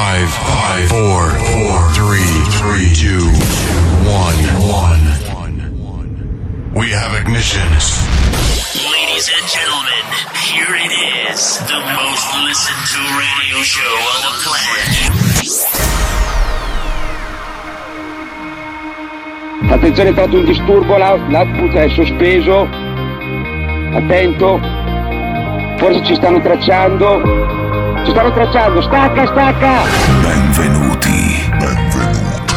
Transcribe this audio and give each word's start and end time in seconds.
Five, 0.00 0.32
five, 0.32 0.88
four, 0.88 1.28
four, 1.52 1.76
three, 1.92 2.32
three, 2.56 2.88
two, 2.96 3.20
one, 4.08 4.40
one. 4.64 5.04
We 6.72 6.88
have 6.88 7.12
ignition. 7.20 7.68
Ladies 8.96 9.28
and 9.28 9.44
gentlemen, 9.46 10.04
here 10.40 10.74
it 10.74 10.92
is, 11.28 11.58
the 11.68 11.80
most 12.00 12.32
listened 12.48 12.82
to 12.94 13.00
radio 13.20 13.60
show 13.60 13.92
on 14.14 14.20
the 14.24 14.32
planet. 14.40 14.96
Attenzione, 19.70 20.10
è 20.10 20.14
fatto 20.14 20.38
un 20.38 20.44
disturbo, 20.46 20.96
l'out- 20.96 21.28
l'output 21.28 21.74
è 21.74 21.90
sospeso. 21.90 22.66
Attento. 23.92 24.60
Forse 25.76 26.02
ci 26.06 26.14
stanno 26.14 26.40
tracciando. 26.40 27.59
Ci 28.04 28.12
stanno 28.12 28.32
tracciando, 28.32 28.80
stacca, 28.80 29.26
stacca! 29.26 29.82
Benvenuti. 30.22 31.50
Benvenuti. 31.50 32.52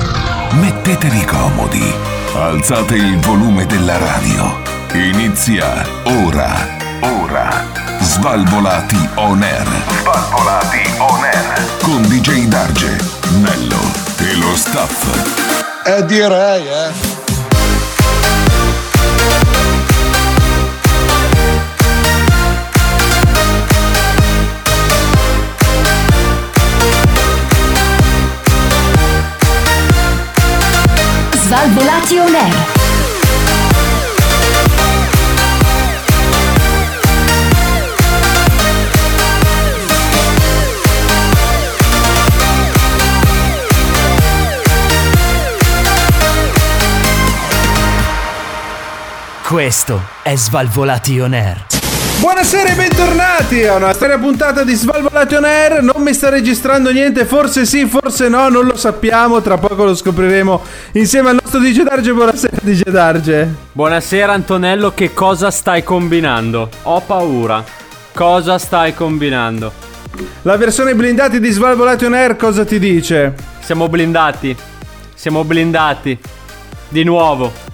Mettetevi 0.51 1.25
comodi. 1.25 1.93
Alzate 2.33 2.95
il 2.95 3.17
volume 3.19 3.65
della 3.65 3.97
radio. 3.97 4.61
Inizia 4.93 5.85
ora. 6.25 6.49
Ora. 7.21 7.49
Svalvolati 7.99 9.09
on 9.15 9.41
air. 9.43 9.67
Svalvolati 10.01 10.81
on 10.99 11.23
air. 11.23 11.77
Con 11.81 12.01
DJ 12.03 12.47
Darge, 12.47 12.97
Nello 13.41 13.81
e 14.19 14.35
lo 14.37 14.55
staff. 14.55 15.83
Eh 15.85 16.05
direi, 16.05 16.65
eh. 16.67 17.22
Svalvolati 31.53 32.17
on 32.17 32.33
air. 32.33 32.65
Questo 49.43 50.01
è 50.23 50.35
Svalvolati 50.35 51.19
On 51.19 51.33
Air. 51.35 51.72
Buonasera 52.23 52.71
e 52.71 52.75
bentornati 52.75 53.65
a 53.65 53.75
una 53.75 53.91
storia 53.91 54.17
puntata 54.17 54.63
di 54.63 54.73
Svalvolati 54.75 55.35
On 55.35 55.43
Air. 55.43 55.81
Non 55.81 56.01
mi 56.01 56.13
sta 56.13 56.29
registrando 56.29 56.89
niente, 56.89 57.25
forse 57.25 57.65
sì, 57.65 57.85
forse 57.85 58.29
no, 58.29 58.47
non 58.47 58.65
lo 58.65 58.77
sappiamo. 58.77 59.41
Tra 59.41 59.57
poco 59.57 59.83
lo 59.83 59.93
scopriremo 59.93 60.61
insieme 60.93 61.31
al 61.31 61.39
nostro 61.41 61.59
DJ 61.59 61.81
Darge. 61.81 62.13
Buonasera, 62.13 62.57
DJ 62.61 62.81
Darge. 62.83 63.53
Buonasera 63.73 64.31
Antonello, 64.31 64.93
che 64.93 65.13
cosa 65.13 65.51
stai 65.51 65.83
combinando? 65.83 66.69
Ho 66.83 67.01
paura. 67.01 67.61
Cosa 68.13 68.57
stai 68.57 68.93
combinando? 68.93 69.73
La 70.43 70.55
versione 70.55 70.95
blindati 70.95 71.41
di 71.41 71.51
Svalvolati 71.51 72.05
On 72.05 72.13
Air 72.13 72.37
cosa 72.37 72.63
ti 72.63 72.79
dice? 72.79 73.33
Siamo 73.59 73.89
blindati. 73.89 74.55
Siamo 75.13 75.43
blindati. 75.43 76.17
Di 76.87 77.03
nuovo. 77.03 77.72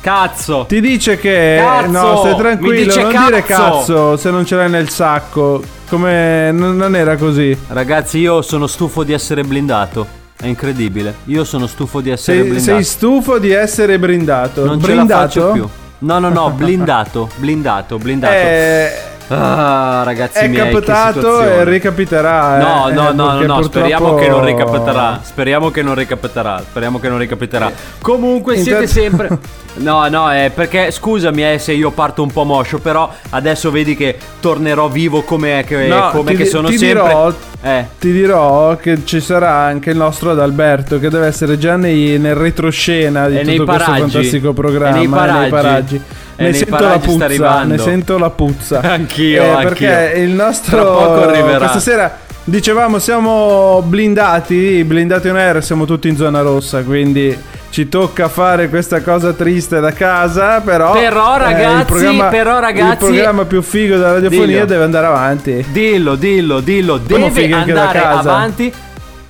Cazzo. 0.00 0.64
Ti 0.66 0.80
dice 0.80 1.18
che 1.18 1.58
Cazzo! 1.60 1.90
no, 1.90 2.16
stai 2.18 2.32
Mi 2.32 2.38
tranquillo, 2.38 2.84
dice 2.84 3.02
non 3.02 3.24
dire 3.26 3.42
cazzo! 3.42 3.62
cazzo 3.62 4.16
se 4.16 4.30
non 4.30 4.44
ce 4.46 4.56
l'hai 4.56 4.70
nel 4.70 4.88
sacco. 4.88 5.62
Come 5.88 6.52
non, 6.52 6.94
era 6.96 7.16
così. 7.16 7.56
Ragazzi, 7.68 8.18
io 8.18 8.42
sono 8.42 8.66
stufo 8.66 9.02
di 9.02 9.12
essere 9.12 9.42
blindato. 9.42 10.06
È 10.40 10.46
incredibile. 10.46 11.14
Io 11.24 11.44
sono 11.44 11.66
stufo 11.66 12.00
di 12.00 12.10
essere 12.10 12.38
Sei, 12.38 12.48
blindato. 12.48 12.72
sei 12.76 12.84
stufo 12.84 13.38
di 13.38 13.50
essere 13.50 13.98
brindato. 13.98 14.64
non 14.64 14.80
ce 14.80 14.86
brindato? 14.86 15.08
la 15.08 15.18
faccio 15.26 15.50
più. 15.52 15.68
No, 15.98 16.18
no, 16.18 16.28
no, 16.30 16.50
blindato, 16.50 17.28
blindato, 17.36 17.98
blindato. 17.98 18.32
Eh, 18.32 18.92
Ah, 19.32 20.02
ragazzi 20.04 20.38
è 20.38 20.48
miei, 20.48 20.72
capitato 20.72 21.40
e 21.40 21.62
ricapiterà. 21.64 22.58
No, 22.58 22.88
eh, 22.88 22.92
no, 22.92 23.12
no, 23.12 23.32
no, 23.38 23.42
no, 23.46 23.62
speriamo 23.62 24.08
purtroppo- 24.14 24.22
che 24.24 24.28
non 24.28 24.44
ricapiterà. 24.44 25.20
Speriamo 25.22 25.70
che 25.70 25.82
non 25.82 25.94
ricapiterà. 25.94 26.60
Speriamo 26.68 26.98
che 26.98 27.08
non 27.08 27.18
ricapiterà. 27.18 27.70
Comunque 28.02 28.54
siete 28.56 28.70
Intanto- 28.84 28.92
sempre. 28.92 29.38
No, 29.72 30.08
no, 30.08 30.28
è 30.28 30.50
perché 30.52 30.90
scusami 30.90 31.52
eh, 31.52 31.58
se 31.60 31.72
io 31.72 31.92
parto 31.92 32.24
un 32.24 32.32
po' 32.32 32.42
moscio, 32.42 32.80
però 32.80 33.08
adesso 33.30 33.70
vedi 33.70 33.94
che 33.94 34.18
tornerò 34.40 34.88
vivo 34.88 35.22
come, 35.22 35.62
che, 35.64 35.86
No, 35.86 36.10
ti 36.26 36.34
che 36.34 36.44
sono 36.44 36.66
ti 36.68 36.76
sempre. 36.76 37.04
dirò- 37.06 37.32
Eh. 37.62 37.86
Ti 37.98 38.10
dirò 38.10 38.76
che 38.76 39.04
ci 39.04 39.20
sarà 39.20 39.52
anche 39.52 39.90
il 39.90 39.96
nostro 39.96 40.32
Adalberto 40.32 40.98
che 40.98 41.08
deve 41.08 41.26
essere 41.28 41.56
già 41.56 41.76
nei, 41.76 42.18
nel 42.18 42.34
retroscena 42.34 43.28
di 43.28 43.38
E 43.38 43.44
nei 43.44 43.56
tutto 43.58 43.70
questo 43.70 43.90
paraggi. 43.92 44.10
fantastico 44.10 44.52
programma. 44.52 44.96
E 44.96 45.06
nei 45.06 45.46
eh, 45.46 45.50
paraggi. 45.50 46.02
E 46.40 46.44
Ne 46.44 46.52
sento 46.54 46.78
la 46.88 46.98
puzza, 46.98 47.24
arrivando. 47.26 47.74
ne 47.74 47.78
sento 47.80 48.18
la 48.18 48.30
puzza. 48.30 48.80
Anch'io, 48.82 49.42
Eh, 49.42 49.48
anch'io. 49.48 49.68
Perché 49.88 50.18
il 50.20 50.30
nostro 50.30 50.76
Tra 50.80 50.84
poco 50.90 51.22
arriverà. 51.28 51.58
questa 51.58 51.80
sera 51.80 52.18
dicevamo 52.44 52.98
siamo 52.98 53.82
blindati, 53.86 54.82
blindati 54.84 55.28
on 55.28 55.36
air, 55.36 55.62
siamo 55.62 55.84
tutti 55.84 56.08
in 56.08 56.16
zona 56.16 56.40
rossa, 56.40 56.82
quindi 56.82 57.36
ci 57.68 57.88
tocca 57.88 58.28
fare 58.28 58.68
questa 58.68 59.02
cosa 59.02 59.32
triste 59.34 59.78
da 59.80 59.92
casa, 59.92 60.60
però 60.60 60.92
Però, 60.92 61.36
eh, 61.36 61.38
ragazzi, 61.38 61.78
il 61.80 61.84
programma, 61.84 62.24
però, 62.28 62.58
ragazzi- 62.58 63.04
il 63.04 63.10
programma 63.12 63.44
più 63.44 63.60
figo 63.62 63.94
della 63.96 64.12
radiofonia 64.14 64.46
Dillo. 64.46 64.64
deve 64.64 64.84
andare 64.84 65.06
avanti. 65.06 65.64
Dillo, 65.70 66.14
dillo, 66.16 66.60
dillo, 66.60 66.96
deve 66.96 67.30
fighi 67.30 67.52
anche 67.52 67.72
da 67.72 67.80
andare 67.82 68.00
casa. 68.00 68.18
avanti. 68.18 68.72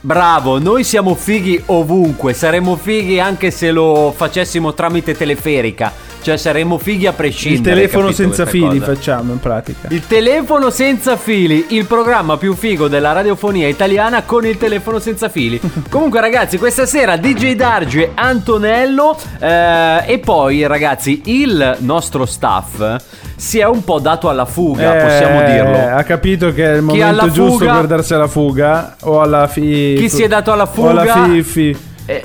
Bravo, 0.03 0.59
noi 0.59 0.82
siamo 0.84 1.15
fighi 1.15 1.60
ovunque, 1.66 2.32
saremmo 2.32 2.76
fighi 2.76 3.20
anche 3.20 3.50
se 3.50 3.70
lo 3.70 4.15
facessimo 4.16 4.72
tramite 4.72 5.15
teleferica, 5.15 5.93
cioè 6.22 6.36
saremmo 6.36 6.78
fighi 6.78 7.06
a 7.06 7.10
Il 7.10 7.16
prescindere. 7.16 7.75
telefono 7.76 8.06
capito 8.08 8.22
senza 8.22 8.47
fili 8.47 8.78
cosa? 8.78 8.94
facciamo 8.94 9.32
in 9.32 9.41
pratica. 9.41 9.88
Il 9.91 10.06
telefono 10.06 10.70
senza 10.70 11.16
fili, 11.16 11.66
il 11.70 11.86
programma 11.86 12.36
più 12.36 12.54
figo 12.54 12.88
della 12.88 13.12
radiofonia 13.12 13.69
italiana 13.69 14.22
con 14.22 14.44
il 14.47 14.56
telefono 14.58 14.98
senza 14.98 15.28
fili. 15.28 15.60
Comunque 15.91 16.20
ragazzi, 16.20 16.58
questa 16.58 16.86
sera 16.86 17.16
DJ 17.16 17.54
Darge, 17.54 18.10
Antonello 18.14 19.16
eh, 19.38 20.03
e 20.06 20.19
poi 20.19 20.66
ragazzi 20.66 21.22
il 21.26 21.76
nostro 21.81 22.26
staff 22.26 22.97
si 23.37 23.58
è 23.58 23.64
un 23.66 23.82
po' 23.84 24.00
dato 24.00 24.28
alla 24.28 24.44
fuga, 24.44 24.97
Eh, 24.98 25.02
possiamo 25.02 25.42
dirlo. 25.44 25.97
Ha 25.97 26.02
capito 26.02 26.52
che 26.52 26.72
è 26.72 26.76
il 26.76 26.82
momento 26.82 27.31
giusto 27.31 27.58
fuga- 27.58 27.75
per 27.76 27.87
darsi 27.87 28.12
alla 28.14 28.26
fuga 28.28 28.97
o 29.02 29.20
alla 29.22 29.47
fi... 29.47 29.94
Chi 29.98 30.10
si 30.10 30.22
è 30.22 30.28
dato 30.28 30.52
alla 30.52 30.69
O 30.75 30.88
alla 30.88 31.04
fuga- 31.06 31.25
fifi. 31.25 31.76
E, 32.04 32.22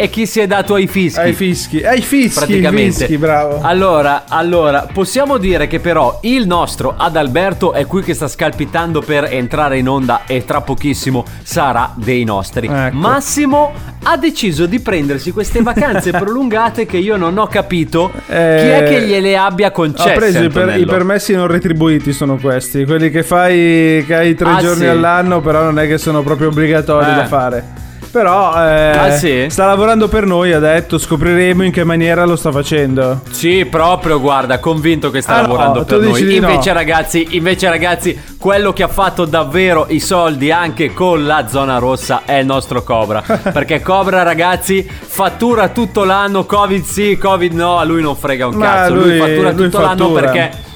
e 0.00 0.08
chi 0.10 0.26
si 0.26 0.38
è 0.38 0.46
dato 0.46 0.74
ai 0.74 0.86
fischi? 0.86 1.18
Ai 1.18 1.32
fischi. 1.32 1.82
Ai 1.82 2.00
fischi, 2.02 2.38
praticamente. 2.38 2.98
fischi, 3.00 3.18
bravo. 3.18 3.58
Allora, 3.62 4.26
allora, 4.28 4.86
possiamo 4.92 5.38
dire 5.38 5.66
che 5.66 5.80
però 5.80 6.20
il 6.22 6.46
nostro 6.46 6.94
Adalberto 6.96 7.72
è 7.72 7.84
qui 7.84 8.02
che 8.02 8.14
sta 8.14 8.28
scalpitando 8.28 9.00
per 9.00 9.24
entrare 9.28 9.76
in 9.78 9.88
onda 9.88 10.20
e 10.28 10.44
tra 10.44 10.60
pochissimo 10.60 11.24
sarà 11.42 11.90
dei 11.96 12.22
nostri. 12.22 12.68
Ecco. 12.72 12.96
Massimo 12.96 13.72
ha 14.04 14.16
deciso 14.16 14.66
di 14.66 14.78
prendersi 14.78 15.32
queste 15.32 15.62
vacanze 15.62 16.12
prolungate 16.16 16.86
che 16.86 16.98
io 16.98 17.16
non 17.16 17.36
ho 17.36 17.48
capito 17.48 18.12
Eh, 18.28 18.56
chi 18.60 18.68
è 18.68 18.84
che 18.88 19.04
gliele 19.04 19.36
abbia 19.36 19.72
concesse. 19.72 20.12
Ha 20.12 20.14
preso 20.16 20.44
i, 20.44 20.48
per- 20.48 20.78
i 20.78 20.86
permessi 20.86 21.34
non 21.34 21.48
retribuiti 21.48 22.12
sono 22.12 22.36
questi, 22.36 22.84
quelli 22.84 23.10
che 23.10 23.24
fai 23.24 24.04
che 24.06 24.14
hai 24.14 24.36
tre 24.36 24.48
Ah, 24.48 24.60
giorni 24.60 24.82
sì. 24.82 24.86
all'anno, 24.86 25.40
però 25.40 25.64
non 25.64 25.76
è 25.80 25.88
che 25.88 25.98
sono 25.98 26.22
proprio 26.22 26.46
obbligatori 26.48 27.10
Eh. 27.10 27.14
da 27.14 27.26
fare. 27.26 27.86
Però 28.18 28.52
eh, 28.66 28.90
Ah, 28.98 29.10
sì? 29.12 29.46
sta 29.48 29.66
lavorando 29.66 30.08
per 30.08 30.24
noi, 30.26 30.52
ha 30.52 30.58
detto, 30.58 30.98
scopriremo 30.98 31.62
in 31.62 31.70
che 31.70 31.84
maniera 31.84 32.24
lo 32.24 32.34
sta 32.34 32.50
facendo. 32.50 33.20
Sì, 33.30 33.64
proprio, 33.64 34.18
guarda, 34.20 34.58
convinto 34.58 35.10
che 35.10 35.20
sta 35.20 35.34
Ah, 35.34 35.40
no, 35.42 35.42
lavorando 35.48 35.84
tu 35.84 35.98
per 35.98 36.08
noi. 36.08 36.24
di 36.24 36.40
no. 36.40 36.48
Invece, 36.48 36.72
ragazzi, 36.72 37.26
invece, 37.36 37.68
ragazzi, 37.68 38.20
quello 38.36 38.72
che 38.72 38.82
ha 38.82 38.88
fatto 38.88 39.24
davvero 39.24 39.86
i 39.90 40.00
soldi 40.00 40.50
anche 40.50 40.92
con 40.92 41.26
la 41.26 41.46
zona 41.46 41.78
rossa 41.78 42.22
è 42.24 42.34
il 42.38 42.46
nostro 42.46 42.82
Cobra. 42.82 43.22
Perché 43.22 43.80
Cobra, 43.80 44.22
ragazzi, 44.24 44.82
fattura 44.88 45.68
tutto 45.68 46.02
l'anno. 46.04 46.44
Covid 46.44 46.82
sì, 46.82 47.16
Covid 47.16 47.52
no, 47.52 47.78
a 47.78 47.84
lui 47.84 48.02
non 48.02 48.16
frega 48.16 48.48
un 48.48 48.54
Ma 48.56 48.64
cazzo. 48.66 48.94
Lui, 48.94 49.08
lui- 49.10 49.18
fattura 49.18 49.50
lui 49.52 49.64
tutto 49.64 49.80
l'anno 49.80 49.96
fattura. 50.08 50.20
perché. 50.30 50.66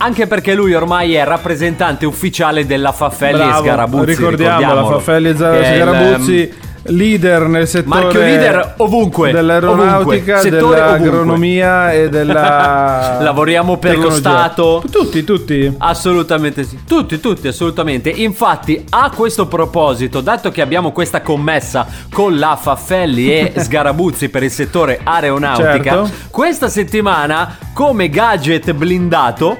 Anche 0.00 0.26
perché 0.28 0.54
lui 0.54 0.74
ormai 0.74 1.14
è 1.14 1.24
rappresentante 1.24 2.06
ufficiale 2.06 2.64
della 2.66 2.92
Faffelli 2.92 3.40
e 3.40 3.44
Bravo, 3.46 3.62
Sgarabuzzi. 3.62 4.04
ricordiamo 4.04 4.74
la. 4.74 4.84
Faffelli 4.84 5.28
e 5.28 5.30
è 5.30 5.32
il, 5.34 5.74
Sgarabuzzi, 5.74 6.54
leader 6.90 7.48
nel 7.48 7.66
settore 7.66 8.02
Marchio 8.02 8.20
leader 8.20 8.74
ovunque, 8.76 9.32
dell'aeronautica, 9.32 10.38
ovunque, 10.38 10.50
dell'agronomia 10.50 11.92
e 11.92 12.08
della 12.08 13.18
Lavoriamo 13.20 13.76
per 13.78 13.96
lo 13.96 14.02
tecnologia. 14.08 14.28
Stato. 14.30 14.84
Tutti, 14.88 15.24
tutti. 15.24 15.74
Assolutamente 15.78 16.62
sì. 16.62 16.78
Tutti, 16.86 17.18
tutti, 17.18 17.48
assolutamente. 17.48 18.08
Infatti, 18.08 18.84
a 18.90 19.10
questo 19.14 19.48
proposito, 19.48 20.20
dato 20.20 20.50
che 20.50 20.62
abbiamo 20.62 20.92
questa 20.92 21.22
commessa 21.22 21.86
con 22.12 22.38
la 22.38 22.56
Faffelli 22.58 23.32
e 23.32 23.52
Sgarabuzzi 23.58 24.28
per 24.28 24.44
il 24.44 24.50
settore 24.52 25.00
aeronautica, 25.02 25.82
Certo. 26.04 26.10
questa 26.30 26.68
settimana, 26.68 27.56
come 27.72 28.08
gadget 28.08 28.72
blindato, 28.72 29.58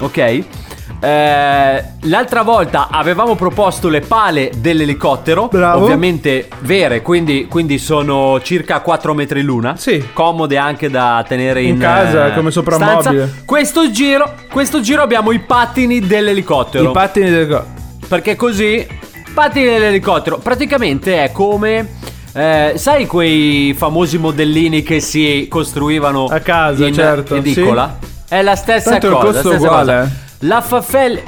ok? 0.00 0.44
Eh, 1.00 1.84
l'altra 2.02 2.42
volta 2.42 2.88
avevamo 2.90 3.36
proposto 3.36 3.88
le 3.88 4.00
pale 4.00 4.50
dell'elicottero, 4.56 5.46
Bravo. 5.46 5.84
ovviamente 5.84 6.48
vere, 6.60 7.02
quindi, 7.02 7.46
quindi 7.48 7.78
sono 7.78 8.40
circa 8.42 8.80
4 8.80 9.14
metri 9.14 9.42
l'una. 9.42 9.76
Sì. 9.76 10.08
Comode 10.12 10.56
anche 10.56 10.90
da 10.90 11.24
tenere 11.26 11.62
in, 11.62 11.74
In 11.74 11.78
casa, 11.78 12.28
eh, 12.28 12.34
come 12.34 12.50
soprammobile. 12.50 13.42
Questo 13.44 13.90
giro, 13.92 14.34
questo 14.50 14.80
giro 14.80 15.02
abbiamo 15.02 15.30
i 15.30 15.38
pattini 15.38 16.00
dell'elicottero. 16.00 16.88
I 16.90 16.92
pattini 16.92 17.30
del 17.30 17.46
go- 17.46 17.64
Perché 18.08 18.34
così, 18.34 18.84
pattini 19.32 19.66
dell'elicottero, 19.66 20.38
praticamente 20.38 21.22
è 21.22 21.30
come... 21.30 21.94
eh, 22.32 22.72
sai 22.74 23.06
quei 23.06 23.72
famosi 23.76 24.18
modellini 24.18 24.82
che 24.82 24.98
si 24.98 25.46
costruivano 25.48 26.24
A 26.24 26.40
casa, 26.40 26.86
in 26.86 26.94
certo, 26.94 27.36
edicola? 27.36 27.98
È 28.28 28.42
la 28.42 28.56
stessa 28.56 28.90
Tanto 28.90 29.06
il 29.08 29.12
cosa. 29.14 29.24
costo 29.26 29.38
è 29.38 29.54
stessa 29.54 29.66
uguale, 29.66 29.92
cosa. 30.00 30.04
eh. 30.04 30.46
La 30.46 30.60
Faffelli. 30.60 31.22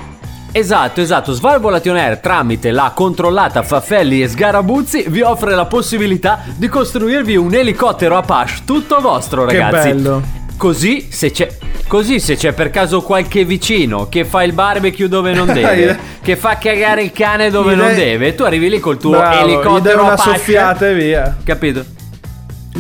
Esatto, 0.53 1.01
esatto. 1.01 1.33
Svalvolation 1.33 1.97
Air 1.97 2.19
tramite 2.19 2.71
la 2.73 2.91
controllata 2.95 3.63
Faffelli 3.63 4.21
e 4.23 4.29
Sgarabuzzi 4.29 5.05
vi 5.09 5.23
offre 5.23 5.55
la 5.55 5.65
possibilità 5.67 6.41
di 6.57 6.69
costruirvi 6.69 7.37
un 7.37 7.55
elicottero 7.55 8.17
Apache 8.17 8.63
tutto 8.65 9.01
vostro, 9.01 9.45
Che 9.47 9.57
ragazzi. 9.59 9.89
bello. 9.89 10.23
Così 10.57 11.09
se 11.11 11.31
c'è 11.31 11.49
Così 11.87 12.21
se 12.21 12.37
c'è 12.37 12.53
per 12.53 12.71
caso 12.71 13.01
qualche 13.01 13.45
vicino 13.45 14.09
che 14.09 14.25
fa 14.25 14.43
il 14.43 14.53
barbecue 14.53 15.09
dove 15.09 15.33
non 15.33 15.47
deve, 15.53 15.99
che 16.21 16.37
fa 16.37 16.59
cagare 16.59 17.03
il 17.03 17.13
cane 17.13 17.51
dove 17.51 17.75
Gli 17.75 17.79
non 17.79 17.95
deve, 17.95 18.35
tu 18.35 18.43
arrivi 18.43 18.69
lì 18.69 18.79
col 18.79 18.99
tuo 18.99 19.11
Bravo, 19.13 19.35
gli 19.35 19.39
dai 19.41 19.53
elicottero 19.55 20.03
una 20.03 20.13
Apache, 20.13 20.31
soffiata 20.37 20.89
e 20.89 20.95
via. 20.95 21.37
Capito? 21.43 21.85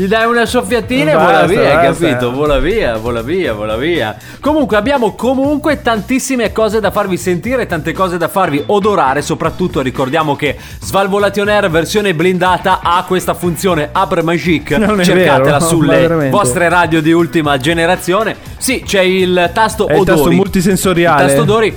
Gli 0.00 0.06
dai 0.06 0.24
una 0.24 0.46
soffiatina 0.46 1.10
e 1.10 1.14
Basta, 1.14 1.30
vola 1.30 1.46
via, 1.46 1.74
basta. 1.74 2.06
capito? 2.06 2.32
Vola 2.32 2.58
via, 2.58 2.96
vola 2.96 3.20
via, 3.20 3.52
vola 3.52 3.76
via. 3.76 4.16
Comunque 4.40 4.78
abbiamo 4.78 5.12
comunque 5.12 5.82
tantissime 5.82 6.52
cose 6.52 6.80
da 6.80 6.90
farvi 6.90 7.18
sentire, 7.18 7.66
tante 7.66 7.92
cose 7.92 8.16
da 8.16 8.28
farvi 8.28 8.62
odorare, 8.64 9.20
soprattutto 9.20 9.82
ricordiamo 9.82 10.36
che 10.36 10.56
Svalvolation 10.80 11.48
Air 11.48 11.68
versione 11.68 12.14
blindata 12.14 12.80
ha 12.82 13.04
questa 13.06 13.34
funzione 13.34 13.90
Abre 13.92 14.22
Magique. 14.22 14.78
Non 14.78 15.04
Cercatela 15.04 15.58
vero, 15.58 15.66
sulle 15.66 16.28
vostre 16.30 16.70
radio 16.70 17.02
di 17.02 17.12
ultima 17.12 17.58
generazione. 17.58 18.34
Sì, 18.56 18.82
c'è 18.82 19.02
il 19.02 19.50
tasto 19.52 19.86
È 19.86 19.92
il 19.92 20.00
odori. 20.00 20.16
tasto 20.16 20.30
multisensoriale. 20.32 21.20
Il 21.24 21.28
tasto 21.28 21.42
odori 21.42 21.76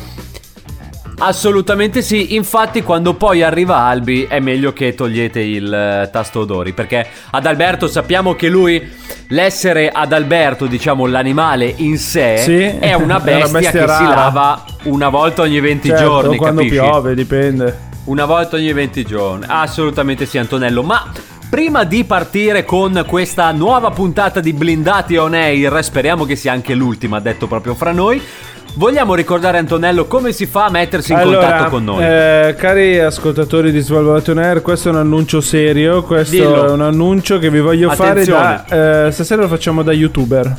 Assolutamente 1.19 2.01
sì, 2.01 2.35
infatti 2.35 2.81
quando 2.81 3.13
poi 3.13 3.43
arriva 3.43 3.77
Albi 3.77 4.23
è 4.23 4.39
meglio 4.39 4.73
che 4.73 4.93
togliete 4.93 5.39
il 5.39 5.71
eh, 5.73 6.09
tasto 6.11 6.41
odori 6.41 6.73
perché 6.73 7.07
ad 7.31 7.45
Alberto 7.45 7.87
sappiamo 7.87 8.33
che 8.35 8.49
lui, 8.49 8.81
l'essere 9.27 9.89
ad 9.89 10.11
Alberto, 10.11 10.65
diciamo 10.65 11.05
l'animale 11.05 11.71
in 11.77 11.97
sé, 11.97 12.37
Sì, 12.37 12.61
è 12.63 12.93
una 12.93 13.21
è 13.23 13.35
una 13.35 13.47
bestia, 13.47 13.59
bestia 13.59 13.71
che 13.71 13.77
si 13.77 14.03
rara. 14.03 14.15
lava 14.15 14.65
una 14.83 15.09
volta 15.09 15.43
ogni 15.43 15.59
20 15.59 15.87
Certo, 15.87 16.03
giorni, 16.03 16.35
quando 16.37 16.61
capisci? 16.61 16.79
piove, 16.79 17.15
dipende. 17.15 17.79
Una 18.05 18.25
volta 18.25 18.57
ogni 18.57 18.73
20 18.73 19.05
giorni. 19.05 19.45
Assolutamente 19.47 20.25
sì, 20.25 20.37
Antonello. 20.37 20.83
Ma 20.83 21.09
prima 21.49 21.85
di 21.85 22.03
partire 22.03 22.65
con 22.65 23.05
questa 23.07 23.49
nuova 23.51 23.91
puntata 23.91 24.41
di 24.41 24.51
Blindati 24.51 25.15
on 25.15 25.33
Air, 25.35 25.81
speriamo 25.81 26.25
che 26.25 26.35
sia 26.35 26.51
anche 26.51 26.73
l'ultima, 26.73 27.21
detto 27.21 27.47
proprio 27.47 27.75
fra 27.75 27.93
noi. 27.93 28.21
Vogliamo 28.75 29.13
ricordare 29.13 29.59
Antonello 29.59 30.05
come 30.05 30.31
si 30.31 30.47
fa 30.47 30.65
a 30.65 30.69
mettersi 30.71 31.11
in 31.11 31.19
allora, 31.19 31.41
contatto 31.47 31.69
con 31.69 31.83
noi? 31.83 32.03
eh, 32.03 32.55
cari 32.57 32.99
ascoltatori 32.99 33.71
di 33.71 33.79
Svalvolation 33.79 34.39
Air, 34.39 34.61
questo 34.63 34.89
è 34.89 34.91
un 34.91 34.97
annuncio 34.97 35.41
serio. 35.41 36.01
Questo 36.01 36.35
Dillo. 36.35 36.67
è 36.67 36.71
un 36.71 36.81
annuncio 36.81 37.37
che 37.37 37.51
vi 37.51 37.59
voglio 37.59 37.91
Attenzione. 37.91 38.41
fare 38.41 38.63
da. 38.67 39.05
eh, 39.07 39.11
stasera 39.11 39.43
lo 39.43 39.47
facciamo 39.47 39.83
da 39.83 39.93
youtuber. 39.93 40.55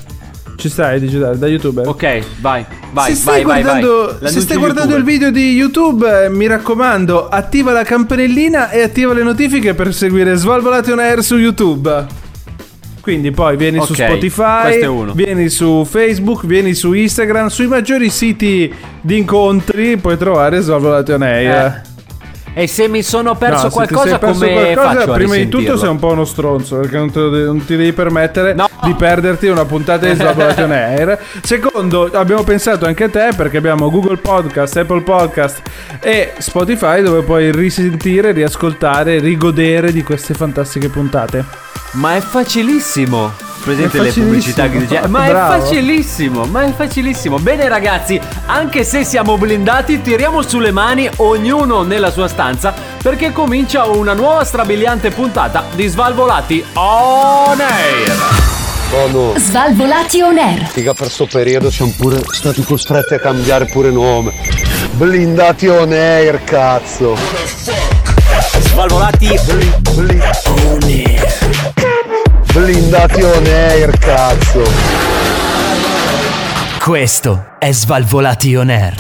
Ci 0.57 0.69
stai, 0.69 1.01
digitale, 1.01 1.37
da 1.37 1.49
youtuber? 1.49 1.89
Ok, 1.89 2.23
vai, 2.41 2.65
vai, 2.93 3.11
se 3.11 3.17
stai 3.17 3.43
vai, 3.43 3.63
guardando, 3.63 4.17
vai. 4.21 4.31
se 4.31 4.41
stai 4.41 4.57
guardando 4.59 4.95
YouTuber. 4.95 5.13
il 5.15 5.19
video 5.19 5.31
di 5.33 5.53
YouTube, 5.57 6.25
eh, 6.25 6.29
mi 6.29 6.47
raccomando, 6.47 7.29
attiva 7.29 7.73
la 7.73 7.83
campanellina 7.83 8.71
e 8.71 8.83
attiva 8.83 9.13
le 9.13 9.25
notifiche 9.25 9.75
per 9.75 9.93
seguire 9.93 10.37
Svalvolation 10.37 11.01
Air 11.01 11.23
su 11.25 11.37
YouTube. 11.37 12.23
Quindi 13.05 13.33
poi 13.33 13.59
vieni 13.59 13.77
su 13.85 13.93
Ok, 13.93 13.99
Spotify, 13.99 15.13
vieni 15.13 15.51
su 15.51 15.87
Facebook, 15.87 16.47
vieni 16.47 16.73
su 16.73 16.95
Instagram, 16.95 17.49
sui 17.49 17.67
maggiori 17.67 18.09
siti 18.09 18.73
di 18.99 19.19
incontri 19.19 19.99
puoi 19.99 20.17
trovare 20.17 20.61
Svalvolation 20.63 21.21
Air. 21.21 21.83
E 22.55 22.67
se 22.67 22.89
mi 22.89 23.03
sono 23.03 23.35
perso 23.35 23.65
No, 23.65 23.71
qualcosa, 23.73 24.19
perso 24.19 24.39
come 24.41 24.53
qualcosa, 24.53 24.95
faccio 25.01 25.13
prima 25.13 25.35
di 25.35 25.49
tutto 25.49 25.77
sei 25.77 25.89
un 25.91 25.99
po' 25.99 26.13
uno 26.13 26.25
stronzo 26.25 26.79
perché 26.79 26.97
non, 26.97 27.11
te 27.11 27.19
non 27.19 27.63
ti 27.63 27.77
devi 27.77 27.93
permettere 27.93 28.55
No. 28.55 28.69
di 28.85 28.95
perderti 28.95 29.49
una 29.49 29.67
puntata 29.67 30.07
di 30.07 30.15
Svalvolation 30.17 30.73
Air. 30.73 31.19
Secondo, 31.43 32.09
abbiamo 32.11 32.43
pensato 32.43 32.87
anche 32.87 33.05
a 33.05 33.09
te 33.11 33.29
perché 33.37 33.59
abbiamo 33.59 33.91
Google 33.91 34.17
Podcast, 34.17 34.79
Apple 34.79 35.03
Podcast 35.03 35.61
e 36.01 36.33
Spotify 36.39 37.03
dove 37.03 37.21
puoi 37.21 37.53
risentire, 37.53 38.33
riascoltare, 38.33 39.19
rigodere 39.19 39.93
di 39.93 40.03
queste 40.03 40.33
fantastiche 40.33 40.89
puntate. 40.89 41.64
Ma 41.95 42.17
è 42.17 42.21
facilissimo. 42.21 43.33
Presente 43.63 43.97
È 43.99 44.01
le 44.03 44.13
pubblicità 44.13 44.69
che 44.69 44.79
dice. 44.79 45.01
Ma 45.09 45.27
Bravo. 45.27 45.55
è 45.55 45.59
facilissimo, 45.61 46.45
ma 46.45 46.65
è 46.65 46.73
facilissimo. 46.75 47.39
Bene 47.39 47.67
ragazzi, 47.69 48.21
anche 48.47 48.85
se 48.85 49.05
siamo 49.05 49.39
blindati, 49.39 50.03
tiriamo 50.03 50.43
sulle 50.43 50.71
mani 50.71 51.09
ognuno 51.17 51.83
nella 51.83 52.11
sua 52.11 52.29
stanza 52.29 52.75
perché 53.03 53.33
comincia 53.33 53.87
una 53.87 54.13
nuova 54.13 54.45
strabiliante 54.45 55.11
puntata 55.13 55.65
di 55.75 55.87
Svalvolati 55.87 56.63
on 56.75 57.59
air. 57.61 58.13
Bono, 58.91 59.33
Svalvolati 59.39 60.21
on 60.21 60.37
air. 60.37 60.67
figa 60.67 60.93
per 60.93 61.09
sto 61.09 61.27
periodo 61.27 61.71
siamo 61.71 61.93
pure 61.97 62.21
stati 62.33 62.63
costretti 62.63 63.15
a 63.15 63.19
cambiare 63.19 63.65
pure 63.67 63.91
nome. 63.91 64.33
Blindati 64.93 65.69
on 65.69 65.91
air, 65.93 66.45
cazzo. 66.45 67.17
Svalvolati 68.61 69.39
Bli- 69.47 69.75
blindati 69.95 70.44
on 72.67 73.47
air, 73.47 73.99
cazzo. 73.99 74.63
Questo 76.83 77.45
è 77.59 77.71
Svalvolati 77.71 78.57
on 78.57 78.71
air. 78.71 78.95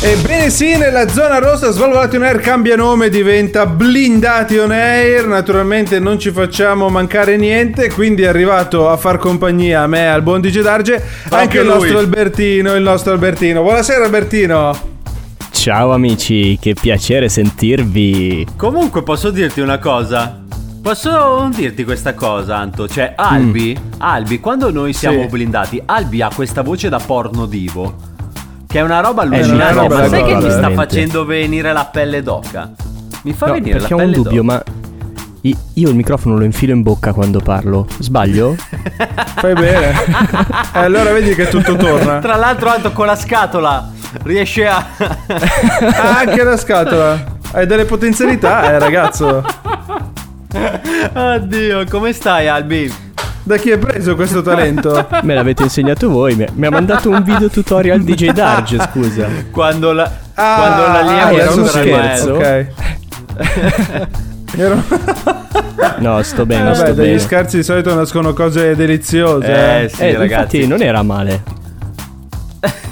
Ebbene 0.00 0.48
sì, 0.48 0.78
nella 0.78 1.06
zona 1.08 1.40
rossa 1.40 1.72
Svalvolati 1.72 2.16
on 2.16 2.22
Air 2.22 2.38
cambia 2.38 2.76
nome, 2.76 3.10
diventa 3.10 3.66
Blindati 3.66 4.56
on 4.56 4.70
Air. 4.70 5.26
Naturalmente 5.26 5.98
non 5.98 6.18
ci 6.18 6.30
facciamo 6.30 6.88
mancare 6.88 7.36
niente, 7.36 7.90
quindi 7.90 8.22
è 8.22 8.28
arrivato 8.28 8.88
a 8.88 8.96
far 8.96 9.18
compagnia 9.18 9.82
a 9.82 9.86
me, 9.86 10.08
al 10.08 10.22
buon 10.22 10.40
DJ 10.40 10.60
Darge, 10.62 11.02
anche 11.28 11.58
il 11.58 11.64
lui. 11.64 11.74
nostro 11.74 11.98
Albertino, 11.98 12.74
il 12.76 12.82
nostro 12.82 13.12
Albertino. 13.12 13.60
Buonasera 13.60 14.04
Albertino. 14.04 14.88
Ciao 15.50 15.92
amici, 15.92 16.56
che 16.58 16.72
piacere 16.72 17.28
sentirvi. 17.28 18.46
Comunque 18.56 19.02
posso 19.02 19.28
dirti 19.30 19.60
una 19.60 19.78
cosa. 19.78 20.39
Posso 20.82 21.48
dirti 21.54 21.84
questa 21.84 22.14
cosa, 22.14 22.56
Anto? 22.56 22.88
Cioè, 22.88 23.12
Albi, 23.16 23.78
Albi, 23.98 24.40
quando 24.40 24.70
noi 24.72 24.92
siamo 24.94 25.22
Sì. 25.22 25.28
blindati, 25.28 25.82
Albi 25.84 26.22
ha 26.22 26.30
questa 26.34 26.62
voce 26.62 26.88
da 26.88 26.98
porno 26.98 27.44
divo. 27.46 27.96
Che 28.66 28.78
è 28.78 28.82
una 28.82 29.00
roba 29.00 29.22
una 29.24 29.36
allucinante. 29.36 29.74
roba 29.74 29.98
ma 29.98 30.08
sai 30.08 30.24
che 30.24 30.34
mi 30.36 30.50
sta 30.50 30.70
facendo 30.70 31.24
venire 31.26 31.72
la 31.72 31.84
pelle 31.84 32.22
d'oca? 32.22 32.70
Mi 33.24 33.32
fa 33.34 33.46
No, 33.46 33.52
venire 33.54 33.74
la 33.74 33.78
perché 33.80 33.94
ho 33.94 33.96
pelle 33.98 34.16
un 34.16 34.22
dubbio, 34.22 34.42
d'oca. 34.42 34.54
ma 34.54 34.62
io 35.74 35.88
il 35.88 35.94
microfono 35.96 36.36
lo 36.38 36.44
infilo 36.44 36.72
in 36.72 36.82
bocca 36.82 37.12
quando 37.12 37.40
parlo. 37.40 37.86
Sbaglio? 37.98 38.54
Fai 39.36 39.52
bene. 39.54 39.90
e 40.72 40.78
allora 40.78 41.12
vedi 41.12 41.34
che 41.34 41.48
tutto 41.48 41.76
torna. 41.76 42.20
Tra 42.20 42.36
l'altro, 42.36 42.70
Anto 42.70 42.92
con 42.92 43.04
la 43.06 43.16
scatola 43.16 43.90
riesce 44.22 44.66
a. 44.66 44.86
Ah, 44.96 46.18
anche 46.20 46.42
la 46.42 46.56
scatola. 46.56 47.38
Hai 47.52 47.66
delle 47.66 47.84
potenzialità, 47.84 48.70
eh, 48.72 48.78
ragazzo. 48.78 49.44
Oddio, 51.14 51.84
come 51.88 52.12
stai, 52.12 52.48
Albi? 52.48 52.92
Da 53.42 53.56
chi 53.56 53.70
hai 53.72 53.78
preso 53.78 54.14
questo 54.16 54.42
talento? 54.42 55.06
Me 55.22 55.34
l'avete 55.34 55.62
insegnato 55.64 56.08
voi. 56.10 56.34
Mi, 56.34 56.46
mi 56.54 56.66
ha 56.66 56.70
mandato 56.70 57.08
un 57.10 57.22
video 57.22 57.48
tutorial 57.48 58.00
DJ 58.02 58.30
Darge, 58.30 58.78
scusa. 58.90 59.26
Quando 59.50 59.92
la. 59.92 60.10
Ah, 60.34 60.54
quando 60.56 60.82
l'allievo 60.92 61.36
ah, 61.36 61.40
era 61.40 61.50
un 61.52 61.66
scherzo. 61.66 62.34
Ok. 62.34 62.66
Ero... 64.56 64.82
No, 65.98 66.20
sto 66.22 66.44
bene, 66.44 66.74
sto 66.74 66.82
Vabbè, 66.82 66.94
dagli 66.94 67.06
bene. 67.06 67.18
scherzi 67.20 67.56
di 67.58 67.62
solito 67.62 67.94
nascono 67.94 68.32
cose 68.32 68.74
deliziose. 68.74 69.46
Eh, 69.46 69.84
Eh, 69.84 69.88
sì, 69.88 70.02
Eh, 70.02 70.16
ragazzi. 70.16 70.56
infatti 70.56 70.66
non 70.66 70.82
era 70.82 71.02
male. 71.02 71.42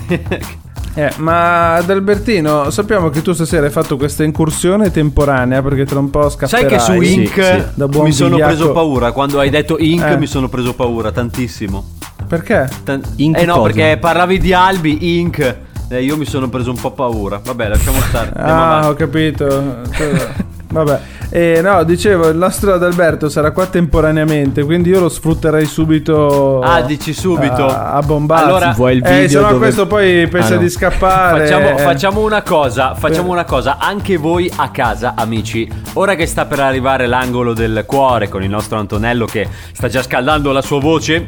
Eh, 0.94 1.12
ma 1.18 1.74
ad 1.74 1.88
Albertino, 1.90 2.70
sappiamo 2.70 3.08
che 3.08 3.22
tu 3.22 3.32
stasera 3.32 3.66
hai 3.66 3.70
fatto 3.72 3.96
questa 3.96 4.24
incursione 4.24 4.90
temporanea 4.90 5.62
perché 5.62 5.84
tra 5.84 6.00
un 6.00 6.10
po' 6.10 6.28
Sai 6.28 6.48
scapperai. 6.48 6.66
che 6.68 6.78
su 6.80 7.00
Sì, 7.00 7.14
Ink 7.14 7.32
sì. 7.44 7.62
Da 7.74 7.86
buon 7.86 8.04
mi 8.06 8.12
sono 8.12 8.30
vigliacco. 8.34 8.48
preso 8.54 8.72
paura. 8.72 9.12
Quando 9.12 9.38
hai 9.38 9.50
detto 9.50 9.76
Ink 9.78 10.02
Eh. 10.04 10.16
mi 10.16 10.26
sono 10.26 10.48
preso 10.48 10.74
paura 10.74 11.12
tantissimo. 11.12 11.90
Perché? 12.26 12.68
Tan- 12.84 13.02
Ink 13.16 13.38
eh 13.38 13.44
no, 13.44 13.54
cosa? 13.58 13.66
perché 13.72 13.96
parlavi 13.98 14.38
di 14.38 14.52
Albi, 14.52 15.18
Ink. 15.20 15.56
Eh, 15.90 16.02
io 16.02 16.16
mi 16.16 16.24
sono 16.26 16.48
preso 16.48 16.70
un 16.70 16.76
po' 16.80 16.90
paura. 16.90 17.40
Vabbè, 17.42 17.68
lasciamo 17.68 18.00
stare. 18.00 18.32
Ah, 18.36 18.88
ho 18.88 18.94
capito. 18.94 19.76
Vabbè, 20.70 21.00
eh, 21.30 21.60
no, 21.62 21.82
dicevo, 21.82 22.28
il 22.28 22.36
nostro 22.36 22.74
Adalberto 22.74 23.30
sarà 23.30 23.52
qua 23.52 23.66
temporaneamente, 23.66 24.62
quindi 24.64 24.90
io 24.90 25.00
lo 25.00 25.08
sfrutterei 25.08 25.64
subito. 25.64 26.60
Ah, 26.60 26.82
dici 26.82 27.14
subito. 27.14 27.66
A, 27.66 27.92
a 27.92 28.02
bombazzi. 28.02 28.44
Allora- 28.44 28.72
Vuoi 28.72 28.96
il 28.96 29.02
eh, 29.04 29.10
video 29.12 29.28
se 29.28 29.36
no 29.40 29.46
dove- 29.52 29.58
questo 29.58 29.86
poi 29.86 30.28
pensa 30.28 30.52
Ah, 30.52 30.56
no. 30.56 30.60
di 30.60 30.68
scappare. 30.68 31.40
Facciamo, 31.46 31.68
eh. 31.70 31.78
facciamo 31.82 32.20
una 32.20 32.42
cosa, 32.42 32.94
facciamo 32.94 33.32
una 33.32 33.44
cosa, 33.44 33.78
anche 33.78 34.18
voi 34.18 34.52
a 34.56 34.68
casa 34.70 35.14
amici, 35.16 35.66
ora 35.94 36.14
che 36.14 36.26
sta 36.26 36.44
per 36.44 36.60
arrivare 36.60 37.06
l'angolo 37.06 37.54
del 37.54 37.84
cuore 37.86 38.28
con 38.28 38.42
il 38.42 38.50
nostro 38.50 38.78
Antonello 38.78 39.24
che 39.24 39.48
sta 39.72 39.88
già 39.88 40.02
scaldando 40.02 40.52
la 40.52 40.60
sua 40.62 40.80
voce, 40.80 41.26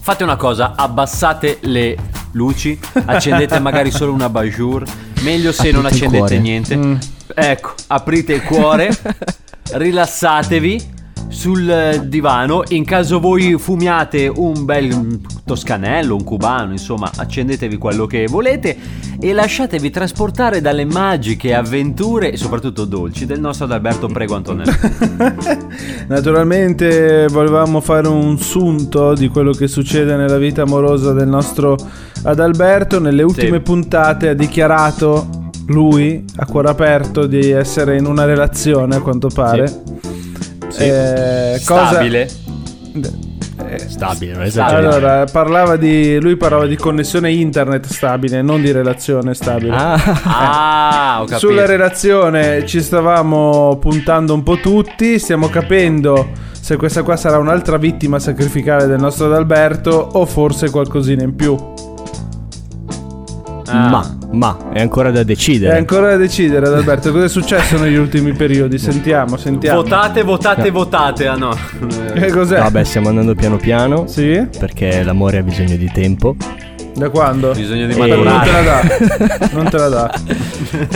fate 0.00 0.22
una 0.22 0.36
cosa, 0.36 0.74
abbassate 0.76 1.58
le 1.62 1.96
luci, 2.32 2.78
accendete 3.04 3.58
magari 3.60 3.90
solo 3.90 4.12
una 4.12 4.28
bajour, 4.28 4.84
meglio 5.22 5.52
se 5.52 5.70
non 5.70 5.84
Aprite 5.84 6.04
il 6.04 6.10
accendete 6.10 6.38
niente. 6.38 6.76
Mm. 6.76 6.94
Ecco, 7.34 7.74
aprite 7.88 8.32
il 8.34 8.42
cuore, 8.42 8.90
rilassatevi 9.72 10.96
sul 11.28 11.68
eh, 11.68 12.08
divano, 12.08 12.62
in 12.68 12.84
caso 12.84 13.20
voi 13.20 13.58
fumiate 13.58 14.30
un 14.34 14.64
bel 14.64 15.20
toscanello, 15.44 16.14
un 16.14 16.24
cubano, 16.24 16.72
insomma, 16.72 17.10
accendetevi 17.14 17.76
quello 17.76 18.06
che 18.06 18.26
volete 18.28 18.76
e 19.20 19.32
lasciatevi 19.32 19.90
trasportare 19.90 20.60
dalle 20.60 20.84
magiche 20.84 21.54
avventure 21.54 22.32
e 22.32 22.36
soprattutto 22.36 22.84
dolci 22.84 23.26
del 23.26 23.40
nostro 23.40 23.66
Adalberto 23.66 24.06
Prego 24.06 24.36
Antonello. 24.36 24.72
Naturalmente 26.08 27.26
volevamo 27.28 27.80
fare 27.80 28.08
un 28.08 28.38
sunto 28.38 29.14
di 29.14 29.28
quello 29.28 29.52
che 29.52 29.68
succede 29.68 30.16
nella 30.16 30.38
vita 30.38 30.62
amorosa 30.62 31.12
del 31.12 31.28
nostro 31.28 31.76
Adalberto. 32.22 33.00
Nelle 33.00 33.22
ultime 33.22 33.60
puntate 33.60 34.28
ha 34.28 34.34
dichiarato 34.34 35.50
lui 35.68 36.24
a 36.36 36.46
cuore 36.46 36.68
aperto 36.68 37.26
di 37.26 37.50
essere 37.50 37.98
in 37.98 38.06
una 38.06 38.24
relazione 38.24 38.96
a 38.96 39.00
quanto 39.00 39.28
pare. 39.28 39.68
Sì. 39.68 39.97
Eh, 40.78 41.60
cosa- 41.64 41.86
Stabile. 41.88 42.28
Stabile, 43.88 44.32
non 44.34 44.42
esagerare. 44.44 44.86
Allora, 44.86 45.24
parlava 45.30 45.76
di. 45.76 46.18
Lui 46.20 46.36
parlava 46.36 46.66
di 46.66 46.76
connessione 46.76 47.30
internet 47.32 47.86
stabile, 47.86 48.40
non 48.40 48.62
di 48.62 48.70
relazione 48.72 49.34
stabile. 49.34 49.74
Ah, 49.74 49.94
Ah, 50.24 51.16
ho 51.20 51.24
capito. 51.24 51.38
Sulla 51.38 51.66
relazione 51.66 52.64
ci 52.66 52.80
stavamo 52.80 53.76
puntando 53.78 54.32
un 54.32 54.42
po' 54.42 54.58
tutti, 54.60 55.18
stiamo 55.18 55.48
capendo 55.48 56.28
se 56.60 56.76
questa 56.76 57.02
qua 57.02 57.16
sarà 57.16 57.38
un'altra 57.38 57.76
vittima 57.78 58.18
sacrificale 58.18 58.86
del 58.86 59.00
nostro 59.00 59.26
Adalberto 59.26 59.90
o 60.12 60.24
forse 60.24 60.70
qualcosina 60.70 61.22
in 61.24 61.34
più. 61.34 61.56
Ah. 63.66 63.88
ma, 63.88 64.17
ma, 64.30 64.70
è 64.72 64.80
ancora 64.80 65.10
da 65.10 65.20
È 65.20 65.24
decidere. 65.24 65.76
ancora 65.76 66.10
da 66.10 66.16
decidere 66.16 66.66
Adalberto, 66.66 67.10
cosa 67.12 67.24
è 67.24 67.28
successo 67.28 67.78
negli 67.78 67.96
ultimi 67.96 68.32
periodi? 68.32 68.78
Sentiamo, 68.78 69.36
sentiamo. 69.36 69.82
Votate, 69.82 70.22
votate, 70.22 70.70
votate. 70.70 71.26
Ah 71.26 71.36
no. 71.36 71.56
Che 72.14 72.30
cos'è? 72.30 72.58
Vabbè, 72.58 72.84
stiamo 72.84 73.08
andando 73.08 73.34
piano 73.34 73.56
piano. 73.56 74.06
Sì? 74.06 74.46
Perché 74.58 75.02
l'amore 75.02 75.38
ha 75.38 75.42
bisogno 75.42 75.76
di 75.76 75.90
tempo. 75.92 76.36
Da 76.98 77.08
quando? 77.10 77.52
Bisogna 77.52 77.86
di 77.86 77.92
Eh, 77.94 77.96
Non 77.96 78.08
te 78.08 78.16
la 78.24 78.32
maturare. 78.32 78.64
dà. 78.64 79.48
Non 79.58 79.70
te 79.70 79.76
la 79.78 79.88
dà. 79.88 80.14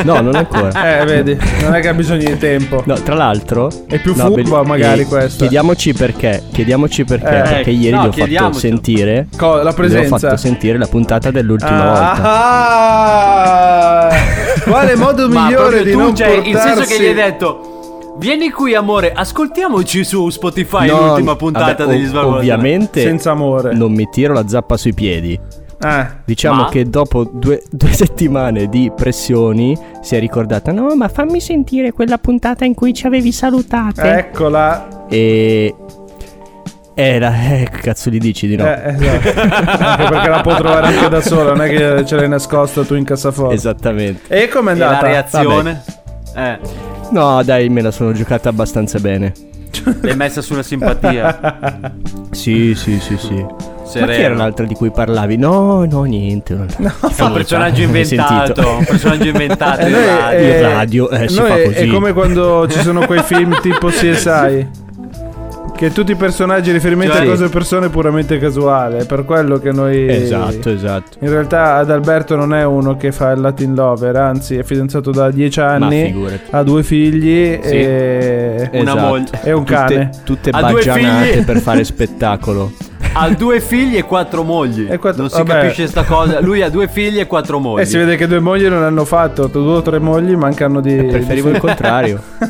No, 0.05 0.21
non 0.21 0.35
ancora. 0.35 1.01
Eh, 1.01 1.05
vedi, 1.05 1.39
non 1.63 1.75
è 1.75 1.81
che 1.81 1.89
ha 1.89 1.95
bisogno 1.95 2.25
di 2.29 2.37
tempo. 2.39 2.83
No, 2.85 2.95
tra 2.95 3.15
l'altro. 3.15 3.71
È 3.87 4.01
più 4.01 4.15
no, 4.17 4.25
furba 4.27 4.61
be- 4.63 4.67
magari 4.69 5.03
eh, 5.03 5.07
questa. 5.07 5.39
Chiediamoci 5.39 5.95
perché. 5.95 6.43
Chiediamoci 6.53 7.05
perché. 7.05 7.39
Eh, 7.39 7.43
perché 7.43 7.71
ieri 7.71 7.97
no, 7.97 8.09
gli 8.09 8.21
ho 8.21 8.41
fatto 8.43 8.59
sentire. 8.59 9.29
Co- 9.37 9.57
la 9.57 9.63
Gli 9.63 9.67
ho 9.67 9.73
presenza. 9.75 10.19
fatto 10.19 10.37
sentire 10.37 10.77
la 10.79 10.87
puntata 10.87 11.31
dell'ultima 11.31 11.85
volta. 11.85 12.13
Ah, 12.23 14.09
quale 14.65 14.97
modo 14.97 15.29
migliore 15.31 15.85
di 15.85 15.93
tu, 15.93 15.99
non 15.99 16.15
cioè, 16.17 16.27
portarsi 16.35 16.51
in 16.51 16.57
senso 16.59 16.85
che 16.85 17.01
gli 17.01 17.07
hai 17.07 17.15
detto 17.15 17.67
Vieni 18.19 18.51
qui 18.51 18.75
amore, 18.75 19.11
ascoltiamoci 19.13 20.05
su 20.05 20.29
Spotify 20.29 20.87
No, 20.87 21.07
l'ultima 21.07 21.35
puntata 21.35 21.85
vabbè, 21.87 21.97
degli 21.97 22.07
Svalvolati. 22.07 22.41
Ovviamente 22.41 23.01
senza 23.03 23.31
amore. 23.31 23.73
non 23.75 23.93
mi 23.93 24.07
tiro 24.11 24.35
la 24.35 24.47
zappa 24.47 24.77
sui 24.77 24.93
piedi. 24.93 25.39
Eh, 25.83 26.07
Diciamo 26.25 26.63
Ma? 26.63 26.69
che 26.69 26.89
dopo 26.89 27.25
due, 27.25 27.63
due 27.71 27.93
settimane 27.93 28.69
di 28.69 28.91
pressioni 28.95 29.77
si 30.01 30.15
è 30.17 30.19
ricordata: 30.21 30.71
no, 30.73 30.95
ma 30.95 31.09
fammi 31.09 31.41
sentire 31.41 31.93
quella 31.93 32.19
puntata 32.19 32.65
in 32.65 32.75
cui 32.75 32.93
ci 32.95 33.07
avevi 33.07 33.33
salutate. 33.33 34.03
eccola. 34.19 35.07
E. 35.09 35.75
Era. 36.95 37.33
Eh, 37.55 37.69
che 37.73 37.79
cazzo 37.79 38.11
gli 38.11 38.19
dici 38.19 38.47
di 38.47 38.55
no? 38.57 38.67
Eh, 38.67 38.95
esatto. 38.95 39.41
Anche 39.41 40.05
perché 40.09 40.29
la 40.29 40.41
può 40.43 40.55
trovare 40.57 40.87
anche 40.89 41.09
da 41.09 41.21
sola, 41.23 41.53
non 41.55 41.63
è 41.63 41.69
che 41.71 42.05
ce 42.05 42.17
l'hai 42.17 42.29
nascosta 42.29 42.85
tu 42.85 42.95
in 42.95 43.05
cassaforte. 43.05 43.55
Esattamente. 43.55 44.21
E 44.29 44.49
com'è 44.49 44.73
E 44.73 44.77
la 44.77 44.87
andata? 44.89 45.07
reazione? 45.07 45.83
Eh, 46.37 46.59
No, 47.11 47.43
dai, 47.43 47.69
me 47.71 47.81
la 47.83 47.91
sono 47.91 48.13
giocata 48.13 48.49
abbastanza 48.51 48.99
bene. 48.99 49.33
l'hai 50.03 50.17
messa 50.17 50.41
su 50.43 50.53
una 50.53 50.63
simpatia. 50.63 51.91
Sì, 52.33 52.75
sì, 52.75 52.99
sì, 53.01 53.17
sì. 53.19 53.45
Ma 54.01 54.07
Sereno. 54.07 54.13
chi 54.19 54.25
era 54.25 54.35
l'altra 54.35 54.65
di 54.67 54.75
cui 54.75 54.91
parlavi? 54.91 55.37
No, 55.37 55.85
no, 55.89 56.03
niente. 56.05 56.55
No, 56.55 56.67
Un 57.01 57.33
personaggio 57.33 57.83
Hai 57.83 58.05
sentito? 58.05 58.33
inventato, 58.33 58.69
un 58.79 58.85
personaggio 58.85 59.29
inventato 59.29 59.81
Eh, 59.81 59.87
in 59.87 59.93
noi, 59.93 60.07
radio. 60.07 60.39
In 60.41 60.45
eh, 60.45 60.61
radio, 60.61 61.11
eh, 61.11 61.29
si 61.29 61.39
noi 61.39 61.49
fa 61.49 61.57
è- 61.57 61.65
così. 61.65 61.77
È 61.79 61.87
come 61.89 62.13
quando 62.13 62.67
ci 62.69 62.79
sono 62.81 63.07
quei 63.07 63.23
film 63.23 63.59
tipo 63.63 63.89
CSI. 63.89 64.81
Che 65.75 65.91
tutti 65.93 66.13
i 66.13 66.17
personaggi 66.17 66.71
riferimenti 66.71 67.17
Cioè- 67.17 67.27
a 67.27 67.29
cose 67.29 67.47
e 67.47 67.49
persone 67.49 67.89
puramente 67.89 68.39
casuale. 68.39 68.99
È 68.99 69.05
per 69.07 69.25
quello 69.25 69.59
che 69.59 69.73
noi. 69.73 70.07
Esatto, 70.09 70.71
esatto. 70.71 71.17
In 71.21 71.29
realtà 71.31 71.75
Adalberto 71.77 72.37
non 72.37 72.55
è 72.55 72.65
uno 72.65 72.97
che 72.97 73.11
fa 73.11 73.33
il 73.33 73.41
Latin 73.41 73.75
Lover, 73.75 74.15
anzi 74.15 74.57
è 74.57 74.63
fidanzato 74.63 75.11
da 75.11 75.29
dieci 75.33 75.59
Ma 75.59 75.73
anni, 75.73 76.15
ha 76.51 76.63
due 76.63 76.85
figli 76.85 77.59
Sì. 77.61 77.69
e... 77.71 78.69
Una 78.75 78.81
Esatto. 78.93 79.01
moglie. 79.07 79.41
e 79.43 79.53
un 79.53 79.65
cane. 79.65 80.11
Tutte, 80.25 80.51
tutte 80.51 80.51
baggianate 80.53 81.43
per 81.43 81.59
fare 81.59 81.83
spettacolo. 81.83 82.71
Ha 83.15 83.29
due 83.31 83.61
figli 83.61 83.97
e 83.97 84.03
quattro 84.05 84.43
mogli. 84.43 84.87
E 84.91 84.97
quattro- 84.99 85.23
non 85.23 85.31
si 85.31 85.37
vabbè. 85.37 85.61
capisce 85.61 85.87
sta 85.87 86.03
cosa. 86.05 86.41
Lui 86.41 86.63
ha 86.63 86.71
due 86.71 86.89
figli 86.89 87.19
e 87.21 87.27
quattro 87.27 87.59
mogli. 87.59 87.81
E 87.83 87.85
si 87.85 87.99
vede 87.99 88.17
che 88.17 88.27
due 88.27 88.41
mogli 88.41 88.67
non 88.69 88.83
hanno 88.83 89.05
fatto, 89.05 89.47
due 89.49 89.75
o 89.77 89.83
tre 89.83 89.99
mogli 89.99 90.35
mancano 90.35 90.81
di... 90.81 90.95
Preferivo 90.95 91.49
di- 91.49 91.55
il 91.57 91.61
contrario. 91.61 92.21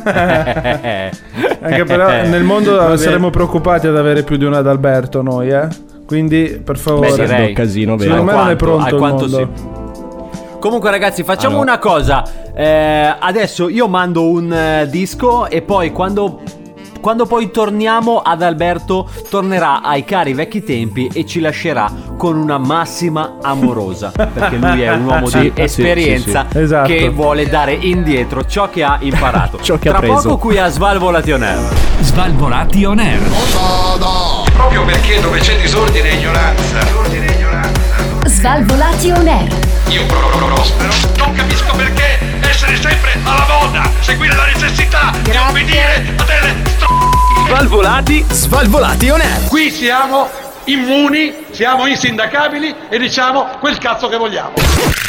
Anche 1.61 1.83
però 1.85 2.07
nel 2.07 2.43
mondo 2.43 2.95
saremmo 2.97 3.29
preoccupati 3.29 3.87
ad 3.87 3.97
avere 3.97 4.23
più 4.23 4.37
di 4.37 4.45
un 4.45 4.53
Adalberto 4.53 5.21
noi, 5.21 5.49
eh. 5.49 5.67
Quindi, 6.05 6.61
per 6.63 6.77
favore. 6.77 7.09
Beh, 7.09 7.25
direi. 7.25 7.47
un 7.49 7.53
casino 7.53 7.95
vero. 7.95 8.11
Secondo 8.11 8.31
me 8.31 8.37
non 8.37 8.47
è 8.47 8.51
Alquanto- 8.51 8.97
pronto 8.97 9.27
mondo. 9.27 9.37
sì. 9.37 9.47
Comunque, 10.59 10.89
ragazzi, 10.91 11.23
facciamo 11.23 11.55
no. 11.57 11.61
una 11.61 11.77
cosa. 11.77 12.23
Eh, 12.55 13.15
adesso 13.19 13.67
io 13.67 13.87
mando 13.87 14.29
un 14.29 14.51
eh, 14.53 14.87
disco 14.89 15.49
e 15.49 15.61
poi 15.61 15.91
quando. 15.91 16.41
Quando 17.03 17.25
poi 17.25 17.51
torniamo 17.51 18.21
ad 18.21 18.41
Alberto, 18.41 19.09
tornerà 19.29 19.81
ai 19.81 20.05
cari 20.05 20.33
vecchi 20.33 20.63
tempi 20.63 21.09
e 21.13 21.25
ci 21.25 21.41
lascerà 21.41 21.91
con 22.15 22.37
una 22.37 22.57
massima 22.57 23.39
amorosa. 23.41 24.09
Perché 24.15 24.55
lui 24.55 24.83
è 24.83 24.93
un 24.93 25.03
uomo 25.03 25.25
Sì, 25.27 25.39
di 25.41 25.51
sì, 25.53 25.61
esperienza 25.63 26.45
sì, 26.49 26.57
sì. 26.59 26.63
Esatto. 26.63 26.87
che 26.87 27.09
vuole 27.09 27.49
dare 27.49 27.73
indietro 27.73 28.45
ciò 28.45 28.69
che 28.69 28.83
ha 28.83 28.95
imparato. 29.01 29.59
Ciò 29.61 29.77
che 29.77 29.89
ha 29.89 29.91
Tra 29.91 29.99
preso. 29.99 30.29
poco 30.29 30.37
qui 30.37 30.57
a 30.57 30.69
Svalvolation 30.69 31.43
Air. 31.43 31.73
Svalvolati 31.99 32.85
on 32.85 32.99
air. 32.99 33.19
Proprio 34.53 34.85
perché 34.85 35.19
dove 35.19 35.39
c'è 35.39 35.59
disordine 35.59 36.09
e 36.09 36.15
ignoranza. 36.15 36.79
Disordine 36.83 37.25
e 37.27 37.33
ignoranza. 37.37 37.81
Svalvolati 38.27 39.11
on 39.11 39.27
air. 39.27 39.53
Io 39.89 40.05
prospero. 40.05 40.93
Non 41.17 41.33
capisco 41.33 41.62
essere 42.63 42.77
sempre 42.77 43.19
alla 43.23 43.45
moda, 43.47 43.89
seguire 43.99 44.35
la 44.35 44.45
necessità 44.45 45.11
di 45.21 45.31
obbedire 45.31 46.15
a 46.15 46.23
delle 46.23 46.55
str- 46.65 46.91
Svalvolati, 47.47 48.25
svalvolati 48.29 49.09
on 49.09 49.19
air. 49.19 49.47
Qui 49.47 49.69
siamo 49.69 50.29
immuni, 50.65 51.33
siamo 51.51 51.85
insindacabili 51.87 52.73
e 52.89 52.97
diciamo 52.97 53.47
quel 53.59 53.77
cazzo 53.77 54.07
che 54.07 54.15
vogliamo. 54.15 54.53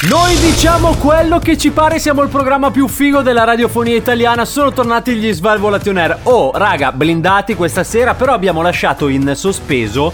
Noi 0.08 0.36
diciamo 0.38 0.94
quello 0.94 1.38
che 1.38 1.56
ci 1.56 1.70
pare, 1.70 2.00
siamo 2.00 2.22
il 2.22 2.28
programma 2.28 2.72
più 2.72 2.88
figo 2.88 3.22
della 3.22 3.44
radiofonia 3.44 3.94
italiana, 3.94 4.44
sono 4.44 4.72
tornati 4.72 5.14
gli 5.14 5.32
Svalvolation 5.32 5.96
Air. 5.96 6.18
Oh, 6.24 6.50
raga, 6.54 6.90
blindati 6.90 7.54
questa 7.54 7.84
sera, 7.84 8.14
però 8.14 8.32
abbiamo 8.32 8.62
lasciato 8.62 9.06
in 9.06 9.32
sospeso 9.36 10.12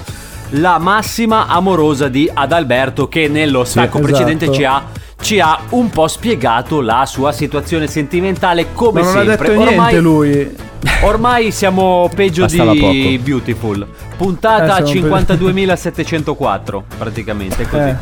la 0.54 0.78
massima 0.78 1.46
amorosa 1.46 2.08
di 2.08 2.30
Adalberto 2.32 3.08
che 3.08 3.28
nello 3.28 3.64
stacco 3.64 3.98
esatto. 3.98 4.12
precedente 4.12 4.52
ci 4.52 4.64
ha, 4.64 4.82
ci 5.20 5.38
ha 5.40 5.60
un 5.70 5.90
po' 5.90 6.08
spiegato 6.08 6.80
la 6.80 7.04
sua 7.06 7.32
situazione 7.32 7.86
sentimentale 7.86 8.72
come 8.72 9.02
Ma 9.02 9.06
non 9.12 9.16
ha 9.16 9.24
sempre. 9.26 9.48
detto 9.48 9.60
ormai, 9.60 9.76
niente 9.76 10.00
lui. 10.00 10.56
ormai 11.02 11.50
siamo 11.50 12.10
peggio 12.14 12.42
Bastava 12.42 12.72
di 12.72 12.78
poco. 12.78 13.22
Beautiful. 13.22 13.82
Eh, 13.82 14.16
Puntata 14.16 14.82
peggio. 14.82 14.92
52.704 15.08 16.82
praticamente 16.98 17.68
così. 17.68 17.82
Eh. 17.88 17.96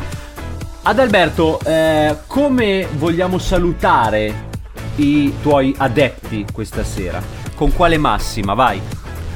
Adalberto, 0.83 1.59
eh, 1.65 2.15
come 2.25 2.87
vogliamo 2.97 3.37
salutare 3.37 4.47
i 4.95 5.33
tuoi 5.41 5.75
adepti 5.77 6.45
questa 6.51 6.83
sera? 6.83 7.21
Con 7.53 7.73
quale 7.73 7.97
massima? 7.97 8.53
Vai. 8.53 8.81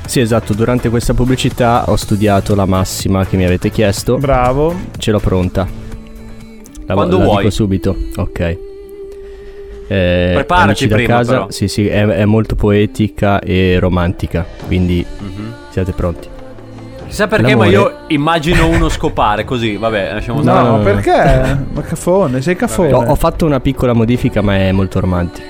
Sì, 0.05 0.19
esatto. 0.21 0.53
Durante 0.53 0.89
questa 0.89 1.13
pubblicità 1.13 1.83
ho 1.87 1.95
studiato 1.95 2.55
la 2.55 2.65
massima 2.65 3.25
che 3.25 3.35
mi 3.37 3.45
avete 3.45 3.69
chiesto. 3.69 4.17
Bravo. 4.17 4.75
Ce 4.97 5.11
l'ho 5.11 5.19
pronta. 5.19 5.82
La, 6.85 6.93
Quando 6.95 7.17
la 7.17 7.23
vuoi. 7.23 7.37
dico 7.37 7.49
subito. 7.49 7.95
Ok. 8.17 8.57
Eh, 9.87 10.31
Preparaci 10.33 10.87
prima, 10.87 11.07
casa, 11.17 11.31
però. 11.33 11.45
sì, 11.51 11.67
sì, 11.67 11.87
è, 11.87 12.05
è 12.05 12.25
molto 12.25 12.55
poetica 12.55 13.39
e 13.39 13.77
romantica, 13.79 14.45
quindi 14.65 15.05
Mhm. 15.19 15.53
siate 15.69 15.91
pronti. 15.91 16.27
Chissà 17.07 17.27
perché, 17.27 17.49
L'amore- 17.51 17.67
ma 17.69 17.73
io 17.73 17.93
immagino 18.07 18.67
uno 18.67 18.89
scopare 18.89 19.43
così. 19.45 19.75
Vabbè, 19.75 20.13
lasciamo 20.13 20.37
No, 20.37 20.43
stare. 20.43 20.67
no, 20.67 20.77
no. 20.77 20.83
perché? 20.83 21.57
Ma 21.73 21.81
cafone, 21.81 22.41
sei 22.41 22.55
cafone. 22.55 22.91
Ho, 22.93 23.03
ho 23.05 23.15
fatto 23.15 23.45
una 23.45 23.59
piccola 23.59 23.93
modifica, 23.93 24.41
ma 24.41 24.55
è 24.57 24.71
molto 24.71 24.99
romantica. 24.99 25.45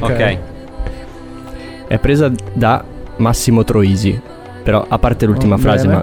Ok. 0.00 0.38
È 1.88 1.98
presa 1.98 2.30
da 2.52 2.82
Massimo 3.16 3.64
Troisi, 3.64 4.18
però 4.62 4.84
a 4.88 4.98
parte 4.98 5.26
l'ultima 5.26 5.56
Oh, 5.56 5.58
frase, 5.58 5.86
bene. 5.86 5.94
ma 5.94 6.02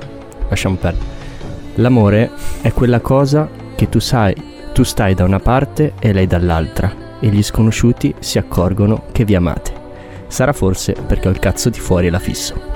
lasciamo 0.50 0.76
perdere. 0.76 1.14
L'amore 1.76 2.30
è 2.62 2.72
quella 2.72 3.00
cosa 3.00 3.48
che 3.76 3.90
tu 3.90 4.00
sai, 4.00 4.34
tu 4.74 4.84
stai 4.84 5.14
da 5.14 5.24
una 5.24 5.40
parte 5.40 5.94
e 6.00 6.14
lei 6.14 6.28
dall'altra, 6.28 6.92
e 7.20 7.28
gli 7.28 7.44
sconosciuti 7.44 8.14
si 8.20 8.38
accorgono 8.38 9.04
che 9.12 9.26
vi 9.26 9.36
amate. 9.36 9.84
Sarà 10.28 10.54
forse 10.54 10.94
perché 11.06 11.28
ho 11.28 11.32
il 11.32 11.40
cazzo 11.40 11.70
di 11.70 11.80
fuori 11.80 12.08
e 12.08 12.10
la 12.10 12.20
fisso. 12.20 12.74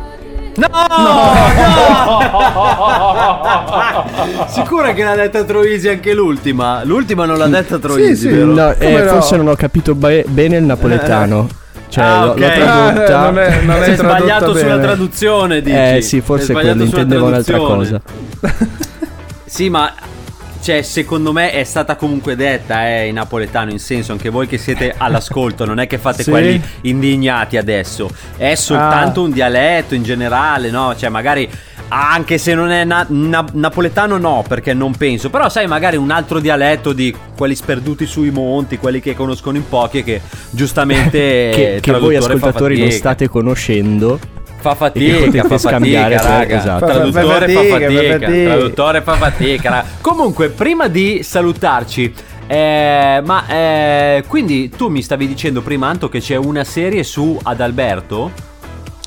No! 0.55 0.67
Sicura 4.47 4.93
che 4.93 5.03
l'ha 5.03 5.15
detta 5.15 5.43
Troisi 5.43 5.87
anche 5.89 6.13
l'ultima? 6.13 6.83
L'ultima 6.83 7.25
non 7.25 7.37
l'ha 7.37 7.47
detta 7.47 7.77
Troisi, 7.79 8.27
vero? 8.27 8.53
No, 8.53 8.71
eh, 8.73 9.01
no? 9.03 9.09
forse 9.11 9.35
non 9.37 9.47
ho 9.47 9.55
capito 9.55 9.95
be- 9.95 10.25
bene 10.27 10.57
il 10.57 10.63
napoletano. 10.63 11.47
Cioè, 11.89 12.03
Ah, 12.03 12.25
l'ho- 12.25 12.31
ok. 12.31 12.39
l'ho 12.39 12.47
tradotta. 12.49 13.19
Ah, 13.19 13.23
non 13.25 13.39
è- 13.39 13.61
non 13.61 13.75
è 13.77 13.83
Sei 13.85 13.95
tradotta 13.95 14.17
sbagliato 14.17 14.55
sulla 14.55 14.69
bene. 14.75 14.81
traduzione, 14.81 15.61
dici? 15.61 15.75
Eh 15.75 16.01
sì, 16.01 16.21
forse 16.21 16.53
quello, 16.53 16.71
sulla 16.73 16.83
intendevo 16.83 17.25
un'altra 17.27 17.57
cosa. 17.57 18.01
Sì, 19.49 19.67
ma 19.69 19.91
cioè, 20.61 20.81
secondo 20.81 21.31
me 21.31 21.51
è 21.51 21.63
stata 21.63 21.95
comunque 21.95 22.35
detta 22.35 22.87
eh, 22.87 23.07
in 23.07 23.15
napoletano, 23.15 23.71
in 23.71 23.79
senso 23.79 24.11
anche 24.11 24.29
voi 24.29 24.47
che 24.47 24.57
siete 24.57 24.93
all'ascolto, 24.97 25.65
non 25.65 25.79
è 25.79 25.87
che 25.87 25.97
fate 25.97 26.23
Sì. 26.23 26.29
quelli 26.29 26.61
indignati 26.81 27.57
adesso, 27.57 28.09
è 28.37 28.55
soltanto 28.55 29.21
Ah. 29.21 29.23
un 29.25 29.31
dialetto 29.31 29.95
in 29.95 30.03
generale, 30.03 30.69
no? 30.69 30.95
Cioè, 30.95 31.09
magari 31.09 31.49
anche 31.91 32.37
se 32.37 32.53
non 32.53 32.69
è 32.69 32.83
na- 32.83 33.05
na- 33.09 33.45
napoletano 33.53 34.17
no, 34.17 34.43
perché 34.47 34.73
non 34.75 34.95
penso, 34.95 35.29
però 35.31 35.49
sai 35.49 35.65
magari 35.65 35.97
un 35.97 36.11
altro 36.11 36.39
dialetto 36.39 36.93
di 36.93 37.15
quelli 37.35 37.55
sperduti 37.55 38.05
sui 38.05 38.29
monti, 38.29 38.77
quelli 38.77 38.99
che 38.99 39.15
conoscono 39.15 39.57
in 39.57 39.67
pochi 39.67 39.99
e 39.99 40.03
che 40.03 40.21
giustamente 40.51 41.17
che, 41.51 41.77
che 41.81 41.91
voi 41.93 42.15
ascoltatori 42.15 42.79
non 42.79 42.91
state 42.91 43.27
conoscendo. 43.27 44.19
Fa 44.61 44.71
E 44.71 44.91
che 44.91 45.41
fatica, 45.41 45.43
fa 45.47 45.57
scambiare 45.57 46.15
fatica, 46.17 46.37
raga. 46.37 46.57
esatto. 46.57 46.85
Fa- 46.85 46.93
fa 46.93 46.99
Traduttore 46.99 47.47
fa 47.49 47.59
fatica, 47.61 47.73
fatica, 47.79 47.89
fa 47.89 48.19
fatica. 48.25 48.49
traduttore 48.49 49.01
fa 49.01 49.13
fatica. 49.13 49.69
raga. 49.69 49.85
Comunque, 50.01 50.49
prima 50.49 50.87
di 50.87 51.21
salutarci, 51.23 52.13
eh, 52.47 53.21
ma 53.23 53.47
eh, 53.47 54.23
quindi 54.27 54.69
tu 54.69 54.89
mi 54.89 55.01
stavi 55.01 55.27
dicendo 55.27 55.61
prima, 55.61 55.87
Anto, 55.87 56.09
che 56.09 56.19
c'è 56.19 56.35
una 56.35 56.63
serie 56.65 57.03
su 57.03 57.39
Adalberto? 57.41 58.31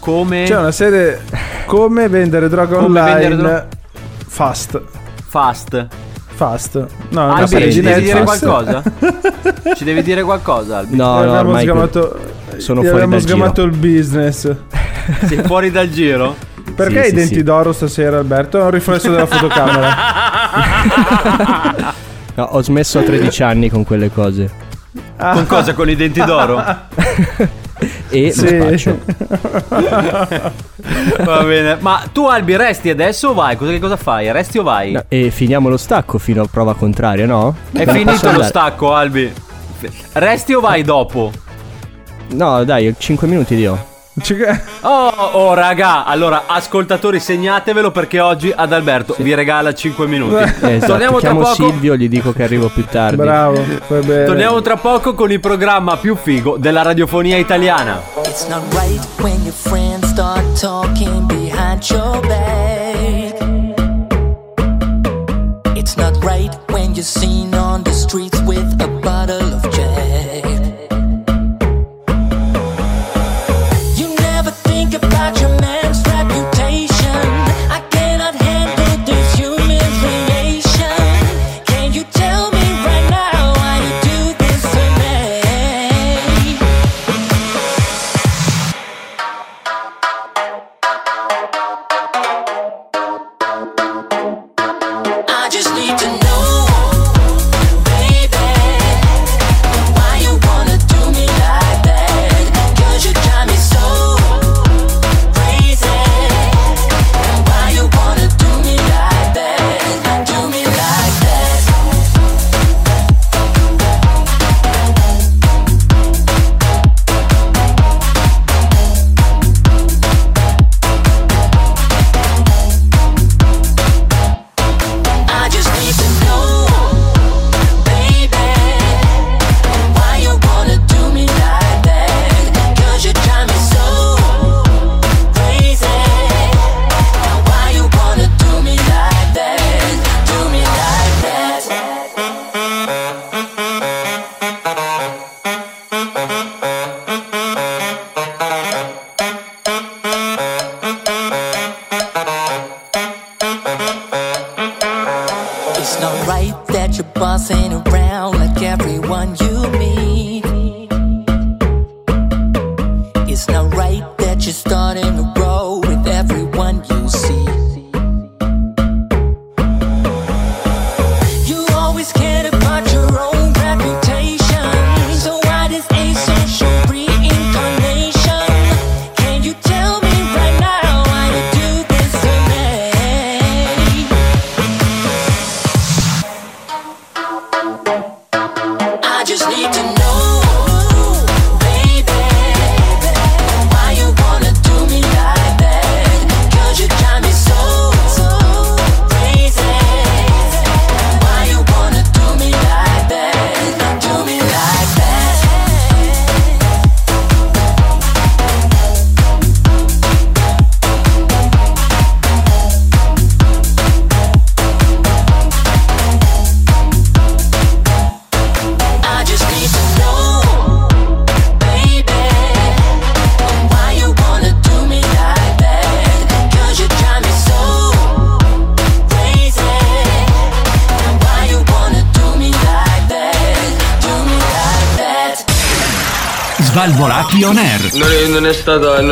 Come 0.00 0.44
C'è 0.47 0.56
una 0.56 0.73
serie 0.73 1.21
come 1.66 2.09
vendere 2.09 2.49
droga 2.49 2.76
Come 2.76 2.99
online 3.00 3.28
vendere 3.28 3.49
dro- 3.50 3.66
fast. 4.26 4.80
Fast. 5.28 5.87
Fast. 6.35 6.87
No, 7.11 7.25
una 7.25 7.35
Albi, 7.35 7.71
ci 7.73 7.80
devi 7.82 8.00
dire 8.02 8.21
Netflix. 8.21 8.40
qualcosa? 8.40 8.82
ci 9.76 9.85
devi 9.85 10.02
dire 10.02 10.23
qualcosa, 10.23 10.78
Albi? 10.78 10.97
No, 10.97 11.04
no, 11.04 11.18
abbiamo 11.18 11.38
ormai 11.38 11.62
sgamato, 11.62 12.18
sono 12.56 12.80
fuori 12.82 13.02
abbiamo 13.02 13.18
sgamato 13.21 13.62
il 13.62 13.76
business. 13.76 14.52
Sei 15.26 15.42
fuori 15.42 15.71
dal 15.71 15.88
giro? 15.90 16.37
Perché 16.75 16.92
Sì, 16.92 16.99
hai 16.99 17.06
i 17.06 17.09
sì, 17.11 17.14
denti 17.14 17.35
sì. 17.35 17.42
d'oro 17.42 17.73
stasera, 17.73 18.18
Alberto? 18.18 18.59
È 18.59 18.62
un 18.62 18.71
riflesso 18.71 19.11
della 19.11 19.26
fotocamera. 19.26 19.97
No, 22.35 22.44
ho 22.44 22.62
smesso 22.62 22.99
a 22.99 23.02
13 23.02 23.42
anni 23.42 23.68
con 23.68 23.85
quelle 23.85 24.11
cose. 24.11 24.50
Con 25.18 25.47
cosa? 25.47 25.75
Con 25.75 25.90
i 25.90 25.94
denti 25.97 26.25
d'oro? 26.25 26.64
E 28.09 28.32
Sì. 28.32 28.56
lo 28.56 28.64
spaccio. 28.64 28.99
Va 31.25 31.42
bene. 31.44 31.76
Ma 31.80 32.04
tu, 32.11 32.26
Albi, 32.26 32.56
resti 32.56 32.88
adesso 32.88 33.28
o 33.28 33.35
vai? 33.35 33.56
Cosa, 33.56 33.71
che 33.73 33.78
cosa 33.80 33.97
fai? 33.99 34.32
Resti 34.32 34.56
o 34.59 34.62
vai? 34.62 34.92
No, 34.92 35.04
e 35.09 35.30
finiamo 35.30 35.68
lo 35.68 35.76
stacco 35.76 36.16
fino 36.16 36.40
a 36.42 36.47
prova 36.50 36.75
contraria, 36.75 37.26
no? 37.26 37.54
È 37.71 37.85
Posso 37.85 37.99
finito 37.99 38.32
lo 38.32 38.42
stacco, 38.42 38.94
Albi. 38.94 39.30
Resti 40.14 40.54
o 40.54 40.61
vai 40.61 40.82
dopo? 40.82 41.30
No, 42.30 42.64
dai, 42.64 42.94
5 42.97 43.28
minuti 43.28 43.56
li 43.56 43.66
ho. 43.66 43.90
Oh, 44.83 45.30
oh, 45.32 45.54
raga, 45.54 46.04
allora 46.04 46.43
ascoltatori 46.47 47.19
segnatevelo 47.19 47.91
perché 47.91 48.21
oggi 48.21 48.52
Adalberto 48.54 49.17
vi 49.19 49.34
regala 49.34 49.73
5 49.73 50.06
minuti. 50.06 50.34
Esatto, 50.43 50.87
Torniamo 50.87 51.19
tra 51.19 51.30
chiamo 51.30 51.41
poco. 51.41 51.54
Silvio, 51.54 51.97
gli 51.97 52.08
dico 52.08 52.32
che 52.32 52.43
arrivo 52.43 52.69
più 52.69 52.84
tardi. 52.84 53.17
Bravo, 53.17 53.65
fai 53.87 54.04
bene. 54.04 54.25
Torniamo 54.26 54.60
tra 54.60 54.76
poco 54.76 55.15
con 55.15 55.32
il 55.32 55.41
programma 55.41 55.97
più 55.97 56.15
figo 56.15 56.56
della 56.58 56.82
radiofonia 56.82 57.39
italiana. 57.39 58.02
It's 58.26 58.47
not 58.49 58.63
right 58.75 59.02
when 59.19 59.41
your 59.45 59.54
friends 59.54 60.06
start 60.08 60.45
talking 60.60 61.26
behind 61.26 61.82
your 61.89 62.21
back. 62.26 63.41
It's 65.75 65.97
not 65.97 66.23
right 66.23 66.54
when 66.71 66.93
you're 66.93 67.02
seen 67.02 67.54
on 67.54 67.82
the 67.82 67.93
streets 67.93 68.39
with 68.43 68.78
a 68.82 68.89
bottle 68.89 69.54
of 69.54 69.67
Jack. 69.71 70.12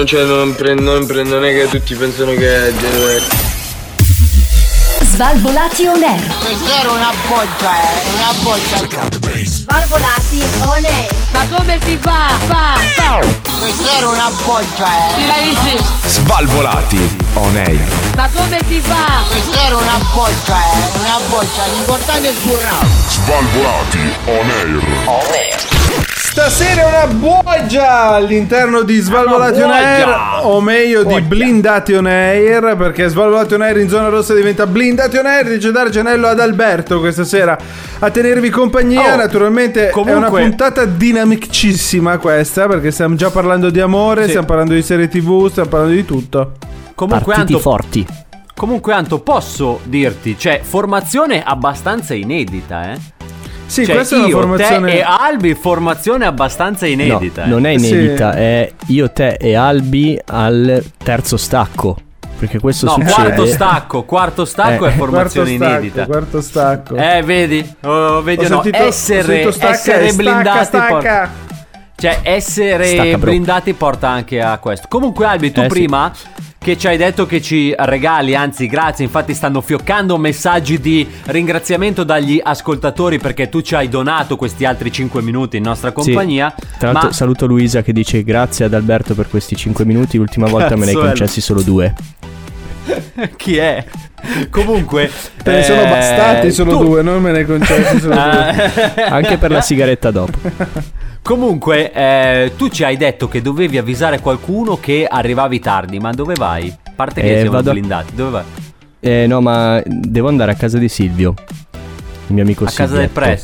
Non, 0.00 0.06
cioè, 0.06 0.24
non, 0.24 0.54
pre- 0.54 0.74
non 0.74 1.04
pre- 1.04 1.24
non 1.24 1.44
è 1.44 1.52
che 1.52 1.68
tutti 1.68 1.94
pensano 1.94 2.32
che 2.32 2.68
è 2.68 2.72
Svalvolati 5.02 5.86
on 5.86 6.02
air. 6.02 6.36
Questa 6.38 6.80
era 6.80 6.90
una 6.90 7.12
boccia, 7.28 7.70
eh, 7.82 8.14
una 8.14 8.32
boccia. 8.40 9.08
Svalvolati 9.44 10.42
on 10.60 10.84
air. 10.86 11.14
Ma 11.32 11.46
come 11.54 11.78
si 11.84 11.98
fa? 12.00 12.28
Fa, 12.46 12.78
fa. 12.94 13.18
Questa 13.58 13.96
era 13.98 14.08
una 14.08 14.30
boccia, 14.42 14.86
eh. 14.86 15.14
Ti 15.16 15.50
visto? 15.50 15.84
Svalvolati 16.06 17.16
on 17.34 17.56
air. 17.56 17.88
Ma 18.16 18.28
come 18.32 18.58
si 18.68 18.80
fa? 18.80 19.22
Questa 19.28 19.66
era 19.66 19.76
una 19.76 19.98
boccia, 20.14 20.56
eh, 20.56 20.98
una 20.98 21.18
boccia. 21.28 21.66
L'importante 21.74 22.28
è 22.30 22.32
sburrare. 22.40 22.86
Svalvolati 23.06 24.14
on 24.24 24.50
air. 24.50 24.82
On 25.04 25.26
air. 25.32 26.19
Stasera 26.30 26.86
una 26.86 27.12
buoggia 27.12 28.10
all'interno 28.14 28.82
di 28.82 29.00
Svalvolati 29.00 29.60
on 29.62 29.70
Air, 29.72 30.04
buoggia! 30.04 30.46
o 30.46 30.60
meglio 30.60 31.02
di 31.02 31.20
Blindati 31.22 31.92
on 31.94 32.06
Air, 32.06 32.76
perché 32.76 33.08
Svalvolati 33.08 33.54
on 33.54 33.62
Air 33.62 33.78
in 33.78 33.88
zona 33.88 34.08
rossa 34.08 34.32
diventa 34.32 34.64
Blindati 34.64 35.16
on 35.16 35.26
Air, 35.26 35.48
dice 35.48 35.72
Dargenello 35.72 36.28
ad 36.28 36.38
Alberto 36.38 37.00
questa 37.00 37.24
sera 37.24 37.58
a 37.98 38.10
tenervi 38.10 38.48
compagnia. 38.48 39.12
Oh, 39.14 39.16
Naturalmente 39.16 39.88
è 39.90 39.92
una 39.92 40.02
comunque- 40.12 40.40
puntata 40.42 40.84
dinamicissima 40.84 42.18
questa, 42.18 42.68
perché 42.68 42.92
stiamo 42.92 43.16
già 43.16 43.30
parlando 43.30 43.68
di 43.68 43.80
amore, 43.80 44.22
Sì. 44.22 44.28
stiamo 44.28 44.46
parlando 44.46 44.74
di 44.74 44.82
serie 44.82 45.08
tv, 45.08 45.48
stiamo 45.50 45.68
parlando 45.68 45.94
di 45.94 46.04
tutto. 46.04 46.52
Comunque 46.94 47.34
Partiti 47.34 47.54
Anto, 47.54 47.58
forti. 47.58 48.06
comunque 48.54 48.92
Anto, 48.92 49.18
posso 49.18 49.80
dirti, 49.82 50.36
cioè, 50.38 50.60
formazione 50.62 51.42
abbastanza 51.42 52.14
inedita, 52.14 52.92
eh? 52.92 52.98
Sì, 53.70 53.84
Cioè, 53.86 53.94
questa 53.94 54.16
è 54.16 54.18
una 54.18 54.26
io, 54.28 54.36
formazione... 54.40 54.90
te 54.90 54.96
e 54.98 55.02
Albi, 55.02 55.54
formazione 55.54 56.26
abbastanza 56.26 56.86
inedita. 56.86 57.44
No, 57.44 57.52
non 57.52 57.66
è 57.66 57.78
Sì. 57.78 57.88
inedita, 57.88 58.32
è 58.34 58.72
io, 58.86 59.10
te 59.12 59.34
e 59.34 59.54
Albi 59.54 60.18
al 60.26 60.82
terzo 61.02 61.36
stacco. 61.36 61.96
Perché 62.36 62.58
questo 62.58 62.86
No, 62.86 62.92
succede. 62.94 63.12
quarto 63.12 63.46
stacco, 63.46 64.02
quarto 64.04 64.44
stacco 64.44 64.86
Eh, 64.86 64.88
è 64.88 64.92
formazione 64.96 65.56
quarto 65.56 65.64
stacco, 65.64 65.74
inedita. 65.82 66.04
Quarto 66.06 66.40
stacco. 66.40 66.96
Eh, 66.96 67.22
vedi? 67.22 67.74
Oh, 67.82 68.22
vedi 68.22 68.44
Ho 68.44 68.48
no? 68.48 68.62
sentito- 68.62 68.82
essere, 68.82 69.52
stacca 69.52 69.72
essere 69.72 70.04
e 70.06 70.10
stacca, 70.10 70.30
blindati 70.30 70.64
stacca. 70.64 70.88
porta- 70.88 71.30
Cioè, 71.96 72.18
essere 72.22 72.84
Stacca, 72.86 73.18
blindati 73.18 73.72
porta 73.74 74.08
anche 74.08 74.40
a 74.40 74.56
questo. 74.58 74.86
Comunque, 74.88 75.26
Albi, 75.26 75.52
tu 75.52 75.60
Eh, 75.60 75.64
sì. 75.64 75.68
Che 76.62 76.76
ci 76.76 76.86
hai 76.88 76.98
detto 76.98 77.24
che 77.24 77.40
ci 77.40 77.74
regali, 77.74 78.34
anzi, 78.34 78.66
grazie, 78.66 79.02
infatti 79.02 79.32
stanno 79.32 79.62
fioccando 79.62 80.18
messaggi 80.18 80.78
di 80.78 81.08
ringraziamento 81.24 82.04
dagli 82.04 82.38
ascoltatori 82.42 83.18
perché 83.18 83.48
tu 83.48 83.62
ci 83.62 83.74
hai 83.74 83.88
donato 83.88 84.36
questi 84.36 84.66
altri 84.66 84.92
5 84.92 85.22
minuti 85.22 85.56
in 85.56 85.62
nostra 85.62 85.88
Sì. 85.88 85.94
compagnia. 85.94 86.54
Tra 86.78 86.92
l'altro 86.92 87.08
ma 87.08 87.14
saluto 87.14 87.46
Luisa 87.46 87.80
che 87.80 87.94
dice 87.94 88.22
grazie 88.22 88.66
ad 88.66 88.74
Alberto 88.74 89.14
per 89.14 89.30
questi 89.30 89.56
5 89.56 89.86
minuti, 89.86 90.18
l'ultima 90.18 90.48
volta 90.48 90.76
me 90.76 90.84
ne 90.84 90.90
hai 90.90 90.96
Cazzo, 90.96 91.06
concessi 91.06 91.40
solo 91.40 91.62
due. 91.62 91.94
chi 93.36 93.56
è? 93.56 93.84
Comunque, 94.50 95.10
Te 95.42 95.50
ne 95.52 95.62
sono 95.62 95.82
eh, 95.82 95.88
bastati 95.88 96.52
solo 96.52 96.76
tu- 96.76 96.84
due, 96.84 97.02
non 97.02 97.22
me 97.22 97.32
ne 97.32 97.44
concessi 97.46 98.00
solo 98.00 98.14
due. 98.14 98.94
Eh, 98.96 99.02
Anche 99.08 99.38
per 99.38 99.50
la 99.50 99.60
sigaretta 99.60 100.10
dopo. 100.10 100.38
Comunque, 101.22 101.92
eh, 101.92 102.52
tu 102.56 102.68
ci 102.68 102.82
hai 102.84 102.96
detto 102.96 103.28
che 103.28 103.42
dovevi 103.42 103.76
avvisare 103.78 104.20
qualcuno 104.20 104.78
che 104.80 105.06
arrivavi 105.08 105.58
tardi, 105.60 105.98
ma 105.98 106.12
dove 106.12 106.34
vai? 106.34 106.68
A 106.68 106.92
parte 106.96 107.20
che 107.20 107.32
Eh, 107.34 107.40
siamo 107.40 107.52
vado 107.56 107.70
a- 107.70 107.72
blindati, 107.72 108.14
dove 108.14 108.30
vai? 108.30 108.42
Eh 109.00 109.26
no, 109.26 109.40
ma 109.40 109.82
devo 109.84 110.28
andare 110.28 110.52
a 110.52 110.54
casa 110.54 110.78
di 110.78 110.88
Silvio, 110.88 111.34
il 112.26 112.34
mio 112.34 112.42
amico 112.42 112.64
A 112.64 112.70
casa 112.70 112.96
del 112.96 113.08
press. 113.08 113.42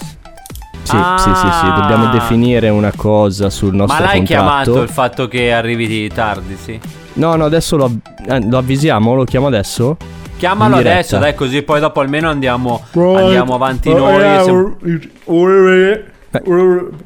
Sì, 0.82 0.96
sì, 1.16 1.30
sì, 1.34 1.48
sì, 1.60 1.66
dobbiamo 1.74 2.06
Ah. 2.08 2.12
definire 2.12 2.68
una 2.68 2.92
cosa 2.94 3.50
sul 3.50 3.74
nostro 3.74 3.98
Ma 4.02 4.06
l'hai 4.06 4.18
contratto. 4.18 4.42
chiamato 4.44 4.82
il 4.82 4.88
fatto 4.88 5.26
che 5.28 5.52
arrivi 5.52 6.08
tardi, 6.08 6.56
sì? 6.62 6.78
No, 7.16 7.34
no, 7.34 7.44
adesso 7.44 7.76
lo, 7.76 7.90
eh, 8.28 8.46
lo 8.48 8.58
avvisiamo, 8.58 9.14
lo 9.14 9.24
chiamo 9.24 9.46
adesso. 9.46 9.96
Chiamalo 10.36 10.76
adesso, 10.76 11.16
dai, 11.18 11.34
così 11.34 11.62
poi 11.62 11.80
dopo 11.80 12.00
almeno 12.00 12.28
andiamo, 12.28 12.82
andiamo 12.92 13.54
avanti 13.54 13.92
noi. 13.92 14.22
e 14.22 14.42
se- 14.44 16.04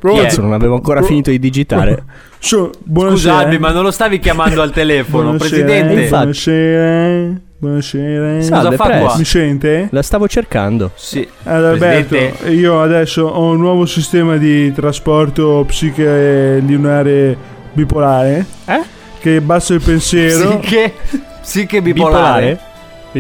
Cazzo, 0.01 0.41
non 0.41 0.53
avevo 0.53 0.75
ancora 0.75 1.03
finito 1.03 1.31
di 1.31 1.39
digitare. 1.39 2.03
Scusa, 2.39 3.37
Albi, 3.37 3.59
ma 3.59 3.71
non 3.71 3.85
lo 3.85 3.91
stavi 3.93 4.19
chiamando 4.19 4.63
al 4.63 4.73
telefono, 4.73 5.35
Buonasera, 5.37 5.65
presidente? 5.65 6.03
Infatti. 6.03 6.17
Buonasera. 6.19 7.41
Buonasera. 7.59 8.43
Salve, 8.43 8.77
Cosa 8.77 9.09
fa? 9.09 9.17
Mi 9.19 9.25
sente? 9.25 9.89
La 9.93 10.03
stavo 10.03 10.27
cercando. 10.27 10.91
Sì. 10.97 11.29
Adalberto, 11.45 12.17
Presidente? 12.17 12.51
io 12.51 12.81
adesso 12.83 13.27
ho 13.27 13.51
un 13.53 13.59
nuovo 13.59 13.85
sistema 13.87 14.39
di 14.39 14.73
trasporto 14.73 15.63
psiche 15.67 16.61
lunare 16.67 17.37
bipolare. 17.73 18.47
Eh? 18.65 18.99
Che 19.21 19.41
basta 19.41 19.75
il 19.75 19.83
pensiero. 19.83 20.51
Sì 20.51 20.59
che, 20.69 20.95
sì 21.43 21.67
che 21.67 21.83
bipolare. 21.83 22.49
Bipolare? 22.51 22.69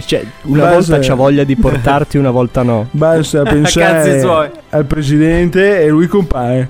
Cioè, 0.06 0.24
una 0.42 0.62
Basta- 0.66 0.92
volta 0.94 1.08
c'ha 1.08 1.14
voglia 1.14 1.44
di 1.44 1.56
portarti, 1.56 2.16
una 2.16 2.30
volta 2.30 2.62
no. 2.62 2.86
Basta 2.92 3.42
pensare 3.44 4.52
al 4.70 4.84
presidente 4.86 5.82
e 5.82 5.88
lui 5.88 6.06
compare. 6.06 6.68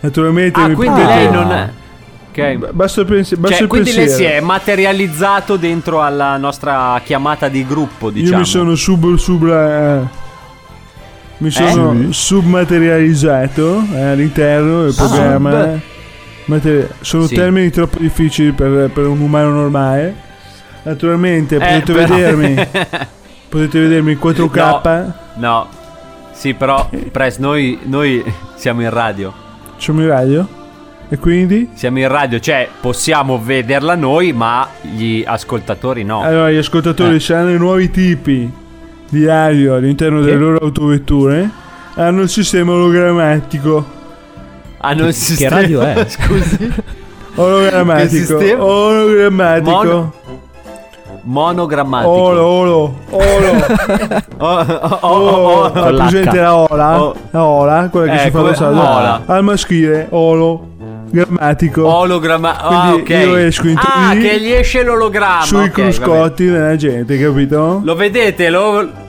Naturalmente 0.00 0.58
Ah, 0.58 0.68
mi 0.68 0.74
quindi 0.74 1.00
potete- 1.00 1.14
lei 1.18 1.30
non 1.30 1.52
è... 1.52 1.68
Ok. 2.32 2.70
Basta, 2.72 3.04
pensi- 3.04 3.36
basta 3.36 3.56
Cioè, 3.56 3.62
il 3.64 3.68
quindi 3.68 3.92
lei 3.92 4.06
pensiero. 4.06 4.32
si 4.32 4.38
è 4.38 4.40
materializzato 4.40 5.56
dentro 5.56 6.00
alla 6.02 6.36
nostra 6.38 7.00
chiamata 7.04 7.48
di 7.48 7.66
gruppo, 7.66 8.08
diciamo. 8.10 8.32
Io 8.32 8.38
mi 8.38 8.44
sono 8.46 8.74
sub, 8.76 9.14
subra- 9.16 10.00
eh, 10.00 10.00
mi 11.38 11.50
sono 11.50 11.92
Sì. 11.92 12.08
submaterializzato 12.12 13.82
eh, 13.94 14.00
all'interno 14.02 14.82
del 14.84 14.94
Ah, 14.96 15.06
programma. 15.06 15.50
sub. 15.50 15.80
Materi- 16.50 16.88
sono 17.00 17.26
Sì. 17.26 17.34
termini 17.34 17.70
troppo 17.70 17.98
difficili 17.98 18.52
per, 18.52 18.90
per 18.90 19.06
un 19.06 19.20
umano 19.20 19.50
normale. 19.50 20.14
Naturalmente 20.82 21.56
Eh, 21.56 21.58
potete 21.58 21.92
però- 21.92 22.14
vedermi. 22.14 22.66
potete 23.48 23.80
vedermi 23.80 24.12
in 24.12 24.18
4K. 24.18 25.12
No. 25.36 25.68
Sì, 26.32 26.54
però, 26.54 26.88
Press, 27.12 27.38
noi, 27.38 27.78
noi 27.84 28.22
siamo 28.56 28.80
in 28.82 28.90
radio. 28.90 29.32
Siamo 29.76 30.00
in 30.00 30.08
radio. 30.08 30.48
E 31.08 31.18
quindi? 31.18 31.70
Siamo 31.74 31.98
in 31.98 32.08
radio, 32.08 32.38
cioè 32.38 32.68
possiamo 32.80 33.40
vederla 33.42 33.94
noi, 33.96 34.32
ma 34.32 34.68
gli 34.80 35.22
ascoltatori 35.26 36.04
no. 36.04 36.22
Allora, 36.22 36.50
gli 36.50 36.56
ascoltatori 36.56 37.16
Eh. 37.16 37.20
saranno 37.20 37.50
i 37.50 37.58
nuovi 37.58 37.90
tipi 37.90 38.50
di 39.08 39.24
radio 39.26 39.74
all'interno 39.74 40.20
delle 40.20 40.36
loro 40.38 40.58
autovetture. 40.58 41.50
Hanno 41.94 42.22
il 42.22 42.28
sistema 42.28 42.72
ologrammatico. 44.80 44.86
Hanno 44.86 45.06
il 45.08 45.36
Che 45.36 45.48
radio 45.48 45.80
è? 45.82 46.06
Scusi. 46.08 46.72
Ologrammatico. 47.34 48.36
Ologrammatico. 48.64 49.70
Mono- 49.70 50.12
Monogrammatico. 51.22 52.10
Olo, 52.10 52.44
olo, 52.46 52.94
olo. 53.10 53.18
Oh, 54.42 54.46
oh, 54.46 54.98
oh, 55.00 55.70
Oh, 55.74 55.90
l'H. 55.90 55.96
presente 55.98 56.40
la 56.40 56.56
ola? 56.56 57.02
Oh. 57.02 57.14
La 57.30 57.44
ola, 57.44 57.88
quella 57.90 58.12
che 58.14 58.18
Eh, 58.20 58.24
si 58.24 58.30
fa 58.30 58.40
lo 58.40 58.80
ola. 58.80 59.22
Al 59.26 59.44
maschile, 59.44 60.06
olo, 60.10 60.68
grammatico. 61.10 61.86
Ologramma. 61.86 62.58
Ah, 62.58 62.94
ok. 62.94 63.08
io 63.10 63.36
esco 63.36 63.68
in 63.68 63.76
ah, 63.76 64.14
che 64.14 64.40
gli 64.40 64.50
esce 64.50 64.82
l'ologramma. 64.82 65.42
sui 65.44 65.64
ok, 65.64 65.70
cruscotti 65.72 66.46
della 66.46 66.74
gente, 66.76 67.18
capito? 67.18 67.82
Lo 67.84 67.94
vedete? 67.94 68.48
Lo. 68.48 69.08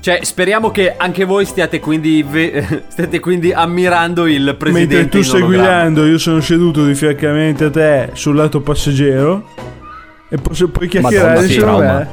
Cioè, 0.00 0.20
speriamo 0.22 0.70
che 0.70 0.94
anche 0.96 1.24
voi 1.24 1.44
stiate 1.44 1.80
quindi, 1.80 2.22
ve- 2.28 2.84
stiate 2.88 3.18
quindi 3.20 3.52
ammirando 3.52 4.26
il 4.26 4.54
presidente. 4.56 4.94
Mentre 4.96 5.18
tu 5.20 5.24
stai 5.24 5.42
guidando, 5.42 6.06
io 6.06 6.18
sono 6.18 6.40
seduto 6.40 6.86
di 6.86 6.94
fiancamente 6.94 7.64
a 7.64 7.70
te 7.70 8.10
sul 8.12 8.36
lato 8.36 8.60
passeggero. 8.60 9.48
E 10.30 10.36
posso, 10.36 10.68
puoi 10.68 10.88
chiacchierare 10.88 11.40
Madonna, 11.40 11.56
trauma. 11.58 11.98
me. 11.98 12.08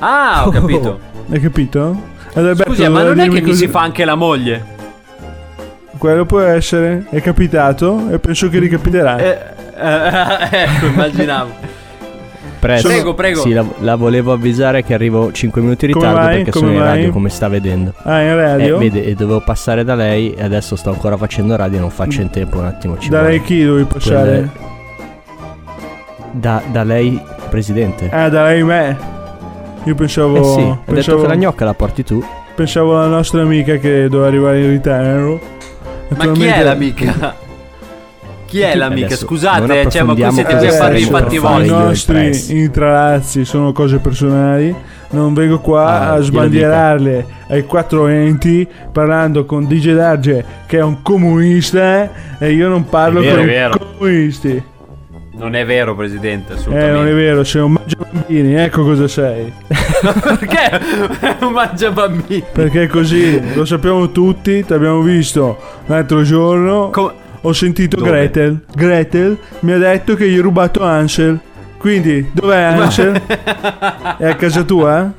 Ah, 0.00 0.46
ho 0.46 0.50
capito. 0.50 1.00
Hai 1.30 1.40
capito? 1.40 2.02
Adalberto, 2.34 2.72
Scusa, 2.72 2.88
ma 2.90 2.98
doveva 3.02 3.14
non 3.14 3.20
è 3.24 3.28
che 3.28 3.40
mi 3.40 3.40
così- 3.40 3.64
si 3.64 3.68
fa 3.68 3.80
anche 3.80 4.04
la 4.04 4.14
moglie? 4.14 4.76
Quello 5.96 6.26
può 6.26 6.40
essere, 6.40 7.06
è 7.10 7.20
capitato 7.20 8.08
e 8.10 8.18
penso 8.20 8.48
che 8.48 8.58
ricapiterà. 8.60 9.16
Eh, 9.18 9.38
eh, 9.76 10.48
ecco, 10.64 10.86
immaginavo. 10.86 11.50
Presto. 12.58 12.88
Prego, 12.88 13.14
prego. 13.14 13.40
Sì, 13.42 13.52
la, 13.52 13.64
la 13.80 13.94
volevo 13.96 14.32
avvisare 14.32 14.82
che 14.82 14.92
arrivo 14.94 15.30
5 15.30 15.60
minuti 15.60 15.84
in 15.86 15.92
ritardo 15.94 16.26
perché 16.26 16.50
Come 16.50 16.66
sono 16.66 16.70
in 16.72 16.78
mai? 16.78 16.86
radio 16.96 17.12
come 17.12 17.28
sta 17.28 17.48
vedendo. 17.48 17.92
Ah, 18.02 18.20
in 18.20 18.26
Eh, 18.28 18.34
radio? 18.34 18.78
vede, 18.78 19.04
e 19.04 19.14
dovevo 19.14 19.40
passare 19.40 19.84
da 19.84 19.94
lei 19.94 20.32
e 20.34 20.42
adesso 20.42 20.74
sto 20.76 20.90
ancora 20.90 21.16
facendo 21.16 21.54
radio 21.56 21.78
e 21.78 21.80
non 21.80 21.90
faccio 21.90 22.20
in 22.20 22.30
tempo 22.30 22.58
un 22.58 22.64
attimo. 22.64 22.98
Ci 22.98 23.08
da 23.10 23.18
vuole. 23.20 23.32
lei 23.34 23.42
chi 23.42 23.64
dovevi 23.64 23.86
passare? 23.92 24.20
Quelle- 24.30 24.66
Da, 26.32 26.62
da 26.70 26.82
lei, 26.84 27.20
presidente. 27.48 28.08
Ah, 28.12 28.28
da 28.28 28.44
lei 28.44 28.62
me. 28.62 28.96
Io 29.84 29.94
pensavo. 29.94 30.36
Eh 30.36 30.44
sì, 30.44 30.60
ha 30.60 30.64
detto 30.74 30.92
pensavo, 30.92 31.20
che 31.22 31.26
la 31.28 31.36
gnocca 31.36 31.64
la 31.64 31.74
porti 31.74 32.02
tu. 32.04 32.22
pensavo 32.54 32.98
alla 32.98 33.06
nostra 33.08 33.40
amica 33.42 33.76
che 33.76 34.08
doveva 34.08 34.26
arrivare 34.28 34.60
in 34.62 34.70
ritardo. 34.70 35.40
Ma 36.16 36.32
chi 36.32 36.44
è 36.44 36.62
l'amica? 36.62 37.46
Chi 38.48 38.60
è 38.60 38.74
l'amica? 38.74 39.06
Adesso 39.06 39.26
Scusate, 39.26 39.90
cioè, 39.90 40.02
ma 40.04 40.14
qui 40.14 40.30
siete 40.32 40.56
qui 40.56 40.66
a 40.66 40.72
fare 40.72 40.98
i 40.98 41.02
fatti 41.02 41.34
I 41.34 41.38
vostri. 41.38 41.66
io 41.66 41.78
nostri 41.78 42.58
intralazzi 42.60 43.44
sono 43.44 43.72
cose 43.72 43.98
personali. 43.98 44.74
Non 45.10 45.34
vengo 45.34 45.58
qua 45.60 45.84
Ah, 45.86 46.12
a 46.14 46.20
sbandierarle 46.20 47.26
ai 47.48 47.64
quattro 47.64 48.06
enti 48.08 48.66
parlando 48.92 49.44
con 49.44 49.66
DJ 49.66 49.92
Darge 49.94 50.44
che 50.66 50.78
è 50.78 50.82
un 50.82 51.02
comunista 51.02 52.36
e 52.38 52.52
io 52.52 52.68
non 52.68 52.86
parlo 52.88 53.20
vero, 53.20 53.34
con 53.36 53.42
i 53.44 53.46
vero. 53.46 53.78
comunisti. 53.96 54.62
Non 55.32 55.54
è 55.54 55.64
vero, 55.64 55.94
presidente, 55.94 56.52
Eh, 56.52 56.56
assolutamente. 56.56 56.92
non 56.96 57.06
è 57.06 57.12
vero, 57.14 57.44
sei 57.44 57.62
un 57.62 57.72
mangia 57.72 57.96
bambini, 58.10 58.54
ecco 58.54 58.82
cosa 58.82 59.06
sei. 59.06 59.52
Perché? 59.68 60.80
Un 61.46 61.52
mangia 61.52 61.90
bambini. 61.92 62.42
Perché 62.52 62.88
così, 62.88 63.54
lo 63.54 63.64
sappiamo 63.64 64.10
tutti, 64.10 64.64
ti 64.64 64.72
abbiamo 64.72 65.00
visto 65.00 65.56
l'altro 65.86 66.22
giorno. 66.22 66.90
Ho 67.42 67.52
sentito 67.52 67.96
Dove? 67.96 68.10
Gretel. 68.10 68.60
Gretel 68.74 69.38
mi 69.60 69.72
ha 69.72 69.78
detto 69.78 70.14
che 70.14 70.28
gli 70.28 70.34
hai 70.34 70.40
rubato 70.40 70.82
Ansel. 70.82 71.38
Quindi, 71.78 72.28
dov'è 72.32 72.60
Ansel? 72.60 73.22
è 74.18 74.26
a 74.26 74.34
casa 74.34 74.62
tua? 74.64 75.12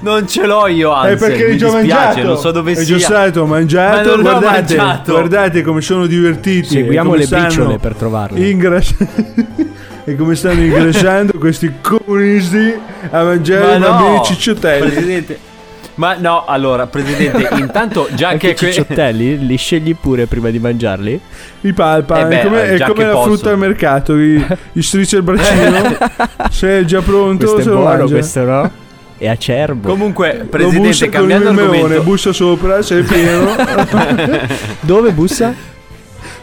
Non 0.00 0.26
ce 0.26 0.46
l'ho 0.46 0.66
io, 0.66 0.90
È 0.94 1.10
Ansel. 1.10 1.18
perché 1.18 1.44
mi 1.44 1.50
hai 1.50 1.58
già 1.58 1.70
mangiato. 1.70 2.22
non 2.22 2.38
so 2.38 2.50
dove 2.52 2.72
è 2.72 2.74
sia. 2.76 2.96
già 2.96 3.04
stato 3.04 3.44
mangiato. 3.44 4.16
Ma 4.16 4.22
guardate, 4.22 4.76
mangiato. 4.76 5.12
guardate 5.12 5.62
come 5.62 5.82
sono 5.82 6.06
divertiti. 6.06 6.68
Seguiamo 6.68 7.14
le 7.14 7.26
briciole 7.26 7.78
per 7.78 7.94
trovarlo. 7.94 8.38
ingrass- 8.38 8.94
e 10.04 10.16
come 10.16 10.34
stanno 10.36 10.62
ingrassando 10.62 11.32
questi 11.38 11.70
comunisti 11.82 12.72
a 13.10 13.22
mangiare 13.22 13.76
i 13.76 13.78
Ma 13.78 13.88
bambini 13.90 14.14
no, 14.16 14.22
cicciotelli. 14.22 14.90
Presidente. 14.90 15.38
Ma 15.96 16.14
no, 16.18 16.44
allora, 16.46 16.86
presidente, 16.86 17.48
intanto 17.60 18.08
già 18.14 18.28
Anche 18.30 18.54
che 18.54 18.66
i 18.68 18.72
cicciottelli 18.72 19.46
li 19.46 19.56
scegli 19.56 19.94
pure 19.94 20.26
prima 20.26 20.48
di 20.50 20.58
mangiarli? 20.58 21.20
I 21.62 21.72
palpa, 21.72 22.20
Eh 22.20 22.24
beh, 22.26 22.40
è 22.40 22.44
come, 22.44 22.62
è 22.64 22.76
già 22.76 22.86
come 22.86 23.04
la 23.04 23.12
posso. 23.12 23.24
frutta 23.32 23.50
al 23.50 23.58
mercato, 23.58 24.16
gli, 24.16 24.42
gli 24.72 24.82
strizzi 24.82 25.16
il 25.16 25.22
braccino, 25.22 25.96
se 26.50 26.78
è 26.80 26.84
già 26.84 27.02
pronto 27.02 27.38
Questo 27.44 27.58
è 27.58 27.62
se 27.64 27.68
lo 27.68 27.76
buono, 27.76 27.96
mangia. 27.98 28.12
questo 28.12 28.44
no? 28.44 28.70
È 29.18 29.28
acerbo. 29.28 29.88
Comunque, 29.90 30.38
Lo 30.38 30.44
presidente, 30.46 30.86
bussa 30.88 31.04
con 31.04 31.12
il 31.12 31.18
cambiando 31.18 31.52
melone, 31.52 31.76
argomento. 31.76 32.02
bussa 32.04 32.32
sopra, 32.32 32.80
se 32.82 32.98
è 33.00 33.02
pieno, 33.02 33.54
Dove 34.80 35.10
bussa? 35.12 35.54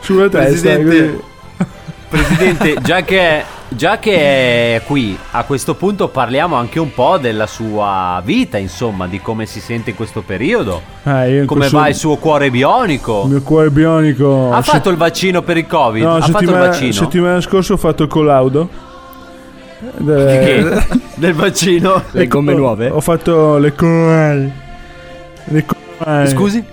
sulla 0.01 0.29
testa. 0.29 0.69
Presidente. 0.69 1.11
così. 1.57 1.65
Presidente, 2.09 2.75
già 2.83 3.01
che, 3.01 3.43
già 3.69 3.99
che 3.99 4.75
è 4.75 4.81
qui, 4.85 5.17
a 5.31 5.43
questo 5.43 5.75
punto 5.75 6.07
parliamo 6.07 6.55
anche 6.55 6.79
un 6.79 6.93
po' 6.93 7.17
della 7.17 7.47
sua 7.47 8.21
vita, 8.23 8.57
insomma, 8.57 9.07
di 9.07 9.19
come 9.21 9.45
si 9.45 9.59
sente 9.59 9.89
in 9.91 9.95
questo 9.95 10.21
periodo. 10.21 10.81
Ah, 11.03 11.25
io 11.25 11.45
Come 11.45 11.61
questo- 11.61 11.77
va 11.77 11.87
il 11.89 11.95
suo 11.95 12.15
cuore 12.17 12.45
Il 12.45 12.51
bionico? 12.51 13.25
mio 13.25 13.41
cuore 13.41 13.69
bionico. 13.69 14.51
Ha 14.53 14.61
se- 14.61 14.71
fatto 14.71 14.89
il 14.89 14.97
vaccino 14.97 15.41
per 15.41 15.57
il 15.57 15.67
Covid? 15.67 16.03
no, 16.03 16.15
ha 16.15 16.19
fatto 16.21 16.31
il 16.31 16.37
settimana, 16.39 16.65
vaccino? 16.67 16.91
settimana 16.91 17.41
scorsa 17.41 17.73
ho 17.73 17.77
fatto 17.77 18.03
il 18.03 18.09
collaudo. 18.09 18.69
De- 19.97 20.25
Che? 20.87 20.97
Del 21.15 21.33
vaccino? 21.33 22.01
Le 22.11 22.27
gomme 22.27 22.53
nuove? 22.53 22.89
Ho 22.89 22.99
fatto 23.01 23.57
le 23.57 23.73
coronari. 23.75 24.51
Le 25.45 25.65
coronari. 25.65 26.29
Scusi? 26.29 26.63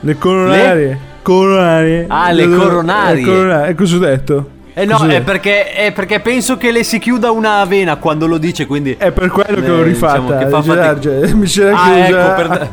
Le 0.00 0.18
coronarie. 0.18 0.98
Coronarie. 1.22 2.04
Ah, 2.08 2.30
le 2.32 2.48
coronarie. 2.48 3.14
Le 3.20 3.26
coronarie. 3.26 3.70
E 3.70 3.74
cosa 3.74 3.96
ho 3.96 3.98
detto? 3.98 4.50
Eh 4.74 4.84
no, 4.86 5.04
è 5.06 5.20
perché, 5.20 5.70
è 5.72 5.92
perché 5.92 6.20
penso 6.20 6.56
che 6.56 6.70
le 6.70 6.82
si 6.82 6.98
chiuda 6.98 7.30
una 7.30 7.62
vena 7.66 7.96
quando 7.96 8.26
lo 8.26 8.38
dice, 8.38 8.64
quindi... 8.66 8.94
È 8.98 9.10
per 9.12 9.28
quello 9.30 9.60
che 9.60 9.66
Eh, 9.66 9.68
l'ho 9.68 9.82
rifatta. 9.82 10.18
diciamo 10.20 10.38
che 10.38 10.48
fatica. 10.48 10.74
Darge, 10.74 11.34
Mi 11.34 11.46
c'era 11.46 11.76
Ah, 11.78 11.92
chiusa. 12.04 12.06
ecco, 12.40 12.48
per... 12.48 12.70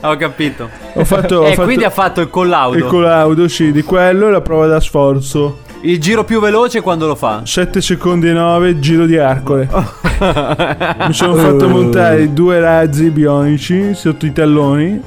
Ho 0.08 0.16
capito. 0.16 0.68
Ho 0.94 1.04
fatto, 1.04 1.44
e 1.44 1.50
fatto 1.50 1.62
quindi 1.64 1.84
ha 1.84 1.90
fatto 1.90 2.20
il 2.20 2.30
collaudo. 2.30 2.76
il 2.76 2.84
collaudo, 2.84 3.46
sì, 3.48 3.70
di 3.70 3.82
quello 3.82 4.28
e 4.28 4.30
la 4.30 4.40
prova 4.40 4.66
da 4.66 4.80
sforzo. 4.80 5.58
Il 5.82 6.00
giro 6.00 6.24
più 6.24 6.40
veloce 6.40 6.80
quando 6.80 7.06
lo 7.06 7.14
fa? 7.14 7.42
7 7.44 7.80
secondi 7.80 8.28
e 8.28 8.32
9, 8.32 8.78
giro 8.80 9.06
di 9.06 9.16
Arcole. 9.18 9.68
Mi 11.06 11.12
sono 11.12 11.34
fatto 11.34 11.68
montare 11.68 12.32
due 12.32 12.60
razzi 12.60 13.10
bionici 13.10 13.94
sotto 13.94 14.26
i 14.26 14.32
talloni 14.32 15.00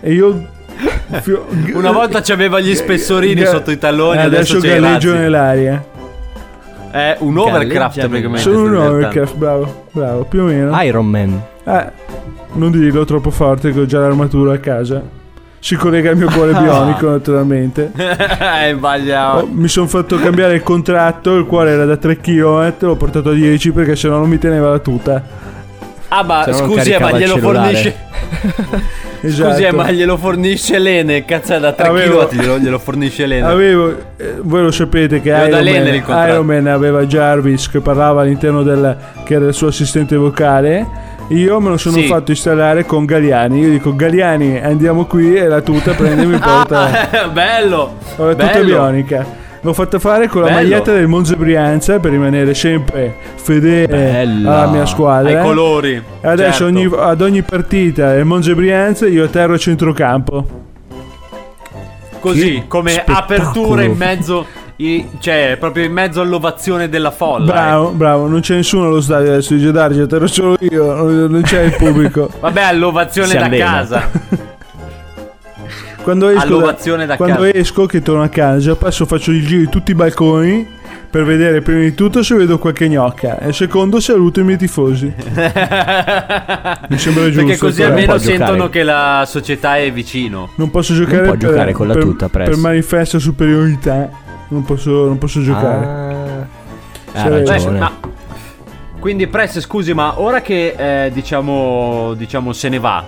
e 0.00 0.12
io... 0.12 0.54
Una 1.74 1.90
volta 1.90 2.20
c'aveva 2.20 2.60
gli 2.60 2.74
spessorini 2.74 3.42
Ga- 3.42 3.50
sotto 3.50 3.70
i 3.70 3.78
talloni, 3.78 4.18
eh, 4.18 4.22
adesso, 4.22 4.58
adesso 4.58 4.80
galleggio 4.80 5.14
nell'aria. 5.14 5.84
È 6.90 7.16
un 7.20 7.36
overcraft 7.36 7.98
praticamente. 7.98 8.40
Sono 8.40 8.62
un 8.62 8.76
overcraft, 8.76 9.36
bravo, 9.36 9.86
bravo, 9.92 10.24
più 10.24 10.42
o 10.42 10.44
meno. 10.44 10.82
Iron 10.82 11.06
Man. 11.06 11.42
Eh, 11.64 11.86
non 12.52 12.70
dirlo 12.70 13.04
troppo 13.04 13.30
forte 13.30 13.72
che 13.72 13.80
ho 13.80 13.86
già 13.86 14.00
l'armatura 14.00 14.54
a 14.54 14.58
casa. 14.58 15.02
Si 15.58 15.74
collega 15.74 16.10
al 16.10 16.16
mio 16.16 16.30
cuore 16.30 16.52
bionico, 16.58 17.10
naturalmente. 17.10 17.92
Eh. 18.56 18.72
Oh, 18.72 19.46
mi 19.50 19.68
sono 19.68 19.86
fatto 19.86 20.16
cambiare 20.16 20.54
il 20.54 20.62
contratto, 20.62 21.36
il 21.36 21.44
cuore 21.44 21.70
era 21.72 21.84
da 21.84 21.96
3 21.96 22.20
km, 22.20 22.74
l'ho 22.78 22.96
portato 22.96 23.30
a 23.30 23.32
10 23.32 23.72
perché 23.72 23.96
sennò 23.96 24.18
non 24.18 24.28
mi 24.28 24.38
teneva 24.38 24.70
la 24.70 24.78
tuta. 24.78 25.22
Ah, 26.08 26.22
ma 26.22 26.46
scusi, 26.52 26.92
eh, 26.92 26.98
ma 26.98 27.12
glielo 27.12 27.36
fornisce. 27.38 27.96
Esatto. 29.20 29.50
Scusi, 29.50 29.62
eh, 29.64 29.72
ma 29.72 29.90
glielo 29.90 30.16
fornisce 30.16 30.78
Lene. 30.78 31.24
Cazzo, 31.24 31.58
da 31.58 31.72
3 31.72 31.88
Avevo- 31.88 32.26
kg 32.26 32.58
glielo, 32.60 32.78
fornisce 32.78 33.26
Lene. 33.26 33.46
Avevo, 33.46 33.94
eh, 34.16 34.34
voi 34.42 34.62
lo 34.62 34.70
sapete 34.70 35.20
che 35.20 35.28
Iron 35.30 35.64
Man. 35.64 36.28
Iron 36.28 36.46
Man 36.46 36.66
aveva 36.66 37.04
Jarvis 37.06 37.68
che 37.70 37.80
parlava 37.80 38.22
all'interno 38.22 38.62
del 38.62 38.96
che 39.24 39.34
era 39.34 39.46
il 39.46 39.54
suo 39.54 39.68
assistente 39.68 40.16
vocale. 40.16 41.14
Io 41.30 41.58
me 41.60 41.70
lo 41.70 41.76
sono 41.76 41.96
Sì. 41.96 42.06
fatto 42.06 42.30
installare 42.30 42.84
con 42.84 43.04
Galiani. 43.04 43.58
Io 43.60 43.70
dico 43.70 43.96
Galiani, 43.96 44.60
andiamo 44.62 45.06
qui 45.06 45.34
e 45.34 45.48
la 45.48 45.60
tuta 45.60 45.92
prendi 45.94 46.22
e 46.22 46.26
mi 46.26 46.38
porta. 46.38 47.08
Ah, 47.10 47.26
bello. 47.32 47.96
Ho 48.16 48.26
la 48.26 48.32
tuta 48.34 48.46
bello. 48.52 48.64
bionica. 48.64 49.26
L'ho 49.66 49.72
fatta 49.72 49.98
fare 49.98 50.28
con 50.28 50.42
la 50.42 50.46
Bello. 50.46 50.60
maglietta 50.60 50.92
del 50.92 51.08
Monza 51.08 51.34
Brianza 51.34 51.98
per 51.98 52.12
rimanere 52.12 52.54
sempre 52.54 53.12
fedele 53.34 53.88
Bella. 53.88 54.60
alla 54.62 54.70
mia 54.70 54.86
squadra. 54.86 55.40
Ai 55.40 55.44
colori. 55.44 55.94
E 56.20 56.28
adesso 56.28 56.64
certo. 56.64 56.64
ogni- 56.66 56.90
ad 56.96 57.20
ogni 57.20 57.42
partita 57.42 58.12
del 58.14 58.24
Monza 58.24 58.54
Brianza 58.54 59.08
io 59.08 59.24
atterro 59.24 59.54
a 59.54 59.58
centrocampo. 59.58 60.46
Così, 62.20 62.62
come 62.68 62.90
spettacolo. 62.90 63.18
apertura 63.18 63.82
in 63.82 63.96
mezzo. 63.96 64.46
i- 64.76 65.08
cioè, 65.20 65.56
proprio 65.58 65.84
in 65.84 65.92
mezzo 65.92 66.20
all'ovazione 66.20 66.88
della 66.88 67.10
folla. 67.10 67.46
Bravo, 67.52 67.88
bravo, 67.90 68.26
non 68.28 68.40
c'è 68.40 68.54
nessuno 68.56 68.84
allo 68.86 69.00
stadio 69.00 69.32
adesso 69.32 69.54
di 69.54 69.72
Darge, 69.72 70.02
atterro 70.02 70.26
solo 70.28 70.56
io, 70.60 70.94
non 71.26 71.40
c'è 71.42 71.62
il 71.62 71.74
pubblico. 71.76 72.28
eh. 72.28 72.32
Vabbè, 72.40 72.62
all'ovazione 72.62 73.28
Si 73.30 73.36
da 73.38 73.44
allena. 73.46 73.64
casa. 73.64 74.08
Quando 76.06 76.28
esco, 76.28 76.42
All'ovazione 76.46 77.04
da 77.04 77.16
quando 77.16 77.42
casa. 77.42 77.52
esco 77.54 77.86
che 77.86 78.00
torno 78.00 78.22
a 78.22 78.28
casa, 78.28 78.76
passo, 78.76 79.06
faccio 79.06 79.32
il 79.32 79.44
giro 79.44 79.58
di 79.62 79.68
tutti 79.68 79.90
i 79.90 79.94
balconi 79.96 80.64
per 81.10 81.24
vedere 81.24 81.62
prima 81.62 81.80
di 81.80 81.94
tutto 81.94 82.22
se 82.22 82.36
vedo 82.36 82.58
qualche 82.60 82.88
gnocca 82.88 83.40
e 83.40 83.52
secondo 83.52 83.98
saluto 83.98 84.38
i 84.38 84.44
miei 84.44 84.56
tifosi. 84.56 85.06
Mi 86.88 86.96
sembra 86.96 87.24
giusto. 87.24 87.42
Perché 87.44 87.58
così 87.58 87.82
almeno 87.82 88.18
giocare. 88.18 88.36
sentono 88.36 88.68
che 88.68 88.84
la 88.84 89.24
società 89.26 89.78
è 89.78 89.90
vicino. 89.90 90.50
Non 90.54 90.70
posso 90.70 90.94
giocare, 90.94 91.22
può 91.22 91.30
per, 91.32 91.38
giocare 91.40 91.72
con 91.72 91.88
la 91.88 91.94
per- 91.94 92.02
tuta, 92.04 92.28
Press. 92.28 92.48
per 92.50 92.56
manifesta 92.56 93.18
superiorità. 93.18 94.08
Non 94.50 94.62
posso, 94.64 95.06
non 95.06 95.18
posso 95.18 95.42
giocare. 95.42 96.46
Ah. 97.14 97.28
Beh, 97.28 97.44
ragione. 97.44 97.78
ma- 97.80 97.92
quindi, 99.00 99.26
Press, 99.26 99.58
scusi, 99.58 99.92
ma 99.92 100.20
ora 100.20 100.40
che 100.40 101.04
eh, 101.06 101.10
diciamo, 101.12 102.14
diciamo 102.16 102.52
se 102.52 102.68
ne 102.68 102.78
va, 102.78 103.04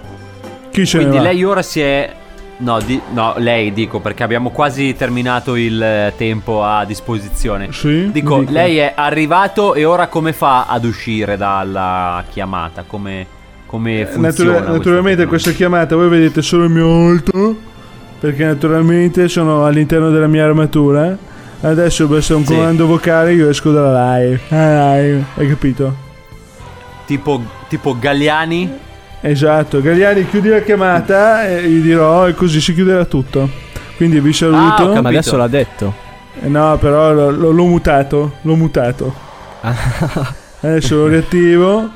Chi 0.73 0.85
ce 0.85 0.97
quindi 0.99 1.17
ne 1.19 1.23
va? 1.23 1.29
lei 1.29 1.45
ora 1.45 1.63
si 1.63 1.81
è. 1.81 2.13
No, 2.61 2.81
di- 2.81 3.01
no, 3.12 3.35
lei 3.37 3.73
dico 3.73 4.01
perché 4.01 4.25
abbiamo 4.25 4.51
quasi 4.51 4.94
terminato 4.97 5.55
il 5.55 5.81
eh, 5.81 6.12
tempo 6.16 6.64
a 6.64 6.85
disposizione. 6.85 7.68
Sì, 7.73 8.11
Dico, 8.11 8.38
mi 8.38 8.47
dica. 8.47 8.53
lei 8.61 8.79
è 8.79 8.92
arrivato 8.97 9.75
e 9.75 9.85
ora 9.85 10.09
come 10.09 10.33
fa 10.33 10.66
ad 10.66 10.85
uscire 10.85 11.37
dalla 11.37 12.25
chiamata? 12.29 12.83
Come, 12.85 13.27
come 13.66 14.07
funziona? 14.07 14.29
Natura- 14.29 14.53
questo 14.57 14.73
naturalmente 14.73 15.27
questa 15.27 15.53
chiamata 15.53 15.94
voi 15.94 16.09
vedete 16.09 16.42
solo 16.42 16.64
il 16.64 16.71
mio 16.71 16.87
volto 16.87 17.57
perché 18.18 18.44
naturalmente 18.44 19.29
sono 19.29 19.64
all'interno 19.64 20.11
della 20.11 20.27
mia 20.27 20.44
armatura 20.44 21.16
adesso 21.61 22.09
basta 22.09 22.35
un 22.35 22.44
Sì. 22.44 22.55
comando 22.55 22.87
vocale 22.88 23.35
io 23.35 23.49
esco 23.49 23.71
dalla 23.71 24.16
live 24.18 24.40
Ah, 24.49 24.97
live 24.97 25.25
hai 25.37 25.49
capito? 25.49 25.94
Tipo, 27.07 27.40
tipo 27.68 27.97
Galliani? 27.97 28.87
Esatto 29.21 29.81
Gagliani 29.81 30.29
chiudi 30.29 30.49
la 30.49 30.61
chiamata 30.61 31.47
e 31.49 31.63
gli 31.63 31.81
dirò 31.81 32.29
e 32.29 32.35
così 32.35 32.61
si 32.61 32.73
chiuderà 32.75 33.05
tutto 33.05 33.49
quindi 33.97 34.21
vi 34.21 34.31
Ah, 34.31 34.33
saluto 34.35 34.83
capito. 34.85 35.03
Ma 35.03 35.09
adesso 35.09 35.37
l'ha 35.37 35.49
detto. 35.49 35.93
Eh 36.41 36.49
no 36.49 36.77
però 36.79 37.13
lo- 37.13 37.31
lo- 37.31 37.51
l'ho 37.51 37.65
mutato 37.65 38.35
l'ho 38.43 38.55
mutato 38.55 39.13
adesso 40.61 40.95
lo 40.97 41.07
riattivo 41.09 41.89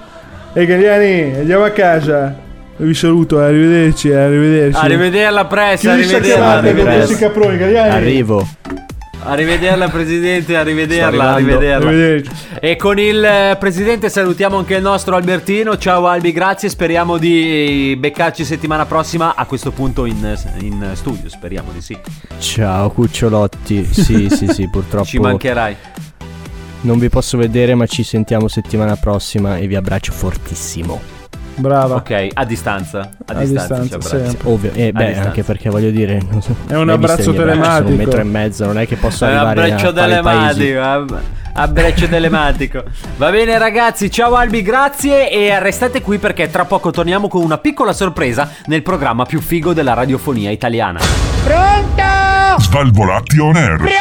e 0.53 0.67
Gagliani 0.67 1.35
andiamo 1.39 1.65
a 1.65 1.71
casa 1.71 2.37
vi 2.79 2.95
saluto 2.95 3.39
arrivederci 3.39 4.11
arrivederci 4.13 4.81
Arrivederla 4.85 5.45
Press, 5.45 5.81
Chiudi 5.81 6.03
sta 6.05 6.17
arrivederla. 6.17 6.35
chiamata 6.45 6.61
con 6.61 6.69
arrivederla. 6.89 7.17
caproni, 7.19 7.57
Gagliani. 7.59 7.91
Arrivo. 7.91 8.49
Arrivederla 9.25 9.89
Presidente, 9.89 10.57
arrivederla, 10.57 11.35
arrivederla. 11.35 11.89
Arrivederci. 11.89 12.31
E 12.61 12.77
con 12.77 12.99
il 12.99 13.23
eh, 13.23 13.57
Presidente 13.59 14.09
salutiamo 14.09 14.57
anche 14.57 14.75
il 14.75 14.83
nostro 14.83 15.15
Albertino. 15.15 15.79
Ciao 15.79 16.09
Albi, 16.09 16.33
grazie. 16.33 16.69
Speriamo 16.69 17.19
di 17.19 17.97
beccarci 17.99 18.45
settimana 18.45 18.85
prossima 18.85 19.35
a 19.37 19.45
questo 19.47 19.71
punto 19.71 20.07
in, 20.07 20.37
in 20.61 20.91
studio. 20.95 21.29
Speriamo 21.29 21.71
di 21.73 21.81
sì. 21.81 21.97
Ciao 22.39 22.91
cucciolotti. 22.91 23.85
Sì, 23.85 24.29
sì, 24.35 24.49
sì, 24.49 24.69
purtroppo 24.69 25.07
Ci 25.07 25.19
mancherai. 25.19 25.77
non 26.83 26.99
vi 26.99 27.09
posso 27.09 27.39
vedere, 27.39 27.77
ma 27.77 27.87
ci 27.87 28.03
sentiamo 28.03 28.49
settimana 28.49 28.97
prossima 28.97 29.57
e 29.57 29.69
vi 29.69 29.77
abbraccio 29.77 30.13
fortissimo. 30.13 31.12
Brava. 31.55 31.97
Ok, 31.97 32.29
a 32.33 32.45
distanza. 32.45 32.99
A, 33.01 33.05
A 33.27 33.35
distanza, 33.35 33.79
distanza, 33.79 33.87
ci 33.87 33.95
abbracci. 33.95 34.27
sempre. 34.31 34.51
Ovvio, 34.51 34.71
e 34.73 34.89
A 34.89 34.93
beh, 34.93 35.05
distanza. 35.05 35.29
anche 35.29 35.43
perché 35.43 35.71
voglio 35.71 35.91
dire, 35.91 36.21
non 36.31 36.43
so, 36.43 36.55
È 36.67 36.75
un 36.75 36.89
abbraccio? 36.89 37.23
Sono 37.23 37.39
un 37.43 37.47
telematico. 37.49 37.91
metro 37.97 38.21
e 38.21 38.25
mezzo, 38.25 38.65
non 38.67 38.79
è 38.79 38.87
che 38.87 38.97
posso 38.97 39.25
Eh, 39.25 39.29
arrivare 39.29 39.61
Abbraccio 39.63 39.89
a 39.89 39.93
paesi. 39.93 40.09
telematico. 40.11 40.81
ab- 40.81 41.21
Abbraccio 41.55 42.09
telematico. 42.09 42.83
Va 43.19 43.31
bene, 43.31 43.59
ragazzi. 43.59 44.11
Ciao 44.11 44.35
Albi, 44.37 44.63
grazie. 44.63 45.31
E 45.31 45.59
restate 45.61 46.01
qui 46.01 46.17
perché 46.17 46.49
tra 46.51 46.65
poco 46.65 46.91
torniamo 46.91 47.29
con 47.29 47.43
una 47.43 47.59
piccola 47.59 47.93
sorpresa 47.93 48.49
nel 48.67 48.83
programma 48.83 49.27
più 49.27 49.39
figo 49.43 49.75
della 49.75 49.93
radiofonia 49.93 50.51
italiana. 50.51 50.99
Pronto? 51.45 52.63
Svalvolati 52.63 53.39
on 53.39 53.57
air. 53.57 53.77
Pronto? 53.77 54.01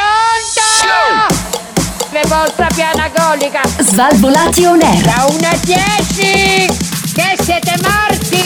Le 2.13 2.21
vostra 2.27 2.67
piana 2.73 3.09
golica. 3.13 3.61
Svalvolati 3.81 4.63
on 4.65 4.81
air. 4.81 5.01
Da 5.03 5.25
1 5.29 5.47
a 5.47 5.57
10. 5.63 6.90
Che 7.13 7.35
siete 7.43 7.75
morti? 7.81 8.41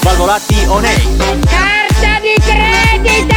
Svalvolati 0.00 0.64
on 0.66 0.84
air. 0.84 1.02
Carta 1.44 2.20
di 2.20 2.34
credito. 2.40 3.34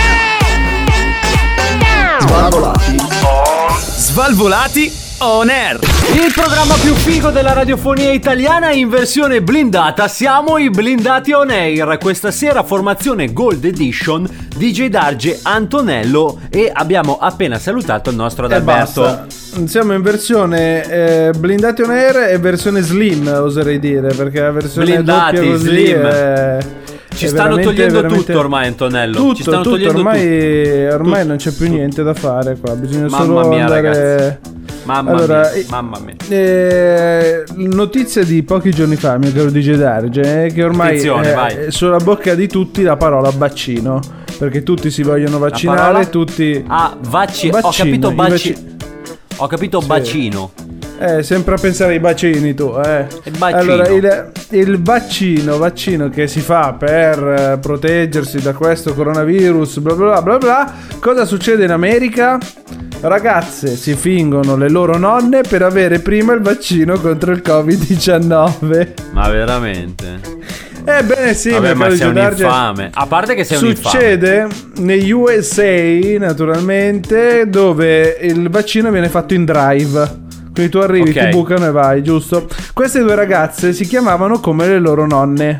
Svalvolati 3.98 4.92
on 5.20 5.50
air. 5.50 5.80
Il 6.14 6.32
programma 6.34 6.76
più 6.76 6.94
figo 6.94 7.30
della 7.30 7.54
radiofonia 7.54 8.12
italiana 8.12 8.72
in 8.72 8.90
versione 8.90 9.42
blindata. 9.42 10.08
Siamo 10.08 10.58
i 10.58 10.70
blindati 10.70 11.32
on 11.32 11.50
air. 11.50 11.98
Questa 11.98 12.32
sera 12.32 12.64
formazione 12.64 13.34
Gold 13.34 13.64
Edition, 13.66 14.28
DJ 14.56 14.88
Darge, 14.88 15.40
Antonello 15.44 16.40
e 16.50 16.72
abbiamo 16.74 17.18
appena 17.20 17.58
salutato 17.60 18.10
il 18.10 18.16
nostro 18.16 18.46
Adalberto. 18.46 19.26
Siamo 19.66 19.94
in 19.94 20.02
versione 20.02 20.84
eh, 21.28 21.32
blindati 21.38 21.82
on 21.82 21.92
air 21.92 22.18
e 22.32 22.38
versione 22.38 22.82
slim, 22.82 23.28
oserei 23.28 23.80
dire, 23.80 24.14
perché 24.14 24.40
la 24.42 24.52
versione 24.52 24.86
Blindati, 24.86 25.36
doppia 25.36 25.52
così 25.52 25.68
slim. 25.68 26.02
è- 26.06 26.58
Ci 27.16 27.28
stanno 27.28 27.56
veramente- 27.56 27.64
togliendo 27.70 27.96
veramente- 27.96 28.26
tutto 28.26 28.40
ormai, 28.40 28.68
Antonello. 28.68 29.16
Tutto, 29.18 29.36
Ci 29.36 29.42
stanno 29.42 29.58
tutto, 29.64 29.70
togliendo 29.76 29.98
ormai, 29.98 30.20
tutto. 30.22 30.96
ormai 30.96 31.14
Tutto. 31.22 31.28
non 31.28 31.38
c'è 31.38 31.52
più 31.52 31.70
niente 31.70 32.04
da 32.04 32.14
fare 32.14 32.58
qua, 32.60 32.76
bisogna 32.76 33.08
Mamma 33.10 33.26
solo 33.26 33.48
mia, 33.48 33.62
andare... 33.66 33.82
ragazzi. 33.82 34.38
Mamma 34.86 35.12
Allora, 35.12 35.40
mia, 35.42 35.52
eh, 35.52 35.66
mamma 35.70 36.00
mia. 36.00 36.16
Eh, 36.28 37.44
notizia 37.58 38.24
di 38.24 38.42
pochi 38.44 38.72
giorni 38.72 38.96
fa, 38.96 39.18
mio 39.18 39.32
caro 39.34 39.52
DJ 39.52 39.76
Darge, 39.76 40.46
è 40.46 40.54
che 40.54 40.64
ormai 40.64 41.00
eh, 41.00 41.66
è 41.68 41.72
sulla 41.72 41.98
bocca 41.98 42.34
di 42.34 42.48
tutti 42.48 42.82
la 42.84 42.96
parola 42.98 43.30
vaccino. 43.36 44.00
Perché 44.40 44.64
tutti 44.64 44.90
si 44.90 45.04
vogliono 45.04 45.38
vaccinare, 45.38 46.08
tutti. 46.10 46.64
Ah, 46.68 46.96
vacci- 47.08 47.50
ho 47.50 47.60
Vaccino, 47.60 47.72
capito 47.90 48.10
i 48.10 48.14
baci- 48.14 48.54
vaci- 48.54 48.68
Ho 49.42 49.48
capito 49.48 49.82
Sì. 49.82 49.88
bacino. 49.88 50.52
Eh, 51.02 51.24
sempre 51.24 51.56
a 51.56 51.58
pensare 51.58 51.94
ai 51.94 52.00
bacini 52.00 52.54
tu, 52.54 52.78
eh. 52.84 53.08
Il 53.24 53.38
bacino. 53.38 53.58
Allora, 53.58 53.88
il, 53.88 54.32
il 54.50 54.82
vaccino, 54.82 55.58
vaccino 55.58 56.10
che 56.10 56.28
si 56.28 56.42
fa 56.42 56.74
per 56.74 57.26
eh, 57.26 57.58
proteggersi 57.58 58.42
da 58.42 58.54
questo 58.54 58.94
coronavirus, 58.94 59.80
bla 59.80 59.94
bla 59.94 60.06
bla 60.06 60.22
bla 60.22 60.38
bla. 60.38 60.74
Cosa 61.00 61.24
succede 61.24 61.64
in 61.64 61.72
America? 61.72 62.38
Ragazze 63.00 63.78
si 63.78 63.96
fingono 63.96 64.58
le 64.58 64.70
loro 64.70 64.98
nonne 64.98 65.40
per 65.42 65.62
avere 65.62 66.00
prima 66.00 66.34
il 66.34 66.42
vaccino 66.42 67.00
contro 67.00 67.32
il 67.32 67.42
Covid-19. 67.46 68.88
Ma 69.14 69.30
veramente? 69.30 70.20
Ebbene 70.84 71.34
sì, 71.34 71.52
Vabbè, 71.52 71.76
ma 71.76 71.90
sei 71.92 72.08
un 72.08 72.14
Giudarge, 72.14 72.44
infame. 72.44 72.90
A 72.94 73.06
parte 73.06 73.36
che 73.36 73.46
sei 73.46 73.58
un 73.58 73.68
infame. 73.68 73.90
Succede 73.90 74.48
negli 74.80 75.12
USA, 75.12 76.18
naturalmente, 76.18 77.46
dove 77.48 78.18
il 78.20 78.50
vaccino 78.50 78.92
viene 78.92 79.08
fatto 79.08 79.34
in 79.34 79.46
drive. 79.46 80.28
Quindi 80.54 80.70
tu 80.72 80.78
arrivi, 80.80 81.10
Ok. 81.12 81.24
ti 81.24 81.30
bucano 81.30 81.68
e 81.68 81.72
vai, 81.72 82.04
giusto? 82.04 82.48
Queste 82.74 83.00
due 83.02 83.16
ragazze 83.16 83.72
si 83.74 83.86
chiamavano 83.86 84.40
come 84.40 84.68
le 84.68 84.80
loro 84.80 85.06
nonne. 85.08 85.58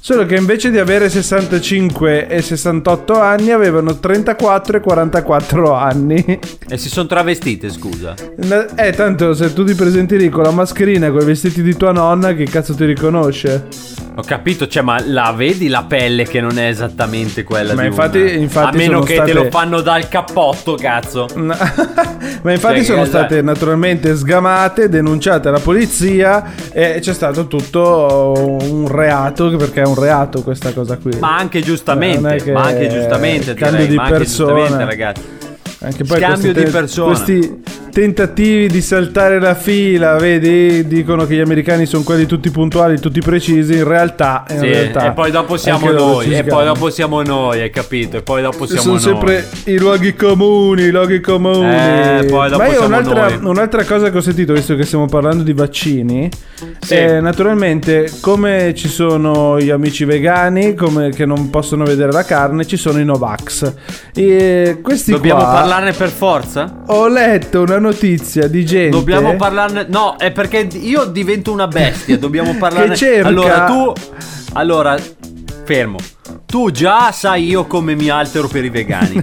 Solo 0.00 0.26
che 0.26 0.34
invece 0.36 0.70
di 0.70 0.78
avere 0.78 1.08
65 1.08 2.26
e 2.26 2.42
68 2.42 3.18
anni 3.18 3.52
avevano 3.52 3.98
34 3.98 4.76
e 4.76 4.80
44 4.80 5.72
anni. 5.72 6.38
E 6.68 6.76
si 6.76 6.88
sono 6.90 7.06
travestite, 7.06 7.70
scusa. 7.70 8.14
Eh, 8.76 8.92
tanto 8.92 9.32
se 9.32 9.52
tu 9.54 9.64
ti 9.64 9.74
presenti 9.74 10.18
lì 10.18 10.28
con 10.28 10.42
la 10.42 10.50
mascherina 10.50 11.06
e 11.06 11.10
con 11.10 11.22
i 11.22 11.24
vestiti 11.24 11.62
di 11.62 11.74
tua 11.74 11.92
nonna, 11.92 12.34
che 12.34 12.44
cazzo 12.44 12.74
ti 12.74 12.84
riconosce? 12.84 13.66
Ho 14.16 14.22
capito, 14.22 14.68
cioè, 14.68 14.82
ma 14.84 15.02
la 15.04 15.32
vedi 15.36 15.66
la 15.66 15.82
pelle 15.88 16.22
che 16.24 16.40
non 16.40 16.56
è 16.56 16.68
esattamente 16.68 17.42
quella 17.42 17.74
Ma 17.74 17.80
di 17.82 17.88
infatti- 17.88 18.34
infatti 18.38 18.76
A 18.76 18.78
meno 18.78 19.00
che 19.00 19.14
state- 19.14 19.32
te 19.32 19.36
lo 19.36 19.50
fanno 19.50 19.80
dal 19.80 20.06
cappotto, 20.08 20.76
cazzo. 20.76 21.26
Ma 21.34 22.52
infatti 22.52 22.76
Cioè, 22.76 22.84
sono 22.84 23.02
che- 23.02 23.08
state 23.08 23.42
naturalmente 23.42 24.14
sgamate, 24.14 24.88
denunciate 24.88 25.48
alla 25.48 25.58
polizia 25.58 26.52
e 26.72 26.98
c'è 27.00 27.12
stato 27.12 27.48
tutto 27.48 28.32
un 28.60 28.86
reato, 28.86 29.56
perché 29.56 29.82
è 29.82 29.86
un 29.86 29.98
reato 30.00 30.42
questa 30.42 30.72
cosa 30.72 30.96
qui. 30.96 31.18
Ma 31.18 31.36
anche 31.36 31.60
giustamente, 31.60 32.36
che 32.36 32.52
ma 32.52 32.62
anche 32.66 32.88
giustamente, 32.88 33.54
cambio 33.54 33.78
direi, 33.78 33.88
di 33.88 33.96
ma 33.96 34.02
anche 34.04 34.16
persona. 34.18 34.52
giustamente, 34.60 34.84
ragazzi. 34.84 35.22
Anche 35.80 36.04
poi 36.04 36.18
Scambio 36.18 36.52
questi 36.52 36.64
di 36.64 36.70
persone. 36.70 37.06
Questi 37.08 37.62
tentativi 37.94 38.66
di 38.66 38.80
saltare 38.82 39.38
la 39.38 39.54
fila, 39.54 40.16
vedi, 40.16 40.84
dicono 40.88 41.26
che 41.26 41.36
gli 41.36 41.40
americani 41.40 41.86
sono 41.86 42.02
quelli 42.02 42.26
tutti 42.26 42.50
puntuali, 42.50 42.98
tutti 42.98 43.20
precisi, 43.20 43.74
in 43.74 43.86
realtà, 43.86 44.44
in 44.50 44.58
Sì, 44.58 44.66
realtà 44.66 45.06
e 45.06 45.12
poi 45.12 45.30
dopo 45.30 45.56
siamo 45.56 45.88
noi, 45.92 46.34
e 46.34 46.42
poi 46.42 46.64
dopo 46.64 46.90
siamo 46.90 47.22
noi, 47.22 47.60
hai 47.60 47.70
capito? 47.70 48.16
E 48.16 48.22
poi 48.22 48.42
dopo 48.42 48.66
siamo 48.66 48.82
sono 48.82 48.94
noi. 48.94 49.00
sempre 49.02 49.48
i 49.72 49.78
luoghi 49.78 50.14
comuni, 50.16 50.82
i 50.82 50.90
luoghi 50.90 51.20
comuni. 51.20 51.72
Eh, 51.72 52.26
poi 52.28 52.50
dopo 52.50 52.62
Ma 52.64 52.68
io 52.68 52.84
un'altra, 52.84 53.38
un'altra 53.40 53.84
cosa 53.84 54.10
che 54.10 54.16
ho 54.18 54.20
sentito, 54.20 54.52
visto 54.54 54.74
che 54.74 54.84
stiamo 54.84 55.06
parlando 55.06 55.44
di 55.44 55.52
vaccini, 55.52 56.28
Sì. 56.80 56.94
eh, 56.94 57.20
naturalmente 57.20 58.10
come 58.20 58.74
ci 58.74 58.88
sono 58.88 59.60
gli 59.60 59.70
amici 59.70 60.04
vegani 60.04 60.74
come 60.74 61.10
che 61.10 61.24
non 61.26 61.48
possono 61.48 61.84
vedere 61.84 62.10
la 62.10 62.24
carne, 62.24 62.66
ci 62.66 62.76
sono 62.76 62.98
i 62.98 63.04
Novax. 63.04 63.72
E 64.16 64.78
questi 64.82 65.12
Dobbiamo 65.12 65.40
qua- 65.42 65.52
parlarne 65.52 65.92
per 65.92 66.08
forza? 66.08 66.82
Ho 66.86 67.06
letto 67.06 67.60
una 67.62 67.78
notizia 67.88 68.46
di 68.48 68.64
gente 68.64 68.90
Dobbiamo 68.90 69.36
parlarne. 69.36 69.86
No, 69.88 70.16
è 70.16 70.30
perché 70.32 70.68
io 70.72 71.04
divento 71.04 71.52
una 71.52 71.66
bestia. 71.68 72.18
Dobbiamo 72.18 72.54
parlarne. 72.58 72.96
cerca- 72.96 73.28
Allora, 73.28 73.64
tu. 73.64 73.92
Allora, 74.54 74.96
fermo. 75.64 75.96
Tu 76.46 76.70
già 76.70 77.10
sai 77.12 77.46
io 77.46 77.66
come 77.66 77.94
mi 77.94 78.08
altero 78.08 78.48
per 78.48 78.64
i 78.64 78.70
vegani. 78.70 79.22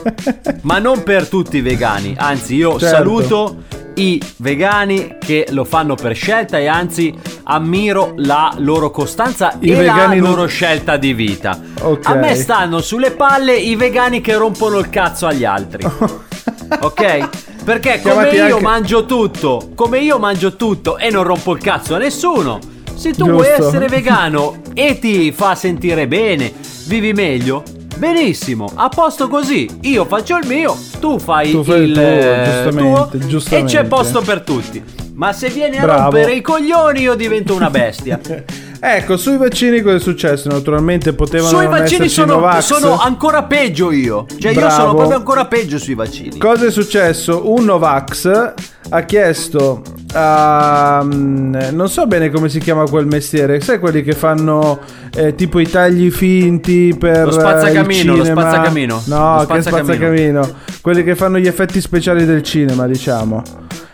Ma 0.62 0.78
non 0.78 1.02
per 1.02 1.28
tutti 1.28 1.56
i 1.58 1.60
vegani. 1.60 2.14
Anzi, 2.16 2.54
io 2.54 2.78
Certo. 2.78 2.86
saluto 2.96 3.56
i 3.94 4.22
vegani 4.36 5.16
che 5.18 5.46
lo 5.50 5.64
fanno 5.64 5.94
per 5.94 6.14
scelta 6.14 6.58
e 6.58 6.66
anzi 6.66 7.12
ammiro 7.44 8.14
la 8.18 8.54
loro 8.58 8.90
costanza 8.90 9.56
I 9.58 9.70
e 9.72 9.84
la 9.84 10.06
non- 10.06 10.18
loro 10.20 10.46
scelta 10.46 10.96
di 10.96 11.12
vita. 11.12 11.58
Ok. 11.80 12.06
A 12.06 12.14
me 12.14 12.34
stanno 12.36 12.80
sulle 12.80 13.10
palle 13.10 13.56
i 13.56 13.74
vegani 13.74 14.20
che 14.20 14.36
rompono 14.36 14.78
il 14.78 14.88
cazzo 14.90 15.26
agli 15.26 15.44
altri. 15.44 15.84
ok? 16.80 17.28
Perché 17.64 18.00
come 18.00 18.14
Chiamati 18.14 18.36
io 18.36 18.42
anche- 18.44 18.60
mangio 18.62 19.04
tutto, 19.06 19.70
come 19.74 19.98
io 19.98 20.18
mangio 20.18 20.56
tutto 20.56 20.96
e 20.96 21.10
non 21.10 21.24
rompo 21.24 21.52
il 21.52 21.60
cazzo 21.60 21.94
a 21.94 21.98
nessuno. 21.98 22.58
Se 23.00 23.12
tu 23.12 23.24
vuoi 23.30 23.46
Giusto. 23.46 23.68
essere 23.68 23.86
vegano 23.88 24.56
e 24.74 24.98
ti 24.98 25.32
fa 25.32 25.54
sentire 25.54 26.06
bene, 26.06 26.52
vivi 26.84 27.14
meglio, 27.14 27.62
benissimo, 27.96 28.70
a 28.74 28.90
posto 28.90 29.26
così. 29.26 29.66
Io 29.82 30.04
faccio 30.04 30.36
il 30.36 30.46
mio, 30.46 30.76
tu 31.00 31.18
fai 31.18 31.50
Tu 31.50 31.62
fai 31.64 31.80
il 31.84 31.88
il 31.88 31.94
tuo, 31.94 32.02
eh, 32.02 32.44
giustamente, 32.44 33.18
tuo, 33.18 33.26
giustamente. 33.26 33.72
e 33.76 33.80
c'è 33.82 33.88
posto 33.88 34.20
per 34.20 34.42
tutti. 34.42 34.84
Ma 35.14 35.32
se 35.32 35.48
vieni 35.48 35.78
a 35.78 35.82
Bravo. 35.82 36.02
rompere 36.02 36.34
i 36.34 36.42
coglioni 36.42 37.00
io 37.00 37.14
divento 37.14 37.54
una 37.54 37.70
bestia. 37.70 38.20
Ecco, 38.82 39.18
sui 39.18 39.36
vaccini 39.36 39.82
cosa 39.82 39.96
è 39.96 40.00
successo? 40.00 40.48
Naturalmente 40.48 41.12
potevano 41.12 41.58
Sui 41.58 41.66
vaccini 41.66 42.08
sono, 42.08 42.60
sono 42.60 42.98
ancora 42.98 43.42
peggio 43.42 43.92
io. 43.92 44.24
Cioè 44.38 44.52
io 44.52 44.58
Bravo. 44.60 44.74
sono 44.74 44.94
proprio 44.94 45.18
ancora 45.18 45.44
peggio 45.44 45.78
sui 45.78 45.94
vaccini. 45.94 46.38
Cosa 46.38 46.64
è 46.66 46.70
successo? 46.70 47.52
Un 47.52 47.64
Novax 47.64 48.52
ha 48.88 49.02
chiesto 49.02 49.82
a... 50.14 51.02
mm, 51.04 51.54
non 51.72 51.88
so 51.90 52.06
bene 52.06 52.30
come 52.30 52.48
si 52.48 52.58
chiama 52.58 52.84
quel 52.88 53.04
mestiere, 53.06 53.60
sai 53.60 53.78
quelli 53.78 54.02
che 54.02 54.14
fanno 54.14 54.80
eh, 55.14 55.34
tipo 55.34 55.58
i 55.58 55.68
tagli 55.68 56.10
finti 56.10 56.96
per 56.98 57.24
Lo 57.24 57.28
eh, 57.28 57.32
spazzacamino, 57.32 58.12
il 58.12 58.18
lo 58.18 58.24
spazzacamino. 58.24 59.02
No, 59.06 59.34
Lo 59.34 59.46
che 59.46 59.60
spazzacamino. 59.60 59.84
spazzacamino. 59.94 60.50
Quelli 60.80 61.04
che 61.04 61.14
fanno 61.14 61.38
gli 61.38 61.46
effetti 61.46 61.82
speciali 61.82 62.24
del 62.24 62.42
cinema, 62.42 62.86
diciamo. 62.86 63.42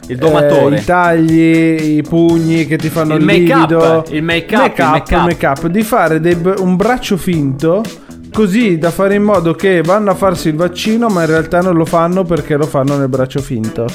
Il 0.08 0.16
domatore. 0.18 0.76
Eh, 0.76 0.80
I 0.80 0.84
tagli, 0.84 1.96
i 1.98 2.02
pugni 2.02 2.66
che 2.66 2.76
ti 2.76 2.88
fanno 2.88 3.14
Il 3.14 3.20
il 3.20 3.26
make-up, 3.26 3.70
livido. 3.70 4.04
il 4.10 4.22
make-up, 4.22 4.60
il 4.60 4.62
make-up, 4.62 4.90
make-up. 4.90 5.24
make-up, 5.24 5.66
Di 5.66 5.82
fare 5.82 6.20
dei 6.20 6.36
un 6.58 6.76
braccio 6.76 7.16
finto 7.16 7.82
così 8.32 8.76
da 8.78 8.90
fare 8.90 9.14
in 9.14 9.22
modo 9.22 9.54
che 9.54 9.80
vanno 9.82 10.10
a 10.10 10.14
farsi 10.14 10.48
il 10.48 10.56
vaccino, 10.56 11.08
ma 11.08 11.22
in 11.22 11.28
realtà 11.28 11.60
non 11.60 11.74
lo 11.74 11.84
fanno 11.84 12.22
perché 12.24 12.56
lo 12.56 12.66
fanno 12.66 12.96
nel 12.96 13.08
braccio 13.08 13.40
finto. 13.40 13.86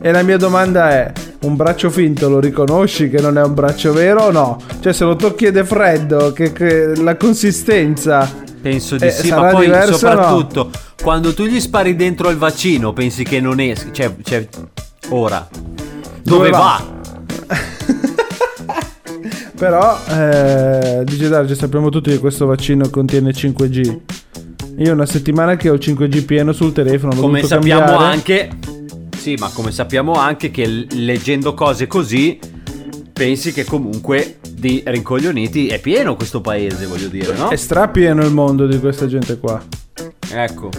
E 0.00 0.10
la 0.10 0.22
mia 0.22 0.36
domanda 0.36 0.90
è: 0.90 1.12
un 1.42 1.54
braccio 1.56 1.88
finto 1.88 2.28
lo 2.28 2.40
riconosci 2.40 3.08
che 3.08 3.20
non 3.20 3.38
è 3.38 3.42
un 3.42 3.54
braccio 3.54 3.92
vero 3.92 4.24
o 4.24 4.30
no? 4.32 4.58
Cioè, 4.80 4.92
se 4.92 5.04
lo 5.04 5.14
tocchi 5.16 5.46
ed 5.46 5.56
è 5.56 5.62
freddo, 5.62 6.32
che, 6.32 6.52
che 6.52 6.94
la 6.96 7.16
consistenza. 7.16 8.28
Penso 8.60 8.96
di 8.96 9.06
Eh, 9.06 9.10
sì, 9.10 9.30
ma 9.30 9.46
poi 9.46 9.64
diverso 9.66 9.88
o 9.88 9.90
no? 9.92 9.96
soprattutto 10.22 10.70
quando 11.02 11.34
tu 11.34 11.44
gli 11.46 11.58
spari 11.60 11.96
dentro 11.96 12.30
il 12.30 12.36
vaccino, 12.36 12.92
pensi 12.92 13.24
che 13.24 13.40
non 13.40 13.58
esca. 13.60 13.90
Cioè, 13.92 14.14
cioè, 14.22 14.48
ora. 15.10 15.48
Dove, 15.50 15.70
Dove 16.22 16.50
va? 16.50 17.00
Però, 19.56 19.98
eh, 20.08 21.02
dice 21.04 21.28
Darge, 21.28 21.54
sappiamo 21.54 21.88
tutti 21.88 22.10
che 22.10 22.18
questo 22.18 22.46
vaccino 22.46 22.88
contiene 22.90 23.30
5G. 23.30 24.00
Io 24.78 24.92
una 24.92 25.06
settimana 25.06 25.56
che 25.56 25.68
ho 25.70 25.74
il 25.74 25.80
5G 25.80 26.24
pieno 26.24 26.52
sul 26.52 26.72
telefono. 26.72 27.14
Come 27.14 27.42
sappiamo 27.44 27.86
cambiare. 27.86 28.12
anche. 28.12 28.50
Sì, 29.16 29.34
ma 29.38 29.50
come 29.50 29.70
sappiamo 29.70 30.14
anche 30.14 30.50
che 30.50 30.66
leggendo 30.66 31.54
cose 31.54 31.86
così. 31.86 32.38
Pensi 33.12 33.52
che 33.52 33.64
comunque 33.64 34.38
di 34.50 34.82
rincoglioniti 34.84 35.68
è 35.68 35.78
pieno 35.78 36.16
questo 36.16 36.40
paese, 36.40 36.86
voglio 36.86 37.08
dire, 37.08 37.36
no? 37.36 37.48
È 37.50 37.56
strapieno 37.56 38.24
il 38.24 38.32
mondo 38.32 38.66
di 38.66 38.80
questa 38.80 39.06
gente 39.06 39.38
qua. 39.38 39.62
Ecco. 40.32 40.70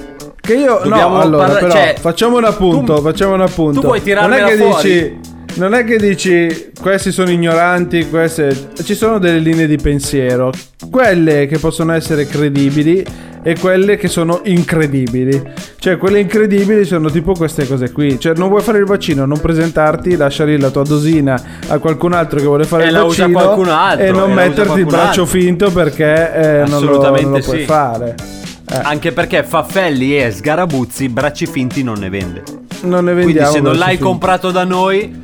Che 0.46 0.56
io 0.56 0.82
Dobbiamo 0.84 1.16
no, 1.16 1.22
allora, 1.22 1.46
parla- 1.46 1.60
però 1.60 1.72
cioè, 1.72 1.96
facciamo 1.98 2.36
un 2.36 2.44
appunto, 2.44 2.98
facciamo 2.98 3.34
un 3.34 3.42
appunto. 3.42 3.80
tu 3.80 3.88
puoi 3.88 4.00
non 4.00 4.00
è 4.00 4.04
tirarmela 4.04 4.48
che 4.48 4.56
fuori? 4.58 4.92
dici 4.92 5.20
non 5.56 5.74
è 5.74 5.86
che 5.86 5.98
dici 5.98 6.72
questi 6.82 7.14
sono 7.14 7.30
ignoranti, 7.30 8.10
queste 8.10 8.72
ci 8.84 8.94
sono 8.94 9.20
delle 9.20 9.40
linee 9.40 9.68
di 9.68 9.78
pensiero, 9.78 10.52
quelle 10.92 11.46
che 11.46 11.60
possono 11.60 11.94
essere 11.94 12.28
credibili 12.28 13.06
e 13.42 13.58
quelle 13.58 13.96
che 13.96 14.10
sono 14.10 14.42
incredibili. 14.44 15.42
Cioè, 15.80 15.96
quelle 15.98 16.20
incredibili 16.20 16.84
sono 16.84 17.10
tipo 17.10 17.32
queste 17.34 17.66
cose 17.66 17.92
qui. 17.94 18.20
Cioè, 18.20 18.34
non 18.36 18.50
vuoi 18.50 18.62
fare 18.62 18.80
il 18.80 18.86
vaccino, 18.86 19.26
non 19.26 19.40
presentarti, 19.40 20.18
lascia 20.18 20.44
lì 20.44 20.60
la 20.60 20.72
tua 20.72 20.84
dosina 20.84 21.42
a 21.68 21.78
qualcun 21.78 22.12
altro 22.12 22.40
che 22.40 22.46
vuole 22.46 22.66
fare 22.66 22.84
E 22.84 22.88
il 22.88 22.98
vaccino 22.98 23.32
qualcun 23.32 23.70
altro, 23.70 24.04
e 24.04 24.08
e 24.08 24.12
non 24.12 24.32
usa 24.32 24.42
metterti 24.42 24.80
il 24.80 24.86
braccio 24.86 25.22
altro. 25.22 25.26
finto 25.26 25.72
perché 25.72 26.34
eh, 26.34 26.64
non, 26.68 26.84
lo, 26.84 27.02
non 27.02 27.32
lo 27.32 27.40
puoi 27.40 27.60
sì. 27.60 27.64
fare. 27.64 28.42
Anche 28.66 29.12
perché 29.12 29.44
Faffelli 29.44 30.18
e 30.18 30.32
Sgarabuzzi 30.32 31.10
bracci 31.10 31.46
finti 31.46 31.84
non 31.84 32.00
ne 32.00 32.10
vende. 32.10 32.44
Non 32.84 33.06
ne 33.06 33.12
Quindi 33.14 33.34
vendiamo. 33.34 33.52
se 33.52 33.60
non 33.60 33.76
l'hai 33.78 33.90
finti. 33.90 34.04
comprato 34.04 34.52
da 34.52 34.64
noi 34.64 35.20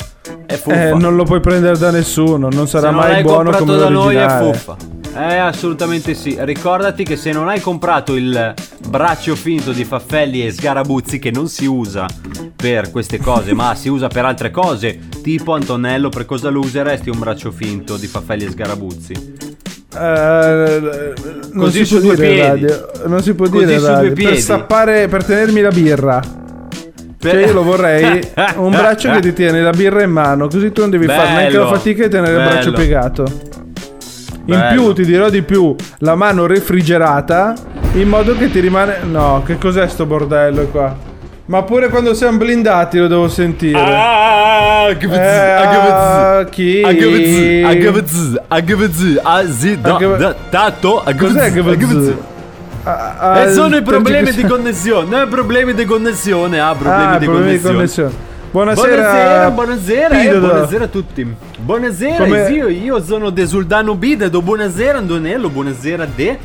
è 0.46 0.56
fuffa. 0.56 0.90
Eh, 0.90 0.94
non 0.94 1.16
lo 1.16 1.24
puoi 1.24 1.40
prendere 1.40 1.78
da 1.78 1.90
nessuno, 1.92 2.50
non 2.50 2.68
sarà 2.68 2.88
se 2.88 2.92
non 2.94 3.00
mai 3.02 3.12
l'hai 3.14 3.22
buono 3.24 3.52
comprato 3.52 3.66
come 3.66 3.78
da 3.78 3.90
noi 3.90 4.16
è 4.16 4.20
l'originale. 4.20 4.54
fuffa. 4.54 4.78
Eh, 5.16 5.38
assolutamente 5.38 6.14
sì. 6.14 6.38
Ricordati 6.40 7.04
che 7.04 7.16
se 7.16 7.32
non 7.32 7.48
hai 7.50 7.60
comprato 7.60 8.16
il 8.16 8.54
braccio 8.88 9.36
finto 9.36 9.72
di 9.72 9.84
Faffelli 9.84 10.46
e 10.46 10.52
Sgarabuzzi, 10.52 11.18
che 11.18 11.32
non 11.32 11.48
si 11.48 11.66
usa 11.66 12.06
per 12.56 12.92
queste 12.92 13.18
cose, 13.18 13.54
ma 13.54 13.74
si 13.74 13.90
usa 13.90 14.08
per 14.08 14.26
altre 14.26 14.52
cose, 14.52 15.00
tipo 15.24 15.54
Antonello, 15.56 16.10
per 16.10 16.26
cosa 16.26 16.50
lo 16.50 16.60
useresti 16.60 17.10
un 17.10 17.18
braccio 17.20 17.52
finto 17.52 17.98
di 17.98 18.06
Faffelli 18.06 18.46
e 18.46 18.52
Sgarabuzzi? 18.52 19.49
Eh, 19.98 21.14
non 21.54 21.72
si 21.72 21.84
può 21.86 22.00
due 22.00 22.16
dire 22.16 22.48
radio. 22.48 22.90
Non 23.06 23.22
si 23.22 23.34
può 23.34 23.48
Così 23.50 23.66
dire 23.66 23.80
radio. 23.80 24.14
Per 24.14 24.38
stappare, 24.38 25.08
per 25.08 25.24
tenermi 25.24 25.62
la 25.62 25.70
birra. 25.72 26.22
Cioè 27.22 27.46
io 27.46 27.52
lo 27.54 27.64
vorrei 27.64 28.22
un 28.58 28.72
braccio 28.72 29.12
che 29.12 29.20
ti 29.20 29.34
tiene 29.34 29.62
la 29.62 29.72
birra 29.72 30.04
in 30.04 30.12
mano, 30.12 30.48
così 30.48 30.72
tu 30.72 30.82
non 30.82 30.90
devi 30.90 31.06
fare 31.06 31.30
neanche 31.32 31.58
la 31.58 31.64
Bello, 31.66 31.76
fatica 31.76 32.04
di 32.04 32.10
tenere 32.10 32.38
il 32.38 32.44
braccio 32.44 32.72
bello. 32.72 32.78
piegato. 32.78 33.24
In 34.46 34.58
Bello. 34.58 34.72
più 34.72 34.94
ti 34.94 35.04
dirò 35.06 35.30
di 35.30 35.42
più, 35.42 35.76
la 36.00 36.16
mano 36.16 36.46
refrigerata 36.46 37.54
in 37.96 38.08
modo 38.08 38.38
che 38.38 38.50
ti 38.50 38.60
rimane 38.62 39.00
No, 39.04 39.44
che 39.46 39.58
cos'è 39.58 39.86
sto 39.90 40.06
bordello 40.06 40.64
qua? 40.68 40.96
Ma 41.50 41.64
pure 41.64 41.90
quando 41.90 42.14
siamo 42.14 42.38
blindati 42.38 43.00
lo 43.00 43.08
devo 43.08 43.28
sentire. 43.28 43.76
Ah, 43.80 44.84
agavz, 44.86 45.18
agavz, 48.48 49.20
azi, 49.24 49.82
da, 49.82 49.96
Agav- 49.96 50.18
da, 50.20 50.36
tato, 50.52 51.02
agavz. 51.04 52.14
Ah, 52.84 53.42
E 53.48 53.54
sono 53.54 53.78
i 53.78 53.82
problemi 53.82 54.32
di 54.32 54.44
connessione, 54.44 55.10
no, 55.10 55.24
i 55.24 55.28
problemi 55.28 55.74
di 55.74 55.86
connessione, 55.86 56.60
ah, 56.60 56.76
problemi, 56.76 57.04
Ah, 57.16 57.18
di, 57.18 57.26
problemi 57.26 57.52
di 57.58 57.62
connessione. 57.62 58.12
connessione. 58.12 58.28
Buonasera, 58.52 59.50
buonasera, 59.50 59.50
buonasera, 59.50 60.22
eh, 60.22 60.38
buonasera 60.40 60.84
a 60.84 60.88
tutti. 60.88 61.36
Buonasera, 61.58 62.24
Come- 62.26 62.50
io, 62.52 62.68
io 62.68 63.02
sono 63.04 63.32
De 63.32 63.48
Soldano 63.48 63.96
Bidedo, 63.96 64.44
buonasera 64.44 65.00
Antonello, 65.00 65.50
buonasera 65.50 66.06
De. 66.16 66.38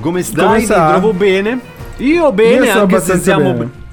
Come 0.00 0.22
stai? 0.24 0.44
Come 0.44 0.60
Ti 0.60 0.66
trovo 0.66 1.12
bene? 1.12 1.60
Io 1.98 2.32
bene, 2.32 2.66
Io 2.66 2.72
anche 2.80 3.00
se 3.00 3.18
siamo, 3.18 3.52
bene. 3.52 3.86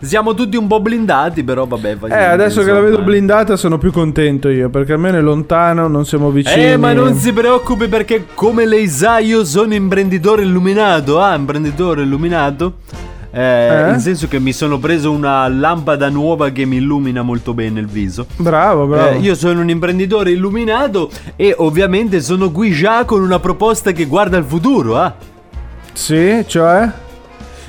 Siamo 0.00 0.34
tutti 0.34 0.56
un 0.56 0.66
po' 0.66 0.80
blindati, 0.80 1.44
però 1.44 1.66
vabbè. 1.66 1.98
Eh, 2.08 2.14
adesso 2.14 2.62
che 2.62 2.68
la 2.68 2.80
vedo 2.80 2.88
insomma. 2.88 3.06
blindata 3.06 3.56
sono 3.56 3.78
più 3.78 3.92
contento 3.92 4.48
io, 4.48 4.68
perché 4.70 4.94
almeno 4.94 5.18
è 5.18 5.20
lontano, 5.20 5.88
non 5.88 6.06
siamo 6.06 6.30
vicini. 6.30 6.64
Eh, 6.72 6.76
ma 6.76 6.92
non 6.92 7.14
si 7.14 7.32
preoccupi 7.32 7.88
perché 7.88 8.26
come 8.34 8.66
lei 8.66 8.88
sa 8.88 9.18
io 9.18 9.44
sono 9.44 9.74
imprenditore 9.74 10.42
illuminato, 10.42 11.20
ah, 11.20 11.34
imprenditore 11.34 12.02
illuminato. 12.02 12.74
Eh, 13.32 13.38
Eh? 13.40 13.82
Nel 13.84 14.00
senso 14.00 14.26
che 14.26 14.40
mi 14.40 14.52
sono 14.52 14.78
preso 14.78 15.12
una 15.12 15.46
lampada 15.48 16.08
nuova 16.08 16.50
che 16.50 16.64
mi 16.64 16.78
illumina 16.78 17.22
molto 17.22 17.54
bene 17.54 17.78
il 17.78 17.86
viso. 17.86 18.26
Bravo, 18.36 18.86
bravo. 18.86 19.10
Eh, 19.10 19.18
io 19.18 19.36
sono 19.36 19.60
un 19.60 19.70
imprenditore 19.70 20.32
illuminato 20.32 21.10
e 21.36 21.54
ovviamente 21.58 22.20
sono 22.22 22.50
qui 22.50 22.72
già 22.72 23.04
con 23.04 23.22
una 23.22 23.38
proposta 23.38 23.92
che 23.92 24.06
guarda 24.06 24.36
al 24.36 24.44
futuro, 24.44 24.96
ah. 24.96 25.14
Sì, 25.92 26.42
cioè? 26.46 26.90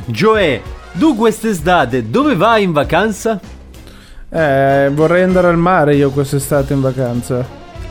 Gioè, 0.06 0.62
tu 0.98 1.16
quest'estate 1.16 2.10
dove 2.10 2.36
vai 2.36 2.64
in 2.64 2.72
vacanza? 2.72 3.40
Eh, 4.30 4.90
vorrei 4.94 5.24
andare 5.24 5.48
al 5.48 5.58
mare 5.58 5.96
io 5.96 6.10
quest'estate 6.12 6.74
in 6.74 6.82
vacanza. 6.82 7.46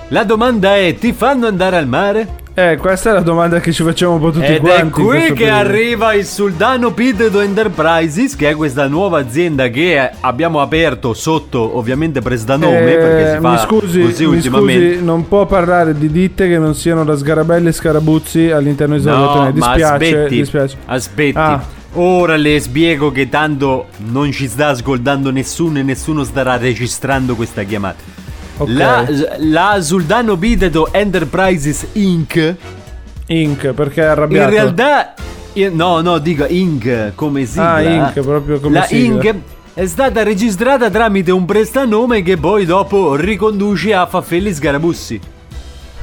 La 0.08 0.24
domanda 0.24 0.76
è, 0.76 0.94
ti 0.98 1.12
fanno 1.12 1.46
andare 1.46 1.76
al 1.76 1.86
mare? 1.86 2.38
Eh, 2.52 2.76
questa 2.78 3.10
è 3.10 3.12
la 3.12 3.20
domanda 3.20 3.60
che 3.60 3.72
ci 3.72 3.82
facciamo 3.84 4.14
un 4.14 4.20
po' 4.20 4.30
tutti 4.32 4.44
Ed 4.44 4.58
quanti. 4.60 4.80
è 4.80 4.84
in 4.84 4.90
qui 4.90 5.18
che 5.28 5.32
periodo. 5.34 5.54
arriva 5.54 6.14
il 6.14 6.24
Soldano 6.24 6.92
Pidedo 6.92 7.40
Enterprises, 7.40 8.34
che 8.36 8.50
è 8.50 8.54
questa 8.56 8.88
nuova 8.88 9.18
azienda 9.20 9.68
che 9.68 10.10
abbiamo 10.20 10.60
aperto 10.60 11.14
sotto 11.14 11.76
ovviamente 11.78 12.20
prestanome, 12.20 12.92
Eh, 12.92 12.96
perché 12.96 13.34
si 13.34 13.40
fa 13.40 13.50
mi 13.52 13.58
scusi, 13.58 14.00
così 14.02 14.26
mi 14.26 14.34
ultimamente. 14.36 14.92
scusi, 14.94 15.04
non 15.04 15.28
può 15.28 15.46
parlare 15.46 15.94
di 15.96 16.10
ditte 16.10 16.48
che 16.48 16.58
non 16.58 16.74
siano 16.74 17.04
la 17.04 17.16
Sgarabella 17.16 17.68
e 17.68 17.72
Scarabuzzi 17.72 18.50
all'interno 18.50 18.98
di 18.98 19.04
No, 19.04 19.10
Salvatore. 19.12 19.44
ma 19.44 19.50
Dispiace, 19.52 19.84
aspetti, 19.84 20.36
dispiace. 20.36 20.76
aspetti. 20.86 21.38
Ah. 21.38 21.62
Ora 21.94 22.36
le 22.36 22.60
spiego 22.60 23.10
che 23.10 23.28
tanto 23.28 23.88
non 23.98 24.30
ci 24.30 24.46
sta 24.46 24.68
ascoltando 24.68 25.32
nessuno 25.32 25.80
e 25.80 25.82
nessuno 25.82 26.22
starà 26.22 26.56
registrando 26.56 27.34
questa 27.34 27.64
chiamata. 27.64 28.02
Ok. 28.58 28.68
La, 28.68 29.06
la 29.38 29.78
Soldano 29.80 30.36
Pidedo 30.36 30.92
Enterprises 30.92 31.88
Inc. 31.94 32.54
Inc, 33.26 33.68
perché 33.68 34.02
è 34.02 34.06
arrabbiato. 34.06 34.48
In 34.48 34.54
realtà, 34.54 35.14
no, 35.72 36.00
no, 36.00 36.18
dico 36.18 36.46
Inc. 36.46 37.12
come 37.16 37.44
sigla. 37.44 37.74
Ah, 37.74 37.82
Inc, 37.82 38.20
proprio 38.20 38.60
come 38.60 38.78
La 38.78 38.84
sigla. 38.84 39.22
Inc. 39.24 39.34
è 39.74 39.86
stata 39.86 40.22
registrata 40.22 40.90
tramite 40.90 41.32
un 41.32 41.44
prestanome 41.44 42.22
che 42.22 42.36
poi 42.36 42.66
dopo 42.66 43.16
riconduce 43.16 43.94
a 43.94 44.06
Faffelli 44.06 44.54
Sgarabussi. 44.54 45.20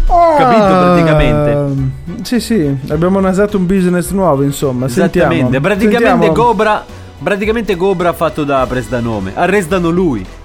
Capito 0.08 0.66
praticamente? 0.68 1.51
Ah, 1.51 2.24
Sì, 2.24 2.39
sì, 2.39 2.76
abbiamo 2.89 3.20
nasato 3.20 3.58
un 3.58 3.66
business 3.66 4.12
nuovo, 4.12 4.43
insomma. 4.43 4.86
Esattamente, 4.86 5.36
Sentiamo. 5.41 5.60
praticamente 5.62 6.08
Sentiamo. 6.08 6.34
Cobra. 6.34 6.86
Praticamente 7.22 7.76
Cobra 7.76 8.14
fatto 8.14 8.43
da 8.43 8.66
prestanome. 8.68 9.32
Arrestano 9.36 9.89
lui. 9.89 10.26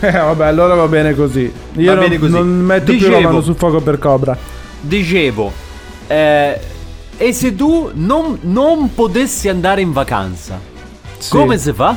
Eh, 0.00 0.10
vabbè, 0.10 0.46
allora 0.46 0.74
va 0.74 0.88
bene 0.88 1.14
così. 1.14 1.50
Io 1.74 1.86
Va 1.86 1.92
non, 1.94 2.02
bene 2.08 2.18
così. 2.18 2.32
non 2.32 2.48
metto 2.48 2.84
più 2.86 2.94
Dicevo. 2.94 3.12
la 3.14 3.20
mano 3.20 3.40
sul 3.42 3.54
fuoco 3.54 3.80
per 3.80 3.98
Cobra. 3.98 4.36
Dicevo, 4.80 5.52
eh, 6.08 6.60
e 7.16 7.32
se 7.32 7.54
tu 7.54 7.90
non, 7.94 8.38
non 8.40 8.92
potessi 8.94 9.48
andare 9.48 9.82
in 9.82 9.92
vacanza, 9.92 10.58
Sì. 11.18 11.30
come 11.30 11.58
si 11.58 11.72
fa? 11.72 11.94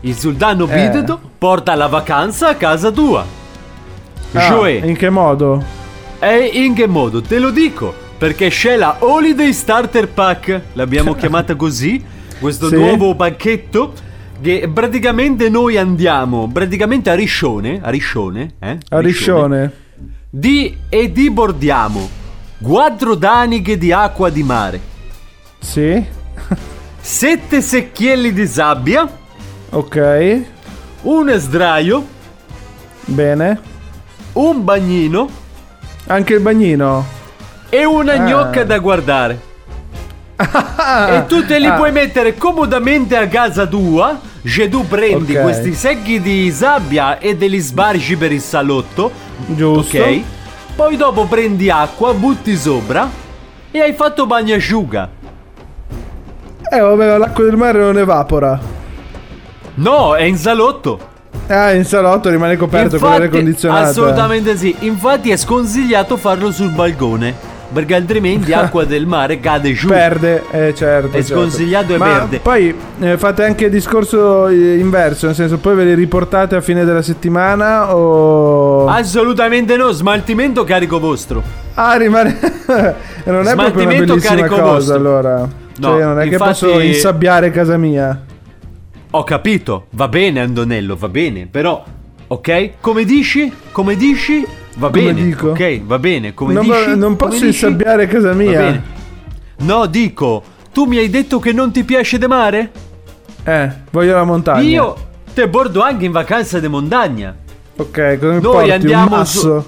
Il 0.00 0.16
sultano 0.16 0.66
Eh. 0.70 1.04
Porta 1.36 1.74
la 1.74 1.86
vacanza 1.88 2.48
a 2.48 2.54
casa 2.54 2.90
tua. 2.90 3.24
Ah, 4.32 4.40
Cioè, 4.40 4.70
in 4.84 4.96
che 4.96 5.10
modo? 5.10 5.62
E 6.20 6.46
in 6.64 6.74
che 6.74 6.86
modo? 6.86 7.20
Te 7.20 7.38
lo 7.38 7.50
dico, 7.50 7.94
perché 8.18 8.48
c'è 8.48 8.76
la 8.76 8.96
Holiday 9.00 9.52
Starter 9.52 10.08
Pack, 10.08 10.60
l'abbiamo 10.72 11.14
chiamata 11.16 11.54
così, 11.54 12.02
questo 12.40 12.68
Sì. 12.68 12.74
nuovo 12.74 13.14
pacchetto 13.14 13.92
che 14.40 14.70
praticamente 14.72 15.48
noi 15.48 15.76
andiamo 15.76 16.48
praticamente 16.52 17.10
a 17.10 17.14
Riscione, 17.14 17.80
a 17.82 17.90
Riscione, 17.90 18.54
eh? 18.60 18.78
A 18.90 19.00
Riscione. 19.00 19.72
Di, 20.30 20.76
e 20.88 21.10
dibordiamo 21.10 22.08
quattro 22.62 23.14
daniche 23.14 23.78
di 23.78 23.92
acqua 23.92 24.30
di 24.30 24.42
mare, 24.42 24.80
Sì. 25.60 26.04
sette 27.00 27.60
secchielli 27.60 28.32
di 28.32 28.46
sabbia, 28.46 29.08
Ok. 29.70 30.40
un 31.02 31.32
sdraio, 31.38 32.06
Bene. 33.06 33.60
un 34.34 34.64
bagnino 34.64 35.28
Anche 36.08 36.34
il 36.34 36.40
bagnino. 36.40 37.16
e 37.70 37.84
una 37.84 38.14
Ah. 38.14 38.18
gnocca 38.18 38.64
da 38.64 38.78
guardare. 38.78 39.46
e 40.38 41.24
tu 41.26 41.44
te 41.44 41.58
li 41.58 41.66
ah. 41.66 41.72
puoi 41.74 41.92
mettere 41.92 42.34
comodamente 42.36 43.16
a 43.16 43.26
casa 43.28 43.66
tua. 43.66 44.18
Tu 44.70 44.86
prendi 44.88 45.36
Ok. 45.36 45.42
questi 45.42 45.74
secchi 45.74 46.20
di 46.22 46.50
sabbia 46.50 47.18
e 47.18 47.36
te 47.36 47.46
li 47.48 47.58
sbargi 47.58 48.16
per 48.16 48.32
il 48.32 48.40
salotto. 48.40 49.10
Giusto. 49.46 49.98
Ok. 49.98 50.20
Poi 50.74 50.96
dopo 50.96 51.26
prendi 51.26 51.68
acqua, 51.70 52.14
butti 52.14 52.56
sopra 52.56 53.10
e 53.70 53.80
hai 53.80 53.92
fatto 53.92 54.24
bagnasciuga. 54.26 55.10
Eh, 56.70 56.80
vabbè, 56.80 57.18
l'acqua 57.18 57.44
del 57.44 57.56
mare 57.56 57.78
non 57.80 57.98
evapora. 57.98 58.58
No, 59.74 60.14
è 60.14 60.22
in 60.22 60.36
salotto. 60.38 60.98
Ah, 61.48 61.72
in 61.72 61.84
salotto 61.84 62.28
rimane 62.28 62.56
coperto 62.56 62.98
con 62.98 63.08
l'aria 63.08 63.28
condizionata. 63.28 63.88
Assolutamente 63.88 64.56
sì. 64.56 64.74
Infatti 64.80 65.30
è 65.30 65.36
sconsigliato 65.36 66.16
farlo 66.16 66.50
sul 66.50 66.70
balcone. 66.70 67.56
Perché 67.70 67.94
altrimenti 67.94 68.52
acqua 68.54 68.84
del 68.84 69.06
mare 69.06 69.40
cade 69.40 69.72
giù. 69.72 69.88
Perde, 69.88 70.42
eh, 70.50 70.74
certo. 70.74 71.16
È 71.16 71.22
certo. 71.22 71.34
sconsigliato 71.34 71.94
e 71.94 71.98
Ma 71.98 72.06
perde. 72.06 72.38
Poi 72.40 72.74
eh, 73.00 73.18
fate 73.18 73.44
anche 73.44 73.66
il 73.66 73.70
discorso 73.70 74.46
eh, 74.48 74.78
inverso, 74.78 75.26
nel 75.26 75.34
senso, 75.34 75.58
poi 75.58 75.74
ve 75.74 75.84
li 75.84 75.94
riportate 75.94 76.56
a 76.56 76.60
fine 76.60 76.84
della 76.84 77.02
settimana 77.02 77.94
o. 77.94 78.86
Assolutamente 78.86 79.76
no, 79.76 79.90
smaltimento 79.90 80.64
carico 80.64 80.98
vostro. 80.98 81.42
Ah, 81.74 81.96
rimane. 81.96 82.38
non 83.24 83.46
è 83.46 83.54
proprio 83.54 83.86
una 83.86 83.98
bellissima 83.98 84.34
carico 84.34 84.54
cosa, 84.56 84.64
vostro. 84.64 84.94
allora. 84.94 85.48
No, 85.78 85.88
cioè, 85.88 86.02
non 86.02 86.20
è 86.20 86.22
che 86.24 86.32
infatti- 86.32 86.48
posso 86.66 86.80
insabbiare 86.80 87.50
casa 87.50 87.76
mia. 87.76 88.22
Ho 89.10 89.24
capito, 89.24 89.86
va 89.90 90.06
bene 90.08 90.40
Andonello, 90.40 90.94
va 90.96 91.08
bene, 91.08 91.46
però 91.50 91.82
ok? 92.26 92.72
Come 92.80 93.04
dici? 93.04 93.50
Come 93.72 93.96
dici? 93.96 94.46
Va 94.76 94.90
Come 94.90 95.02
bene. 95.12 95.22
dico? 95.22 95.48
Ok, 95.50 95.82
va 95.82 95.98
bene, 95.98 96.34
come 96.34 96.52
non, 96.52 96.64
dici? 96.64 96.94
non 96.96 97.16
posso 97.16 97.46
insabbiare 97.46 98.06
casa 98.06 98.32
mia. 98.34 98.82
No, 99.60 99.86
dico, 99.86 100.42
tu 100.72 100.84
mi 100.84 100.98
hai 100.98 101.08
detto 101.08 101.38
che 101.38 101.52
non 101.52 101.72
ti 101.72 101.84
piace 101.84 102.18
de 102.18 102.26
mare? 102.26 102.70
Eh, 103.44 103.70
voglio 103.90 104.14
la 104.14 104.24
montagna. 104.24 104.60
Io 104.60 104.96
te 105.32 105.48
bordo 105.48 105.80
anche 105.80 106.04
in 106.04 106.12
vacanza 106.12 106.60
de 106.60 106.68
montagna. 106.68 107.34
Ok, 107.76 108.18
come 108.18 108.32
Noi 108.34 108.40
porti 108.40 108.70
andiamo 108.72 109.24
su-? 109.24 109.64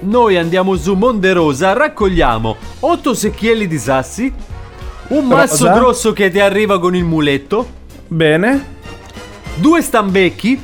Noi 0.00 0.36
andiamo 0.38 0.76
su 0.76 0.94
Monte 0.94 1.32
Rosa, 1.32 1.72
raccogliamo 1.74 2.56
8 2.80 3.14
secchielli 3.14 3.66
di 3.66 3.78
sassi, 3.78 4.32
un 5.08 5.26
masso 5.26 5.66
Rosa? 5.66 5.78
grosso 5.78 6.12
che 6.12 6.30
ti 6.30 6.40
arriva 6.40 6.78
con 6.80 6.96
il 6.96 7.04
muletto, 7.04 7.76
Bene. 8.06 8.76
Due 9.60 9.82
stambecchi 9.82 10.60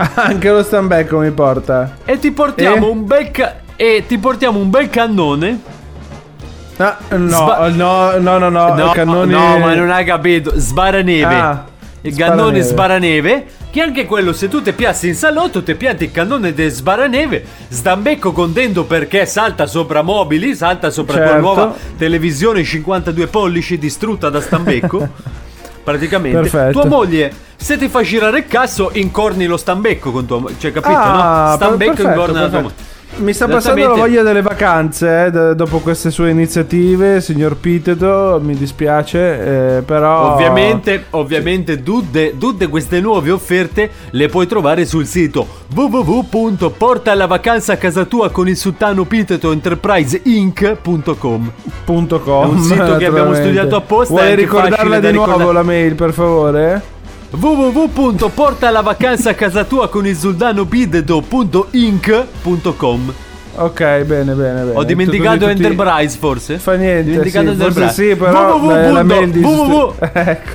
Anche 0.14 0.50
lo 0.50 0.62
stambecco 0.62 1.18
mi 1.18 1.30
porta. 1.30 1.96
e 2.04 2.18
ti 2.18 2.30
portiamo 2.30 2.86
E? 2.86 2.90
un 2.90 3.04
bel 3.06 3.30
ca- 3.30 3.56
e 3.76 4.04
ti 4.06 4.16
portiamo 4.18 4.58
un 4.58 4.70
bel 4.70 4.88
cannone. 4.90 5.60
Ah, 6.78 6.96
no, 7.16 7.28
Sba- 7.28 7.68
no, 7.68 8.16
no, 8.18 8.38
no, 8.38 8.48
no, 8.48 8.74
no, 8.74 8.90
cannoni... 8.92 9.32
no, 9.32 9.58
ma 9.58 9.74
non 9.74 9.90
hai 9.90 10.04
capito. 10.06 10.52
Sbaraneve. 10.56 11.34
Ah, 11.34 11.64
il 12.02 12.16
cannone 12.16 12.62
sbaraneve. 12.62 13.46
Che 13.70 13.80
anche 13.82 14.06
quello, 14.06 14.32
se 14.32 14.48
tu 14.48 14.62
ti 14.62 14.72
piassi 14.72 15.08
in 15.08 15.14
salotto, 15.14 15.62
ti 15.62 15.74
pianti 15.74 16.04
il 16.04 16.10
cannone 16.12 16.52
di 16.54 16.68
sbaraneve. 16.70 17.44
Stambecco 17.68 18.32
contento 18.32 18.84
perché 18.84 19.26
salta 19.26 19.66
sopra 19.66 20.00
mobili, 20.02 20.54
salta 20.54 20.88
sopra 20.90 21.14
tua 21.16 21.24
Certo. 21.26 21.40
nuova 21.40 21.74
televisione 21.98 22.64
52 22.64 23.26
pollici 23.26 23.78
distrutta 23.78 24.30
da 24.30 24.40
Stambecco. 24.40 25.08
Praticamente, 25.82 26.40
Perfetto. 26.40 26.80
tua 26.80 26.84
moglie, 26.88 27.32
se 27.56 27.76
ti 27.76 27.88
fa 27.88 28.02
girare 28.02 28.38
il 28.38 28.46
cazzo, 28.46 28.90
incorni 28.94 29.46
lo 29.46 29.56
stambecco 29.56 30.10
con 30.12 30.26
tua 30.26 30.38
moglie. 30.38 30.56
Cioè, 30.58 30.72
capito? 30.72 30.96
Ah, 30.96 31.48
no? 31.50 31.56
Stambecco 31.56 31.92
perfetto, 31.94 32.08
incorna 32.08 32.40
la 32.40 32.48
tua 32.48 32.58
perfetto. 32.60 32.82
moglie. 32.82 32.98
Mi 33.20 33.34
sta 33.34 33.46
passando 33.48 33.86
la 33.88 33.94
voglia 33.94 34.22
delle 34.22 34.40
vacanze 34.40 35.26
eh, 35.26 35.30
d- 35.30 35.54
dopo 35.54 35.80
queste 35.80 36.10
sue 36.10 36.30
iniziative, 36.30 37.20
signor 37.20 37.56
Piteto. 37.56 38.40
Mi 38.42 38.54
dispiace, 38.54 39.76
eh, 39.78 39.82
però. 39.82 40.32
Ovviamente, 40.32 41.04
ovviamente 41.10 41.82
tutte, 41.82 42.34
tutte 42.38 42.68
queste 42.68 43.00
nuove 43.00 43.30
offerte 43.30 43.90
le 44.10 44.28
puoi 44.28 44.46
trovare 44.46 44.86
sul 44.86 45.04
sito 45.06 45.46
www.porta 45.74 47.14
la 47.14 47.26
vacanza 47.26 47.74
a 47.74 47.76
casa 47.76 48.04
tua 48.06 48.30
con 48.30 48.48
il 48.48 48.56
sultano 48.56 49.04
Piteto 49.04 49.52
Enterpriseinc.com 49.52 51.52
Punto 51.84 52.20
com, 52.20 52.42
È 52.42 52.46
un 52.46 52.60
sito 52.60 52.96
che 52.96 53.04
abbiamo 53.04 53.34
studiato 53.38 53.76
apposta, 53.76 54.14
Vuoi 54.14 54.34
ricordarla 54.34 54.98
di 54.98 55.12
nuovo 55.12 55.32
ricordare. 55.32 55.52
la 55.52 55.62
mail, 55.62 55.94
per 55.94 56.12
favore? 56.12 56.82
www.porta 57.30 58.70
la 58.70 58.80
vacanza 58.80 59.30
a 59.30 59.34
casa 59.34 59.64
tua 59.64 59.88
con 59.88 60.06
il 60.06 60.16
sultano 60.16 60.64
Piteto.inc.com 60.66 63.12
Ok, 63.56 63.80
bene, 64.04 64.04
bene, 64.04 64.34
bene. 64.34 64.70
Ho 64.74 64.84
dimenticato 64.84 65.38
Tutti- 65.38 65.52
tutti- 65.54 65.64
Enterprise 65.66 66.16
forse? 66.18 66.58
Fa 66.58 66.74
niente, 66.76 67.10
dimenticato 67.10 67.46
sì, 67.46 67.52
Enterprise. 67.52 67.92
sì, 67.92 68.14
però 68.16 68.56
www. 68.56 68.92
la 68.92 69.02
mail 69.02 69.30
di- 69.30 69.40
www. 69.40 69.94
Ecco. 70.12 70.52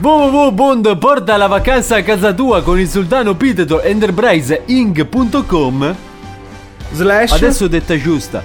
la 1.35 1.47
vacanza 1.47 1.97
a 1.97 2.03
casa 2.03 2.33
tua 2.33 2.61
con 2.63 2.79
il 2.79 2.87
sultano 2.89 3.35
Piteto 3.35 3.81
Enterpriseinc.com 3.81 5.95
Slash. 6.93 7.31
Adesso 7.33 7.67
detta 7.67 7.95
giusta. 7.97 8.41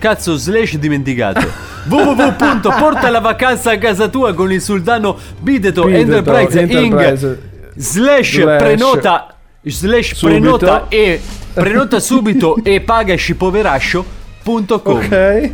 Cazzo, 0.00 0.34
slash 0.36 0.76
dimenticato. 0.78 1.46
www.porta 1.86 3.08
la 3.10 3.20
vacanza 3.20 3.70
a 3.72 3.78
casa 3.78 4.08
tua 4.08 4.32
con 4.34 4.50
il 4.50 4.60
sultano 4.60 5.16
Piteto 5.42 5.82
Piteto, 5.84 5.88
Enterprise 5.88 6.60
Inc. 6.60 6.70
Enterprise. 6.72 7.38
Slash, 7.76 8.40
Slash. 8.40 8.58
prenota 8.58 9.34
slash 9.62 10.14
Subito. 10.14 10.56
prenota 10.56 10.86
e 10.88 11.20
prenota 11.54 12.00
subito 12.00 12.56
e 12.62 12.80
pagaci 12.80 13.34
poverascio.com 13.34 14.96
Ok. 14.96 15.50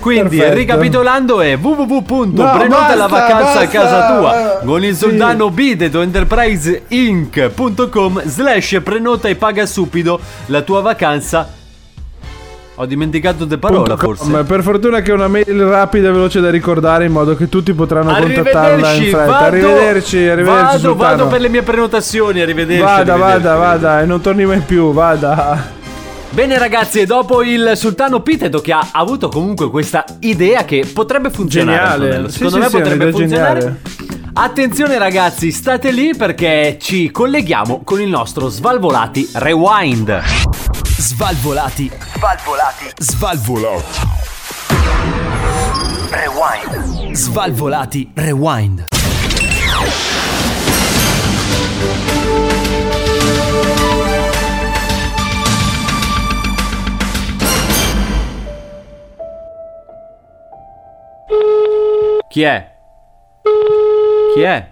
quindi 0.00 0.36
Perfetto. 0.38 0.54
ricapitolando 0.54 1.40
è 1.42 1.56
www.prenota 1.58 2.66
basta, 2.68 2.94
la 2.96 3.06
vacanza 3.06 3.60
a 3.60 3.66
casa 3.68 4.16
tua 4.16 4.60
con 4.64 4.82
il 4.82 4.94
Sì. 4.94 4.98
soldano 5.00 5.50
Bideto 5.50 6.00
Enterpriseinc.com 6.02 8.22
slash 8.24 8.80
prenota 8.82 9.28
e 9.28 9.36
paga 9.36 9.66
subito 9.66 10.18
la 10.46 10.62
tua 10.62 10.80
vacanza 10.80 11.52
ho 12.80 12.86
dimenticato 12.86 13.44
de 13.44 13.58
parola 13.58 13.94
forse 13.98 14.42
Per 14.42 14.62
fortuna 14.62 15.00
che 15.02 15.10
è 15.10 15.14
una 15.14 15.28
mail 15.28 15.62
rapida 15.64 16.08
e 16.08 16.12
veloce 16.12 16.40
da 16.40 16.48
ricordare 16.48 17.04
in 17.04 17.12
modo 17.12 17.36
che 17.36 17.46
tutti 17.50 17.74
potranno 17.74 18.14
contattarla 18.14 18.76
in 18.76 18.84
Arrivederci, 18.84 19.10
fretta. 19.10 19.26
vado, 19.26 19.44
arrivederci, 19.44 20.16
arrivederci. 20.28 20.62
vado, 20.64 20.78
sultano. 20.78 20.94
vado 20.94 21.26
per 21.26 21.40
le 21.42 21.48
mie 21.50 21.62
prenotazioni, 21.62 22.40
arrivederci. 22.40 22.82
Vada, 22.82 23.12
arrivederci, 23.12 23.42
vada, 23.42 23.50
arrivederci. 23.52 23.82
vada, 23.82 24.00
e 24.00 24.06
non 24.06 24.20
torni 24.22 24.44
mai 24.46 24.60
più, 24.60 24.92
vada. 24.94 25.78
Bene 26.30 26.58
ragazzi, 26.58 27.00
e 27.00 27.06
dopo 27.06 27.42
il 27.42 27.72
sultano 27.74 28.20
Piteto 28.20 28.60
che 28.62 28.72
ha 28.72 28.88
avuto 28.92 29.28
comunque 29.28 29.68
questa 29.68 30.02
idea 30.20 30.64
che 30.64 30.88
potrebbe 30.90 31.28
funzionare. 31.28 31.98
Geniale. 32.08 32.30
Sì, 32.30 32.36
Secondo 32.38 32.56
sì, 32.56 32.62
me 32.62 32.68
sì, 32.68 32.76
potrebbe 32.78 33.10
funzionare. 33.10 33.58
geniale. 33.60 33.80
Attenzione 34.32 34.96
ragazzi, 34.96 35.50
state 35.50 35.90
lì 35.90 36.14
perché 36.16 36.78
ci 36.80 37.10
colleghiamo 37.10 37.82
con 37.84 38.00
il 38.00 38.08
nostro 38.08 38.48
Svalvolati 38.48 39.28
Rewind. 39.34 40.22
Svalvolati. 41.00 41.90
Svalvolati. 42.18 42.92
Svalvolati. 42.98 43.82
Rewind. 46.10 47.14
Svalvolati. 47.14 48.10
Rewind. 48.14 48.84
Chi 62.28 62.42
è? 62.42 62.76
Chi 64.34 64.40
è? 64.42 64.70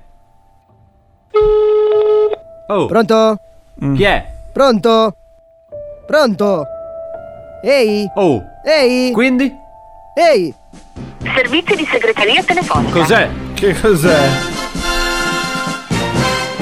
Oh, 2.68 2.84
Pronto? 2.86 3.40
chi 3.94 4.02
è? 4.04 4.26
Pronto? 4.52 5.16
Pronto? 6.09 6.64
Ehi? 7.62 8.11
Oh, 8.14 8.42
Ehi? 8.64 9.12
quindi? 9.12 9.54
Ehi? 10.14 10.54
Servizi 11.34 11.74
di 11.76 11.86
segreteria 11.90 12.42
telefonica. 12.42 12.98
Cos'è? 12.98 13.28
Che 13.52 13.78
cos'è? 13.78 14.28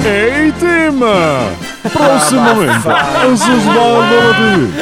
Ehi 0.02 0.52
Tim! 0.56 0.98
Prossimamente 1.92 2.88
Ah, 2.88 3.36
su 3.36 3.56
Svalvolati! 3.60 4.74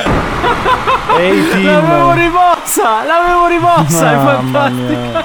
Ehi 1.19 1.49
team. 1.51 1.65
L'avevo 1.67 2.13
rimossa! 2.13 3.05
L'avevo 3.05 3.47
rimossa! 3.49 4.13
È 4.13 4.17
fantastica! 4.17 5.25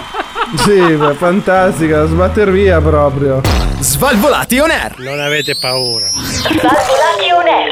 Sì, 0.58 0.96
beh, 0.98 1.14
fantastica, 1.14 2.06
sbatter 2.08 2.52
via 2.52 2.82
proprio. 2.82 3.40
Svalvolati 3.80 4.60
on 4.60 4.72
air. 4.72 4.96
Non 4.98 5.20
avete 5.22 5.56
paura. 5.56 6.08
Svalvolati 6.10 7.32
on 7.32 7.48
air. 7.48 7.69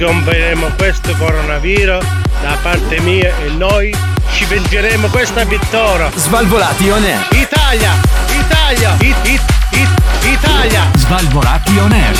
Scomperemo 0.00 0.66
questo 0.78 1.14
coronavirus 1.18 2.02
da 2.40 2.56
parte 2.62 3.00
mia 3.00 3.34
e 3.44 3.50
noi 3.50 3.94
ci 4.32 4.46
vengeremo 4.46 5.08
questa 5.08 5.44
vittoria. 5.44 6.10
Svalvolati 6.14 6.88
on 6.88 7.04
air. 7.04 7.28
Italia! 7.32 7.90
Italia! 8.30 8.96
It, 8.98 9.16
it, 9.24 9.42
it, 9.72 9.88
Italia! 10.22 10.90
Svalvolati 10.96 11.76
on 11.76 11.92
air. 11.92 12.16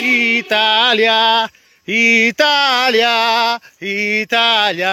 Italia! 0.00 1.50
Italia! 1.84 3.60
Italia! 3.76 4.92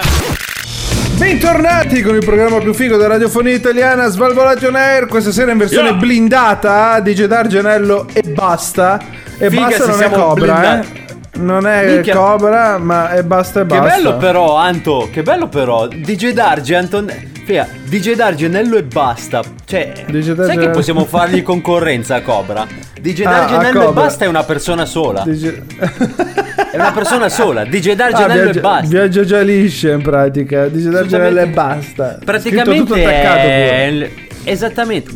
Bentornati 1.16 2.02
con 2.02 2.14
il 2.14 2.24
programma 2.24 2.58
più 2.58 2.74
figo 2.74 2.98
della 2.98 3.14
radiofonia 3.14 3.54
italiana, 3.54 4.08
Svalvolation 4.08 4.76
Air, 4.76 5.06
questa 5.06 5.32
sera 5.32 5.52
in 5.52 5.56
versione 5.56 5.88
Yeah. 5.90 5.98
blindata 5.98 7.00
di 7.00 7.14
Gedar 7.14 7.46
Genello 7.46 8.06
e 8.12 8.20
basta. 8.20 9.22
E 9.38 9.50
Figa 9.50 9.62
basta 9.66 9.84
se 9.84 9.90
non 9.90 10.02
è 10.02 10.10
Cobra, 10.10 10.54
blindati. 10.54 10.86
eh. 10.96 11.02
Non 11.36 11.66
è 11.66 11.86
Minchia. 11.94 12.14
Cobra, 12.14 12.78
ma 12.78 13.10
è 13.10 13.22
basta 13.24 13.60
e 13.62 13.66
Che 13.66 13.76
basta. 13.76 13.96
bello 13.96 14.16
però, 14.18 14.56
Anto, 14.56 15.08
che 15.12 15.22
bello 15.22 15.48
però. 15.48 15.88
DJ 15.88 16.30
Darge, 16.30 16.76
Anton... 16.76 17.10
Fia, 17.44 17.68
DJ 17.84 18.14
Darge, 18.14 18.46
Nello 18.48 18.76
e 18.76 18.84
basta. 18.84 19.42
Cioè, 19.66 20.04
DJ 20.06 20.24
sai 20.26 20.34
Darge- 20.36 20.56
che 20.58 20.68
possiamo 20.70 21.04
fargli 21.04 21.42
concorrenza 21.42 22.14
a 22.14 22.22
Cobra? 22.22 22.64
DJ 23.00 23.22
Ah, 23.24 23.30
Darge, 23.30 23.54
a 23.54 23.58
Nello 23.60 23.90
e 23.90 23.92
basta 23.92 24.24
è 24.24 24.28
una 24.28 24.44
persona 24.44 24.84
sola. 24.86 25.22
Dice- 25.26 25.62
È 26.74 26.76
una 26.76 26.90
persona 26.92 27.28
sola. 27.28 27.64
DJ 27.64 27.92
Darge, 27.94 28.22
Ah, 28.24 28.34
e 28.34 28.52
basta. 28.60 28.86
viaggia 28.88 29.24
già 29.24 29.40
liscia 29.42 29.90
in 29.92 30.02
pratica. 30.02 30.66
Dice 30.66 30.84
Gedar 30.88 31.06
Genello 31.06 31.40
e 31.40 31.46
basta. 31.46 32.08
Scritto 32.14 32.24
Praticamente 32.24 32.76
tutto 32.84 32.94
attaccato 32.94 33.38
è... 33.38 33.88
pure. 33.92 34.12
Esattamente. 34.44 35.10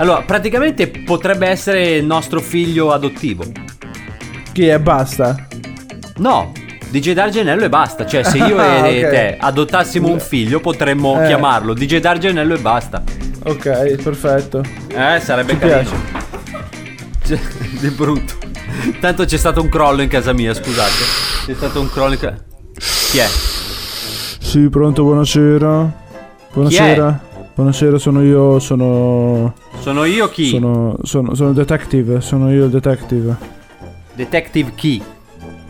Allora, 0.00 0.22
praticamente 0.22 0.88
potrebbe 0.88 1.46
essere 1.46 1.96
il 1.96 2.06
nostro 2.06 2.40
figlio 2.40 2.90
adottivo. 2.90 3.44
Chi 4.50 4.66
è 4.66 4.78
basta? 4.78 5.46
No, 6.16 6.52
DJ 6.88 7.12
Dargenello 7.12 7.64
e 7.64 7.68
basta. 7.68 8.06
Cioè, 8.06 8.22
se 8.24 8.38
io 8.38 8.56
Ah, 8.58 8.86
e 8.86 9.04
ok. 9.04 9.10
te 9.10 9.36
adottassimo 9.38 10.08
un 10.08 10.18
figlio, 10.18 10.58
potremmo 10.60 11.22
Eh. 11.22 11.26
chiamarlo 11.26 11.74
DJ 11.74 11.98
Dargenello 11.98 12.54
e 12.54 12.58
basta. 12.60 13.02
Ok, 13.44 14.02
perfetto. 14.02 14.62
Eh, 14.88 15.20
sarebbe 15.20 15.52
Ci 15.52 15.58
carino. 15.58 15.90
Cioè, 17.22 17.38
di 17.78 17.88
brutto. 17.90 18.34
Tanto 19.00 19.26
c'è 19.26 19.36
stato 19.36 19.60
un 19.60 19.68
crollo 19.68 20.00
in 20.00 20.08
casa 20.08 20.32
mia, 20.32 20.54
scusate. 20.54 21.44
C'è 21.44 21.52
stato 21.54 21.78
un 21.78 21.90
crollo 21.90 22.14
in 22.14 22.18
casa. 22.20 22.42
Chi 23.10 23.18
è? 23.18 23.26
Sì, 23.28 24.66
pronto, 24.70 25.02
buonasera. 25.02 25.92
Buonasera. 26.54 27.20
Buonasera, 27.54 27.98
sono 27.98 28.22
io, 28.22 28.58
sono... 28.60 29.52
Sono 29.80 30.04
io 30.04 30.28
chi? 30.28 30.48
Sono, 30.48 30.96
sono, 31.02 31.34
sono 31.34 31.52
detective, 31.52 32.20
sono 32.20 32.52
io 32.52 32.66
il 32.66 32.70
detective. 32.70 33.34
Detective 34.12 34.72
chi? 34.74 35.02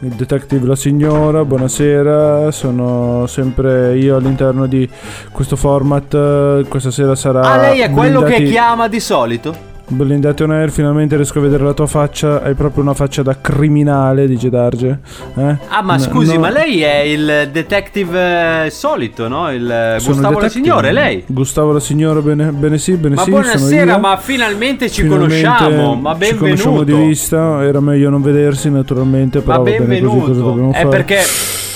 Il 0.01 0.11
detective 0.15 0.67
La 0.67 0.75
Signora, 0.75 1.45
buonasera, 1.45 2.51
sono 2.51 3.27
sempre 3.29 3.97
io 3.97 4.17
all'interno 4.17 4.67
di 4.67 4.89
questo 5.31 5.55
format, 5.55 6.67
questa 6.67 6.91
sera 6.91 7.15
sarà... 7.15 7.43
Ah, 7.43 7.57
lei 7.59 7.81
è 7.81 7.91
quello 7.91 8.21
che 8.23 8.37
Blindati- 8.37 8.51
chiama 8.51 8.89
di 8.89 8.99
solito? 8.99 9.70
Blindati 9.93 10.45
on 10.45 10.53
air, 10.53 10.71
finalmente 10.71 11.17
riesco 11.17 11.41
a 11.41 11.43
vedere 11.43 11.65
la 11.65 11.73
tua 11.73 11.89
faccia, 11.89 12.43
hai 12.43 12.55
proprio 12.55 12.83
una 12.85 12.95
faccia 12.95 13.23
da 13.23 13.41
criminale, 13.41 14.29
dice 14.29 14.49
Darge. 14.49 15.01
Eh? 15.37 15.57
Ah, 15.69 15.83
ma 15.83 15.95
No- 15.95 15.99
scusi, 15.99 16.35
no- 16.35 16.41
ma 16.41 16.51
lei 16.51 16.81
è 16.83 16.99
il 17.01 17.49
detective 17.51 18.67
eh, 18.67 18.71
solito, 18.71 19.27
no? 19.27 19.51
Il 19.53 19.69
eh, 19.69 19.97
Gustavo 20.05 20.37
il 20.37 20.43
La. 20.45 20.49
Signore, 20.49 20.93
lei? 20.93 21.25
Gustavo 21.27 21.73
La 21.73 21.81
Signora, 21.81 22.21
bene, 22.21 22.53
bene 22.53 22.79
sì, 22.79 22.93
bene 22.95 23.17
Ma 23.17 23.23
sì, 23.25 23.31
sono 23.31 23.43
buonasera, 23.43 23.99
ma 23.99 24.17
finalmente 24.17 24.89
ci 24.89 25.03
Finalmente 25.03 25.43
conosciamo. 25.45 25.95
Ma 25.97 26.17
Ci 26.21 26.37
conosciamo 26.37 26.77
benvenuto. 26.77 26.85
di 27.03 27.09
vista, 27.09 27.65
era 27.65 27.81
meglio 27.81 28.11
non 28.11 28.23
vedersi 28.23 28.71
naturalmente, 28.71 29.41
però 29.41 29.57
Ma 29.59 29.63
benvenuto. 29.65 30.71
È 30.73 30.87
perché. 30.87 31.19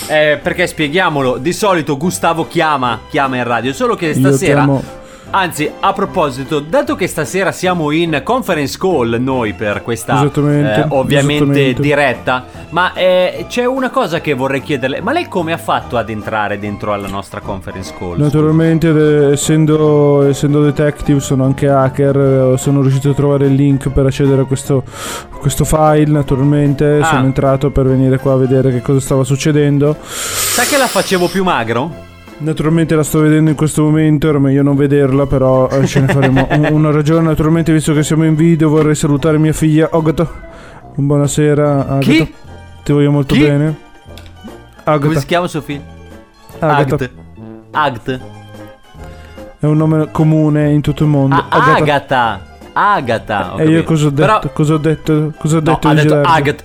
eh, 0.07 0.39
perché 0.41 0.67
spieghiamolo, 0.67 1.35
di 1.37 1.51
solito 1.51 1.97
Gustavo 1.97 2.47
chiama, 2.47 3.01
chiama 3.09 3.35
in 3.35 3.43
radio, 3.43 3.73
solo 3.73 3.95
che 3.95 4.13
stasera. 4.13 5.03
Anzi, 5.37 5.69
a 5.81 5.91
proposito, 5.91 6.61
dato 6.61 6.95
che 6.95 7.07
stasera 7.07 7.51
siamo 7.51 7.91
in 7.91 8.21
conference 8.23 8.77
call 8.79 9.17
noi 9.19 9.51
per 9.51 9.81
questa 9.83 10.13
Esattamente, 10.15 10.79
eh, 10.79 10.85
ovviamente 10.87 11.73
diretta, 11.73 12.45
ma 12.69 12.93
eh, 12.93 13.45
c'è 13.49 13.65
una 13.65 13.89
cosa 13.89 14.21
che 14.21 14.33
vorrei 14.33 14.61
chiederle, 14.61 15.01
ma 15.01 15.11
lei 15.11 15.27
come 15.27 15.51
ha 15.51 15.57
fatto 15.57 15.97
ad 15.97 16.09
entrare 16.09 16.57
dentro 16.57 16.93
alla 16.93 17.09
nostra 17.09 17.41
conference 17.41 17.93
call? 17.99 18.17
Naturalmente, 18.17 18.87
eh, 18.87 19.31
essendo, 19.33 20.23
essendo 20.23 20.63
detective, 20.63 21.19
sono 21.19 21.43
anche 21.43 21.67
hacker. 21.67 22.53
eh, 22.53 22.57
Sono 22.57 22.79
riuscito 22.81 23.09
a 23.09 23.13
trovare 23.13 23.47
il 23.47 23.55
link 23.55 23.89
per 23.89 24.05
accedere 24.05 24.43
a 24.43 24.45
questo, 24.45 24.83
questo 25.37 25.65
file. 25.65 26.05
Naturalmente, 26.13 26.99
Ah. 27.01 27.07
sono 27.07 27.25
entrato 27.25 27.71
per 27.71 27.85
venire 27.87 28.19
qua 28.19 28.31
a 28.33 28.37
vedere 28.37 28.71
che 28.71 28.81
cosa 28.81 29.01
stava 29.01 29.25
succedendo. 29.25 29.97
Sa 30.01 30.63
che 30.63 30.77
la 30.77 30.87
facevo 30.87 31.27
più 31.27 31.43
magro? 31.43 32.13
Naturalmente 32.37 32.95
la 32.95 33.03
sto 33.03 33.19
vedendo 33.21 33.49
in 33.49 33.55
questo 33.55 33.81
momento, 33.83 34.27
era 34.27 34.39
meglio 34.39 34.61
non 34.61 34.75
vederla, 34.75 35.25
però 35.25 35.69
eh, 35.69 35.85
ce 35.87 36.01
ne 36.01 36.07
faremo 36.07 36.45
un- 36.51 36.67
una 36.71 36.91
ragione. 36.91 37.21
Naturalmente, 37.27 37.71
visto 37.71 37.93
che 37.93 38.03
siamo 38.03 38.25
in 38.25 38.35
video, 38.35 38.69
vorrei 38.69 38.93
salutare 38.95 39.37
mia 39.37 39.53
figlia 39.53 39.89
Agata. 39.91 40.29
Buonasera, 40.95 41.79
Agata. 41.79 41.99
Chi? 41.99 42.33
Ti 42.83 42.91
voglio 42.91 43.11
molto 43.11 43.33
Chi? 43.35 43.41
bene. 43.41 43.75
Come 44.83 44.95
Agata. 44.97 45.19
si 45.19 45.25
chiama 45.25 45.47
suo 45.47 45.61
figlio? 45.61 45.81
Agata. 46.59 47.09
Agt. 47.71 48.19
È 49.59 49.65
un 49.65 49.77
nome 49.77 50.11
comune 50.11 50.71
in 50.71 50.81
tutto 50.81 51.03
il 51.03 51.09
mondo. 51.09 51.35
Ah, 51.49 51.75
Agata. 51.75 52.41
Agata. 52.73 53.53
ho 53.55 53.59
E 53.59 53.65
io 53.69 53.83
cosa 53.83 54.07
ho 54.07 54.09
detto? 54.09 54.39
Però- 54.39 54.51
Cosa 54.53 54.73
ho 54.73 54.77
detto? 54.77 55.33
Cosa 55.37 55.57
ho 55.57 55.61
No, 55.61 55.71
detto? 55.71 55.87
ha 55.87 55.93
di 55.93 56.01
detto? 56.01 56.21
Agat. 56.21 56.63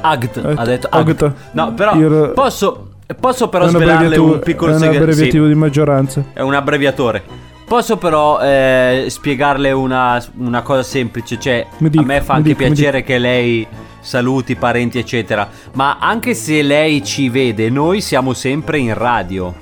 Agat. 0.00 0.36
Ha 0.56 0.64
detto 0.64 0.88
Agata. 0.90 1.26
Agat. 1.26 1.34
No, 1.52 1.72
però 1.74 1.94
Io 1.94 2.06
ero- 2.06 2.32
posso, 2.32 2.88
posso 3.18 3.48
però 3.48 3.66
svelarle 3.68 4.16
un 4.16 4.38
piccolo 4.40 4.72
è 4.72 4.74
un 4.74 4.80
segreto. 4.80 5.02
abbreviativo 5.04 5.44
Sì, 5.46 5.52
di 5.52 5.58
maggioranza. 5.58 6.24
è 6.32 6.40
un 6.40 6.54
abbreviatore. 6.54 7.22
Posso 7.64 7.96
però 7.96 8.38
eh, 8.40 9.06
spiegarle 9.08 9.72
una, 9.72 10.22
una 10.38 10.60
cosa 10.62 10.82
semplice. 10.82 11.38
Cioè, 11.40 11.66
Mi 11.78 11.88
dica, 11.88 12.02
a 12.02 12.06
me 12.06 12.20
fa 12.20 12.34
anche 12.34 12.48
dica, 12.50 12.68
mi 12.68 12.74
piacere 12.74 13.02
che 13.02 13.18
lei 13.18 13.66
saluti 14.00 14.56
parenti, 14.56 14.98
eccetera. 14.98 15.48
Ma 15.74 15.96
anche 15.98 16.34
se 16.34 16.60
lei 16.62 17.02
ci 17.02 17.30
vede, 17.30 17.70
noi 17.70 18.00
siamo 18.02 18.34
sempre 18.34 18.78
in 18.78 18.92
radio. 18.92 19.54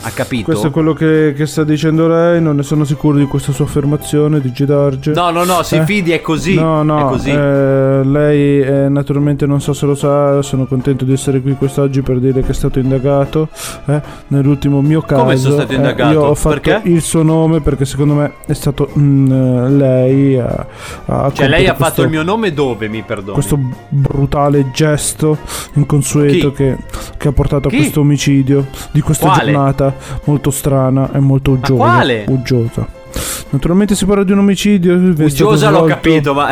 Ha 0.00 0.10
capito? 0.10 0.44
Questo 0.44 0.68
è 0.68 0.70
quello 0.70 0.92
che, 0.92 1.34
che 1.36 1.44
sta 1.46 1.64
dicendo 1.64 2.06
lei. 2.06 2.40
Non 2.40 2.54
ne 2.56 2.62
sono 2.62 2.84
sicuro 2.84 3.18
di 3.18 3.24
questa 3.26 3.52
sua 3.52 3.64
affermazione, 3.64 4.40
di 4.40 4.52
Darge. 4.64 5.12
No, 5.12 5.30
no, 5.30 5.44
no, 5.44 5.62
si 5.62 5.74
Eh? 5.76 5.84
fidi, 5.84 6.12
è 6.12 6.20
così. 6.20 6.54
No, 6.54 6.82
no, 6.82 6.98
è 7.08 7.10
così. 7.10 7.30
eh, 7.30 8.00
lei 8.04 8.60
eh, 8.60 8.88
naturalmente 8.88 9.44
non 9.46 9.60
so 9.60 9.72
se 9.72 9.86
lo 9.86 9.94
sa, 9.96 10.40
sono 10.42 10.66
contento 10.66 11.04
di 11.04 11.12
essere 11.12 11.40
qui 11.42 11.54
quest'oggi 11.54 12.02
per 12.02 12.20
dire 12.20 12.42
che 12.42 12.50
è 12.50 12.54
stato 12.54 12.78
indagato 12.78 13.48
eh, 13.86 14.00
nell'ultimo 14.28 14.80
mio 14.80 15.00
caso. 15.02 15.22
Come 15.22 15.36
sono 15.36 15.54
stato 15.54 15.72
eh, 15.72 15.76
indagato? 15.76 16.12
io 16.12 16.22
ho 16.24 16.34
fatto 16.34 16.60
Perché? 16.60 16.88
il 16.88 17.00
suo 17.02 17.22
nome 17.22 17.60
perché 17.60 17.84
secondo 17.84 18.14
me 18.14 18.32
è 18.46 18.52
stato 18.54 18.90
mm, 18.96 19.76
lei 19.76 20.38
a, 20.38 20.66
a 21.06 21.30
Cioè, 21.32 21.48
lei 21.48 21.64
ha 21.66 21.72
fatto 21.74 21.82
questo- 21.82 22.02
il 22.02 22.08
mio 22.10 22.22
nome 22.22 22.52
dove, 22.52 22.88
mi 22.88 23.02
perdoni? 23.02 23.32
questo 23.34 23.58
brutale 23.88 24.70
gesto 24.72 25.38
inconsueto 25.74 26.52
che, 26.52 26.76
che 27.16 27.28
ha 27.28 27.32
portato 27.32 27.68
a 27.68 27.70
Chi? 27.70 27.78
questo 27.78 28.00
omicidio 28.00 28.66
di 28.92 29.00
questa 29.00 29.26
Quale? 29.28 29.52
giornata 29.52 29.87
molto 30.24 30.50
strana 30.50 31.10
e 31.12 31.18
molto 31.18 31.52
uggiosa. 31.52 31.74
quale? 31.74 32.24
Uggiosa. 32.28 32.86
Naturalmente 33.50 33.94
si 33.94 34.04
parla 34.04 34.24
di 34.24 34.32
un 34.32 34.38
omicidio. 34.38 34.94
Uggiosa 34.94 35.70
l'ho 35.70 35.76
svolto- 35.78 35.94
capito, 35.94 36.34
ma. 36.34 36.48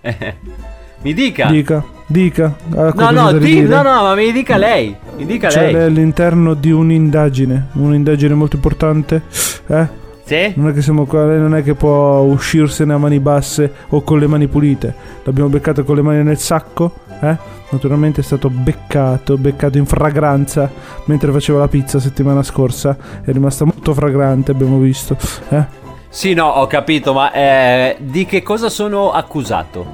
mi 1.02 1.14
dica. 1.14 1.46
Dica, 1.50 1.84
dica. 2.06 2.54
ha 2.74 2.92
No, 2.94 3.10
no, 3.10 3.32
di- 3.32 3.60
no, 3.62 3.82
no, 3.82 4.02
ma 4.02 4.14
mi 4.14 4.32
dica 4.32 4.56
lei. 4.56 4.94
Mi 5.16 5.24
dica 5.26 5.48
Cioè, 5.48 5.72
lei. 5.72 5.84
all'interno 5.84 6.54
di 6.54 6.70
un'indagine, 6.70 7.68
un'indagine 7.74 8.34
molto 8.34 8.56
importante. 8.56 9.22
Eh? 9.66 9.98
Sì? 10.30 10.52
Non 10.54 10.68
è 10.68 10.72
che 10.72 10.80
siamo 10.80 11.06
qua, 11.06 11.26
lei 11.26 11.40
non 11.40 11.56
è 11.56 11.62
che 11.64 11.74
può 11.74 12.18
uscirsene 12.20 12.92
a 12.92 12.98
mani 12.98 13.18
basse 13.18 13.72
o 13.88 14.02
con 14.02 14.20
le 14.20 14.28
mani 14.28 14.46
pulite. 14.46 14.94
L'abbiamo 15.24 15.48
beccato 15.48 15.82
con 15.82 15.96
le 15.96 16.02
mani 16.02 16.22
nel 16.22 16.38
sacco, 16.38 16.92
eh? 17.20 17.36
Naturalmente 17.70 18.20
è 18.20 18.22
stato 18.22 18.48
beccato, 18.48 19.36
beccato 19.36 19.76
in 19.76 19.86
fragranza 19.86 20.70
mentre 21.06 21.32
faceva 21.32 21.58
la 21.58 21.66
pizza 21.66 21.98
settimana 21.98 22.44
scorsa. 22.44 22.96
È 23.24 23.32
rimasta 23.32 23.64
molto 23.64 23.92
fragrante, 23.92 24.52
abbiamo 24.52 24.78
visto, 24.78 25.16
eh? 25.48 25.64
Sì, 26.08 26.32
no, 26.32 26.46
ho 26.46 26.68
capito, 26.68 27.12
ma 27.12 27.32
eh, 27.32 27.96
di 27.98 28.24
che 28.24 28.44
cosa 28.44 28.68
sono 28.68 29.10
accusato? 29.10 29.84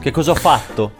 Che 0.00 0.10
cosa 0.10 0.32
ho 0.32 0.36
fatto? 0.36 0.90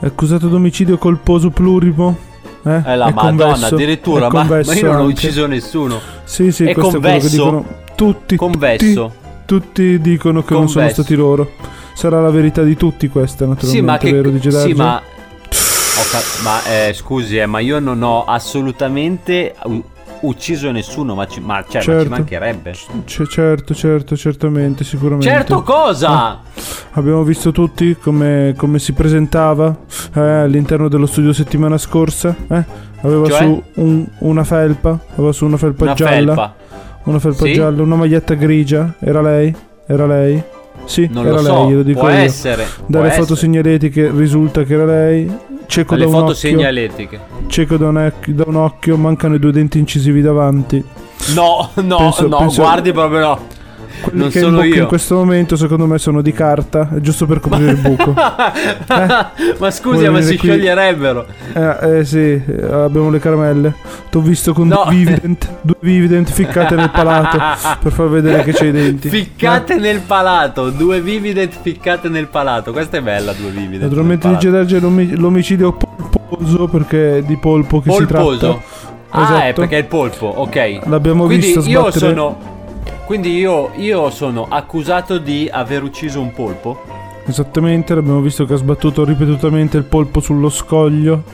È 0.00 0.06
accusato 0.06 0.48
d'omicidio 0.48 0.98
colposo 0.98 1.50
plurimo. 1.50 2.16
Eh, 2.64 2.82
Eh, 2.84 2.96
la 2.96 3.06
È 3.06 3.12
madonna, 3.12 3.44
convesso, 3.44 3.74
addirittura, 3.76 4.28
ma, 4.28 4.32
ma 4.42 4.46
convesso 4.46 4.72
io 4.72 4.90
non 4.90 5.02
ho 5.02 5.04
ucciso 5.04 5.46
nessuno. 5.46 6.00
Sì, 6.24 6.50
sì, 6.50 6.64
È 6.64 6.72
questo 6.74 6.96
è 6.96 7.00
quello 7.00 7.14
che 7.18 7.20
convesso. 7.20 7.36
dicono 7.44 7.64
tutti. 8.04 8.36
Convesso. 8.36 9.12
Tutti, 9.44 9.44
tutti 9.46 10.00
dicono 10.00 10.42
che 10.42 10.54
non 10.54 10.68
sono 10.68 10.84
Convesso. 10.84 11.02
stati 11.02 11.14
loro. 11.16 11.50
Sarà 11.94 12.20
la 12.20 12.30
verità 12.30 12.62
di 12.62 12.76
tutti 12.76 13.08
questa, 13.08 13.44
naturalmente, 13.44 13.78
Sì, 13.78 13.84
ma 13.84 13.98
che. 13.98 14.12
vero, 14.12 14.30
di 14.30 14.50
sì, 14.50 14.72
ma. 14.72 15.02
cap- 16.10 16.42
ma 16.42 16.64
eh, 16.64 16.92
scusi, 16.94 17.36
eh, 17.36 17.46
ma 17.46 17.58
io 17.58 17.78
non 17.78 18.02
ho 18.02 18.24
assolutamente 18.24 19.54
u- 19.64 19.82
ucciso 20.22 20.70
nessuno, 20.70 21.14
ma 21.14 21.26
ci, 21.26 21.40
ma, 21.40 21.62
cioè, 21.68 21.74
ma 21.76 21.80
ci 21.80 21.90
Certo. 21.90 22.08
mancherebbe. 22.08 22.72
C- 23.04 23.26
certo, 23.26 23.74
certo, 23.74 24.16
certamente, 24.16 24.82
sicuramente. 24.84 25.26
Certo 25.26 25.62
cosa? 25.62 26.40
Abbiamo 26.92 27.22
visto 27.22 27.52
tutti 27.52 27.96
come, 28.00 28.54
come 28.56 28.78
si 28.78 28.92
presentava 28.92 29.76
eh, 30.14 30.20
all'interno 30.20 30.88
dello 30.88 31.06
studio 31.06 31.32
settimana 31.34 31.76
scorsa. 31.76 32.34
eh? 32.48 32.64
Aveva 33.02 33.26
Cioè? 33.28 33.38
su 33.38 33.62
un- 33.74 34.06
una 34.20 34.44
felpa, 34.44 34.98
aveva 35.16 35.32
su 35.32 35.44
una 35.44 35.56
felpa 35.58 35.84
Una 35.84 35.94
gialla. 35.94 36.34
felpa. 36.34 36.54
Una 37.04 37.18
felpa 37.18 37.44
Sì? 37.44 37.52
gialla, 37.54 37.82
una 37.82 37.96
maglietta 37.96 38.34
grigia. 38.34 38.94
Era 38.98 39.20
lei? 39.22 39.54
Era 39.86 40.06
lei? 40.06 40.42
Sì, 40.84 41.08
Non 41.10 41.26
era 41.26 41.36
lo 41.36 41.42
so, 41.42 41.54
lei, 41.54 41.68
glielo 41.68 41.82
dico 41.82 42.00
può 42.00 42.08
io. 42.10 42.16
essere, 42.16 42.66
Dalle 42.86 43.06
può 43.08 43.16
foto 43.16 43.32
essere. 43.34 43.36
segnaletiche 43.40 44.10
risulta 44.14 44.62
che 44.64 44.74
era 44.74 44.84
lei. 44.84 45.30
Cieco 45.66 45.94
Dalle 45.94 46.04
da 46.04 46.06
un 46.08 46.12
foto 46.20 46.24
occhio. 46.32 46.34
segnaletiche. 46.48 47.20
Cieco 47.46 47.76
da 47.76 47.88
un, 47.88 48.12
da 48.26 48.44
un 48.46 48.56
occhio, 48.56 48.96
mancano 48.96 49.34
i 49.34 49.38
due 49.38 49.52
denti 49.52 49.78
incisivi 49.78 50.20
davanti. 50.20 50.82
No, 51.34 51.70
no, 51.74 51.96
Penso- 51.96 52.26
no, 52.28 52.38
penso- 52.38 52.62
guardi 52.62 52.92
proprio 52.92 53.20
no. 53.20 53.38
Quelli 54.00 54.18
Non 54.18 54.28
che 54.30 54.40
sono 54.40 54.62
io. 54.62 54.82
in 54.82 54.86
questo 54.86 55.14
momento, 55.16 55.56
secondo 55.56 55.86
me, 55.86 55.98
sono 55.98 56.22
di 56.22 56.32
carta, 56.32 56.88
è 56.94 57.00
giusto 57.00 57.26
per 57.26 57.40
coprire 57.40 57.70
il 57.72 57.76
buco. 57.76 58.12
ma 59.58 59.70
scusi, 59.70 60.08
ma 60.08 60.20
si 60.20 60.36
qui? 60.36 60.48
scioglierebbero. 60.48 61.26
Eh, 61.52 61.98
eh, 61.98 62.04
sì, 62.04 62.18
eh, 62.18 62.64
abbiamo 62.72 63.10
le 63.10 63.18
caramelle. 63.18 63.74
T'ho 64.10 64.20
visto 64.20 64.52
con 64.52 64.68
No. 64.68 64.82
due 64.86 64.94
Vivident, 64.94 65.48
due 65.62 65.76
Vivident 65.80 66.30
ficcate 66.30 66.74
nel 66.74 66.90
palato 66.90 67.38
per 67.82 67.92
far 67.92 68.08
vedere 68.08 68.42
che 68.42 68.52
c'hai 68.52 68.68
i 68.68 68.72
denti. 68.72 69.08
Ficcate 69.08 69.76
nel 69.76 70.00
palato, 70.00 70.70
due 70.70 71.00
Vivident 71.00 71.54
ficcate 71.60 72.08
nel 72.08 72.26
palato. 72.26 72.72
Questa 72.72 72.96
è 72.96 73.00
bella, 73.02 73.32
due 73.32 73.50
Vivident. 73.50 73.82
Naturalmente 73.82 74.26
nel 74.26 74.36
dice 74.36 74.50
Darge 74.50 74.80
l'omi- 74.80 75.14
l'omicidio 75.16 75.72
polposo 75.72 76.66
perché 76.66 77.18
è 77.18 77.22
di 77.22 77.36
polpo 77.36 77.80
che 77.80 77.90
si 77.90 78.04
Polposo. 78.04 78.38
tratta. 78.38 78.88
Ah, 79.12 79.22
Esatto. 79.22 79.42
è 79.44 79.52
perché 79.54 79.74
è 79.76 79.78
il 79.80 79.86
polpo, 79.86 80.26
ok. 80.26 80.78
L'abbiamo 80.84 81.24
Quindi 81.26 81.46
visto 81.46 81.68
io 81.68 81.80
sbattere- 81.90 82.14
sono. 82.14 82.58
Quindi 83.10 83.36
io, 83.36 83.72
io 83.74 84.08
sono 84.10 84.46
accusato 84.48 85.18
di 85.18 85.48
aver 85.52 85.82
ucciso 85.82 86.20
un 86.20 86.32
polpo. 86.32 86.80
Esattamente, 87.26 87.92
l'abbiamo 87.92 88.20
visto 88.20 88.44
che 88.44 88.52
ha 88.52 88.56
sbattuto 88.56 89.04
ripetutamente 89.04 89.76
il 89.76 89.82
polpo 89.82 90.20
sullo 90.20 90.48
scoglio. 90.48 91.24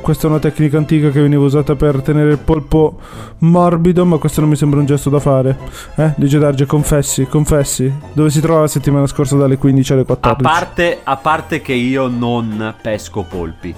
Questa 0.00 0.28
è 0.28 0.30
una 0.30 0.38
tecnica 0.38 0.76
antica 0.78 1.10
che 1.10 1.20
veniva 1.20 1.42
usata 1.42 1.74
per 1.74 2.02
tenere 2.02 2.30
il 2.30 2.38
polpo 2.38 3.00
morbido, 3.38 4.04
ma 4.04 4.18
questo 4.18 4.42
non 4.42 4.50
mi 4.50 4.54
sembra 4.54 4.78
un 4.78 4.86
gesto 4.86 5.10
da 5.10 5.18
fare. 5.18 5.58
Eh? 5.96 6.12
Dice 6.14 6.38
Darge, 6.38 6.66
confessi, 6.66 7.26
confessi. 7.26 7.92
Dove 8.12 8.30
si 8.30 8.40
trova 8.40 8.60
la 8.60 8.68
settimana 8.68 9.08
scorsa 9.08 9.34
dalle 9.36 9.58
15 9.58 9.92
alle 9.92 10.02
A 10.02 10.04
14? 10.04 10.40
parte, 10.48 11.00
a 11.02 11.16
parte 11.16 11.60
che 11.60 11.72
io 11.72 12.06
non 12.06 12.76
pesco 12.80 13.26
polpi. 13.28 13.74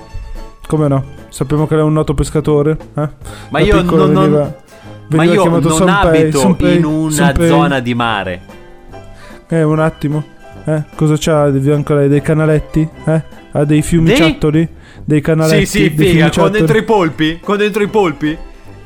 Come 0.67 0.89
no? 0.89 1.05
Sappiamo 1.31 1.67
che 1.67 1.75
lei 1.75 1.85
è 1.85 1.87
un 1.87 1.95
noto 1.95 2.13
pescatore, 2.13 2.73
eh? 2.97 3.09
Ma 3.49 3.59
Da 3.59 3.61
io 3.61 3.81
non, 3.83 3.97
non- 4.13 4.15
veniva, 4.15 4.57
ma 5.09 5.25
io 5.25 5.45
non 5.45 5.63
Sanpei, 5.71 6.21
abito 6.23 6.39
Sanpei, 6.39 6.77
in 6.77 6.85
una 6.85 7.11
Sanpei. 7.11 7.49
zona 7.49 7.81
di 7.81 7.95
mare. 7.95 8.41
Eh, 9.49 9.63
un 9.63 9.79
attimo. 9.79 10.25
Eh, 10.65 10.83
cosa 10.97 11.15
c'ha 11.19 11.51
di 11.51 11.61
fianco 11.61 11.95
lei? 11.95 12.09
Dei 12.09 12.21
canaletti? 12.21 12.89
Eh? 13.05 13.23
Ha 13.53 13.65
dei 13.65 13.83
fiumiciattoli? 13.83 14.69
Dei 15.05 15.21
canaletti? 15.21 15.67
Sì, 15.67 15.83
sì, 15.83 15.91
figa, 15.91 16.31
con 16.35 16.51
dentro 16.51 16.77
i 16.77 16.83
polpi? 16.83 17.39
Con 17.41 17.57
dentro 17.57 17.83
i 17.83 17.89
polpi? 17.89 18.37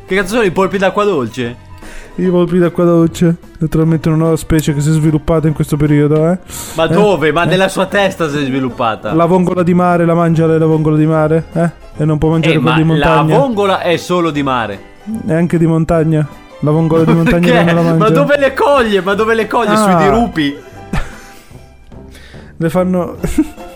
Che 0.06 0.14
cazzo 0.14 0.34
sono 0.34 0.42
i 0.42 0.50
polpi 0.50 0.76
d'acqua 0.76 1.04
dolce? 1.04 1.68
I 2.16 2.26
polpi 2.26 2.58
d'acqua 2.58 2.84
dolce. 2.84 3.36
Naturalmente 3.58 4.08
una 4.08 4.18
nuova 4.18 4.36
specie 4.36 4.74
che 4.74 4.80
si 4.82 4.90
è 4.90 4.92
sviluppata 4.92 5.46
in 5.48 5.54
questo 5.54 5.78
periodo, 5.78 6.30
eh? 6.30 6.38
Ma 6.74 6.84
Eh? 6.84 6.88
dove? 6.92 7.32
Ma 7.32 7.44
Eh? 7.44 7.46
nella 7.46 7.68
sua 7.68 7.86
testa 7.86 8.28
si 8.28 8.36
è 8.36 8.44
sviluppata. 8.44 9.14
La 9.14 9.24
vongola 9.24 9.62
di 9.62 9.72
mare, 9.72 10.04
la 10.04 10.14
mangia 10.14 10.46
lei 10.46 10.58
la 10.58 10.66
vongola 10.66 10.96
di 10.98 11.06
mare? 11.06 11.44
Eh? 11.54 11.70
E 11.96 12.04
non 12.04 12.18
può 12.18 12.28
mangiare 12.30 12.56
Eh, 12.56 12.58
quella 12.58 12.76
ma 12.76 12.82
di 12.82 12.86
la 12.86 12.94
montagna? 12.94 13.38
vongola 13.38 13.80
è 13.80 13.96
solo 13.96 14.30
di 14.30 14.42
mare. 14.42 14.80
E 15.26 15.32
anche 15.32 15.58
di 15.58 15.66
montagna? 15.66 16.26
La 16.60 16.70
vongola 16.70 17.04
di 17.04 17.14
montagna 17.14 17.62
non 17.62 17.74
la 17.74 17.82
mangia? 17.82 17.98
Ma 17.98 18.08
dove 18.10 18.38
le 18.38 18.54
coglie? 18.54 19.00
Ma 19.00 19.14
dove 19.14 19.34
le 19.34 19.46
coglie? 19.46 19.70
Ah. 19.70 19.76
Sui 19.76 19.96
dirupi? 19.96 20.56
Le 22.56 22.68
fanno... 22.68 23.16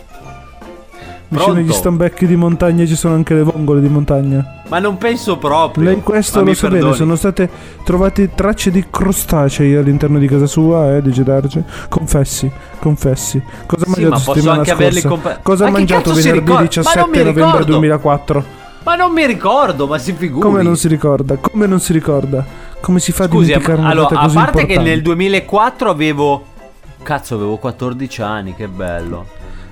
Vicino 1.27 1.57
agli 1.57 1.73
stambecchi 1.73 2.27
di 2.29 2.37
montagna 2.37 2.87
ci 2.87 2.95
sono 2.95 3.15
anche 3.15 3.35
le 3.35 3.43
vongole 3.43 3.81
di 3.81 3.89
montagna. 3.89 4.63
Ma 4.69 4.79
non 4.79 4.99
penso 4.99 5.37
proprio. 5.37 5.83
Lei 5.85 6.01
questo 6.01 6.39
Ma 6.41 6.45
lo 6.47 6.55
sa 6.55 6.69
bene, 6.69 6.95
sono 6.95 7.17
state 7.17 7.49
trovate 7.83 8.35
tracce 8.37 8.71
di 8.71 8.85
crostacei 8.89 9.75
all'interno 9.75 10.21
di 10.21 10.29
casa 10.29 10.47
sua, 10.47 10.95
eh, 10.97 11.03
dice 11.03 11.25
Darge. 11.25 11.65
Confessi, 11.89 12.49
confessi. 12.79 13.43
Cosa 13.67 13.85
ha 13.85 13.93
Sì, 13.93 14.03
mangiato 14.03 14.11
ma 14.11 14.19
settimana 14.19 14.65
scorsa? 14.65 15.09
compa- 15.09 15.39
Cosa 15.43 15.67
ha 15.67 15.71
mangiato 15.71 16.13
venerdì 16.13 16.39
ricorda? 16.39 16.55
Ma 16.55 16.61
17 16.67 16.99
non 17.01 17.11
mi 17.11 17.17
novembre 17.17 17.43
ricordo. 17.43 17.73
2004? 17.73 18.45
Ma 18.85 18.95
non 18.97 19.13
mi 19.13 19.27
ricordo, 19.27 19.87
ma 19.87 19.99
si 19.99 20.13
figuri. 20.13 20.41
Come 20.43 20.63
non 20.63 20.77
si 20.77 20.89
ricorda? 20.89 21.37
Come 21.37 21.67
non 21.67 21.81
si 21.81 21.93
ricorda? 21.93 22.45
Come 22.81 23.01
si 23.01 23.13
fa 23.13 23.25
a 23.25 23.29
Scusi, 23.29 23.47
dimenticare 23.47 23.79
ma- 23.81 23.83
una 23.85 23.91
allora, 23.93 24.21
a 24.21 24.29
parte 24.29 24.67
che 24.67 24.79
nel 24.79 25.01
2004 25.03 25.91
avevo. 25.91 26.45
Cazzo, 27.03 27.35
avevo 27.35 27.57
14 27.57 28.23
anni, 28.23 28.55
che 28.55 28.69
bello. 28.69 29.27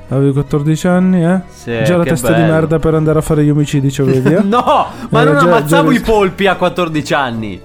Avevi 0.08 0.32
14 0.32 0.86
anni, 0.88 1.24
eh? 1.24 1.40
Sì, 1.48 1.82
già 1.84 1.96
la 1.96 2.04
testa 2.04 2.28
di 2.32 2.40
bello. 2.40 2.52
merda 2.52 2.78
per 2.78 2.94
andare 2.94 3.18
a 3.18 3.22
fare 3.22 3.44
gli 3.44 3.48
omicidi 3.50 3.90
c'avevi, 3.90 4.34
eh? 4.34 4.40
No, 4.44 4.86
ma 5.08 5.20
Era 5.20 5.32
non 5.32 5.40
già- 5.40 5.46
ammazzavo 5.56 5.92
già- 5.92 5.98
i 5.98 6.00
polpi 6.00 6.46
a 6.46 6.56
14 6.56 7.14
anni. 7.14 7.60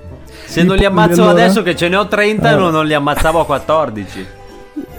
Se 0.46 0.62
I 0.62 0.66
non 0.66 0.78
li 0.78 0.86
ammazzo 0.86 1.24
allora? 1.24 1.32
adesso 1.44 1.62
che 1.64 1.76
ce 1.76 1.90
ne 1.90 1.96
ho 1.98 2.08
30, 2.08 2.52
Eh. 2.52 2.56
non, 2.56 2.72
non 2.72 2.86
li 2.86 2.94
ammazzavo 2.94 3.40
a 3.42 3.46
14. 3.46 4.26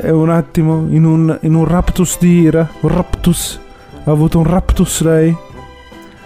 E 0.01 0.11
un 0.11 0.29
attimo, 0.31 0.87
in 0.91 1.05
un, 1.05 1.39
in 1.43 1.55
un 1.55 1.65
raptus 1.67 2.19
di 2.19 2.41
ira, 2.41 2.69
un 2.81 2.89
raptus. 2.91 3.59
Ha 4.05 4.11
avuto 4.11 4.39
un 4.39 4.45
raptus 4.45 5.01
lei? 5.03 5.35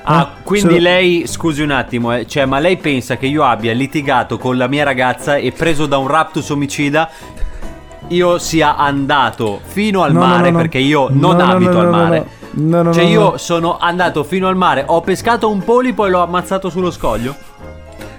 Ah, 0.05 0.33
Eh? 0.39 0.43
quindi 0.43 0.75
Se- 0.75 0.81
lei, 0.81 1.27
scusi 1.27 1.63
un 1.63 1.71
attimo, 1.71 2.13
eh, 2.15 2.27
cioè, 2.27 2.45
ma 2.45 2.59
lei 2.59 2.77
pensa 2.77 3.17
che 3.17 3.27
io 3.27 3.45
abbia 3.45 3.73
litigato 3.73 4.37
con 4.39 4.57
la 4.57 4.67
mia 4.67 4.85
ragazza 4.85 5.37
e 5.37 5.53
preso 5.53 5.87
da 5.87 5.97
un 5.99 6.09
raptus 6.09 6.49
omicida 6.51 7.09
io 8.09 8.39
sia 8.39 8.77
andato 8.77 9.61
fino 9.65 10.03
al 10.03 10.13
No, 10.13 10.21
mare 10.21 10.51
no, 10.51 10.57
no. 10.57 10.59
perché 10.59 10.79
io 10.79 11.09
No, 11.09 11.29
non 11.33 11.37
no, 11.37 11.45
no, 11.47 11.53
abito 11.53 11.79
al 11.79 11.89
mare. 11.89 12.27
No, 12.55 12.83
no, 12.83 12.93
cioè 12.93 13.05
no, 13.05 13.09
io 13.09 13.21
no. 13.31 13.37
sono 13.39 13.79
andato 13.79 14.25
fino 14.25 14.49
al 14.49 14.57
mare, 14.57 14.85
ho 14.87 15.01
pescato 15.01 15.49
un 15.49 15.63
polipo 15.65 16.05
e 16.05 16.11
l'ho 16.11 16.21
ammazzato 16.23 16.69
sullo 16.69 16.91
scoglio. 16.91 17.35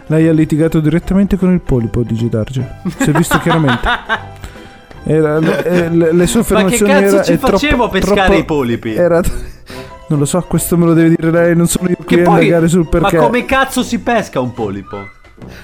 Lei 0.07 0.27
ha 0.27 0.31
litigato 0.33 0.79
direttamente 0.79 1.37
con 1.37 1.51
il 1.51 1.59
polipo, 1.59 2.01
dice 2.01 2.27
Darge. 2.29 2.79
Si 2.97 3.09
è 3.09 3.13
visto 3.13 3.37
chiaramente. 3.39 3.87
Era, 5.05 5.37
le, 5.37 5.89
le- 5.89 6.13
le 6.13 6.27
sue 6.27 6.39
Ma 6.39 6.45
che 6.45 6.53
affermazioni 6.75 6.91
cazzo 6.93 7.13
era- 7.15 7.23
ci 7.23 7.37
troppo- 7.37 7.57
facevo 7.57 7.83
a 7.83 7.89
pescare 7.89 8.15
troppo- 8.25 8.33
i 8.39 8.45
polipi? 8.45 8.93
Era... 8.95 9.21
Non 10.07 10.19
lo 10.19 10.25
so, 10.25 10.41
questo 10.41 10.77
me 10.77 10.85
lo 10.85 10.93
deve 10.93 11.09
dire 11.15 11.31
lei, 11.31 11.55
non 11.55 11.67
sono 11.67 11.89
io 11.89 11.95
qui 11.97 12.15
Che 12.17 12.21
a 12.21 12.25
poi, 12.25 12.43
indagare 12.43 12.67
sul 12.67 12.87
perché. 12.87 13.15
ma 13.17 13.23
come 13.23 13.45
cazzo 13.45 13.81
si 13.83 13.99
pesca 13.99 14.39
un 14.39 14.53
polipo? 14.53 14.97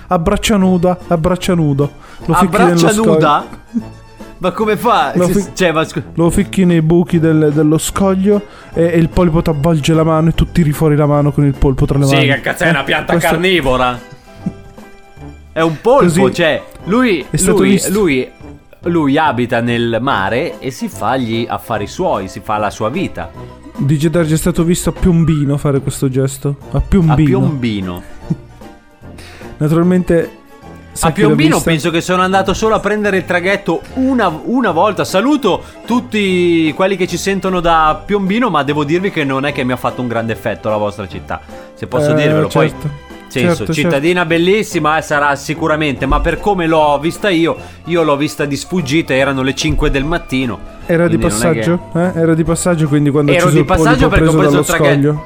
A 0.08 0.18
braccia 0.20 0.58
nuda, 0.58 0.98
a 1.08 1.18
braccia 1.18 1.54
nudo. 1.54 1.92
Lo 2.26 2.34
a 2.34 2.44
braccia 2.46 2.92
nuda? 2.94 3.46
Ma 4.42 4.52
come 4.52 4.78
fa? 4.78 5.12
Lo 5.16 5.26
Si- 5.26 5.34
fi- 5.34 5.50
cioè, 5.54 5.74
ma 5.74 5.84
scu- 5.84 6.02
Lo 6.14 6.30
ficchi 6.30 6.64
nei 6.64 6.82
buchi 6.82 7.20
del- 7.20 7.52
dello 7.54 7.78
scoglio 7.78 8.42
e, 8.74 8.84
e 8.86 8.98
il 8.98 9.10
polipo 9.10 9.42
ti 9.42 9.50
avvolge 9.50 9.94
la 9.94 10.06
mano 10.06 10.30
e 10.30 10.32
tu 10.34 10.50
tiri 10.50 10.72
fuori 10.72 10.96
la 10.96 11.06
mano 11.06 11.34
con 11.34 11.44
il 11.44 11.54
polpo 11.54 11.86
tra 11.86 11.98
le 11.98 12.06
Sì, 12.06 12.14
mani. 12.16 12.28
che 12.28 12.40
cazzo 12.40 12.64
è 12.64 12.70
una 12.70 12.80
Eh, 12.80 12.86
pianta 12.86 13.12
questo- 13.12 13.32
carnivora? 13.32 14.00
È 15.52 15.60
un 15.62 15.82
polpo, 15.82 16.04
Così- 16.06 16.34
cioè, 16.34 16.64
lui, 16.86 17.26
È 17.30 17.36
stato 17.36 17.58
lui, 17.58 17.82
lui, 17.90 18.32
lui 18.84 19.18
abita 19.18 19.60
nel 19.60 19.98
mare 20.00 20.58
e 20.60 20.72
si 20.72 20.88
fa 20.88 21.18
gli 21.18 21.46
affari 21.48 21.86
suoi, 21.88 22.30
si 22.30 22.40
fa 22.40 22.58
la 22.58 22.70
sua 22.70 22.88
vita. 22.90 23.30
Dice 23.80 24.10
Darge 24.10 24.34
è 24.34 24.38
stato 24.38 24.64
visto 24.64 24.90
a 24.90 24.92
Piombino 24.94 25.58
fare 25.58 25.80
questo 25.80 26.10
gesto. 26.10 26.56
A 26.72 26.78
A 26.78 26.82
Piombino. 26.82 27.40
Piombino. 27.40 28.04
Naturalmente. 29.58 30.38
A 31.02 31.12
Piombino 31.12 31.62
penso 31.62 31.92
che 31.92 32.02
sono 32.02 32.22
andato 32.24 32.54
solo 32.54 32.76
a 32.76 32.80
prendere 32.82 33.18
il 33.18 33.26
traghetto 33.26 33.82
una, 33.94 34.28
una 34.28 34.72
volta. 34.72 35.06
Saluto 35.06 35.64
tutti 35.86 36.74
quelli 36.76 36.98
che 36.98 37.08
ci 37.08 37.16
sentono 37.16 37.62
da 37.62 38.02
Piombino, 38.06 38.50
ma 38.50 38.64
devo 38.64 38.84
dirvi 38.84 39.10
che 39.12 39.24
non 39.24 39.46
è 39.46 39.54
che 39.54 39.64
mi 39.64 39.72
ha 39.72 39.78
fatto 39.78 40.02
un 40.02 40.10
grande 40.10 40.34
effetto 40.34 40.68
la 40.70 40.76
vostra 40.78 41.08
città. 41.08 41.40
Se 41.74 41.88
posso 41.88 42.12
Eh, 42.12 42.16
dirvelo, 42.16 42.50
certo. 42.50 42.88
poi. 42.88 43.09
Senso, 43.30 43.58
Certo, 43.58 43.74
cittadina 43.74 44.26
bellissima 44.26 44.98
eh, 44.98 45.02
sarà 45.04 45.36
sicuramente, 45.36 46.06
ma 46.08 46.20
per 46.20 46.40
come 46.40 46.66
l'ho 46.66 46.98
vista 47.00 47.30
io, 47.30 47.56
io 47.86 48.02
l'ho 48.04 48.18
vista 48.18 48.46
di 48.46 48.58
sfuggita, 48.58 49.14
erano 49.14 49.44
le 49.44 49.54
5 49.54 49.92
del 49.92 50.04
mattino. 50.04 50.60
Era 50.88 51.08
di 51.08 51.16
è 51.16 51.18
che- 51.20 51.24
passaggio? 51.28 51.90
Eh? 51.94 52.12
Era 52.16 52.34
di 52.34 52.44
passaggio 52.44 52.88
quindi 52.88 53.12
quando 53.12 53.32
Ero 53.32 53.50
di 53.52 53.60
il 53.60 53.66
passaggio 53.66 54.08
perché 54.10 54.28
ho 54.28 54.34
preso 54.36 54.60
il 54.60 54.66
traghetto. 54.66 54.94
scoglio. 54.94 55.24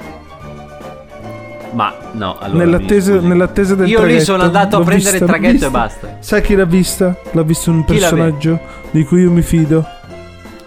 Ma 1.72 1.93
no, 2.12 2.38
allora. 2.39 2.66
nell'attesa, 2.66 3.20
nell'attesa 3.20 3.74
del 3.76 3.88
Io 3.88 3.99
lì 3.99 4.04
traghetto. 4.04 4.24
sono 4.26 4.43
andato 4.43 4.76
a 4.78 4.84
prendere 4.84 4.95
il 5.18 5.20
vista, 5.22 5.26
l'ho 5.26 5.26
traghetto 5.32 5.49
e 5.49 5.51
vista. 5.54 5.70
basta. 5.70 6.18
Sai 6.20 6.41
chi 6.41 6.56
l'ha 6.56 6.66
vista? 6.66 7.16
L'ha 7.32 7.41
visto 7.43 7.72
un 7.72 7.86
Chi 7.86 7.93
personaggio 7.97 8.60
di 8.91 9.04
cui 9.06 9.22
io 9.22 9.32
mi 9.32 9.41
fido. 9.41 9.84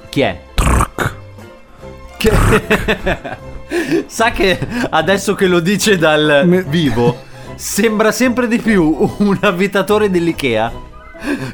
Chi 0.09 0.20
è? 0.22 0.41
Che- 2.16 3.45
Sa 4.07 4.30
che 4.30 4.59
adesso 4.91 5.34
che 5.34 5.47
lo 5.47 5.61
dice 5.61 5.97
dal 5.99 6.64
vivo, 6.68 7.24
sembra 7.57 8.12
sempre 8.12 8.46
di 8.48 8.59
più 8.59 8.96
un 9.18 9.36
abitatore 9.40 10.11
dell'Ikea. 10.11 10.72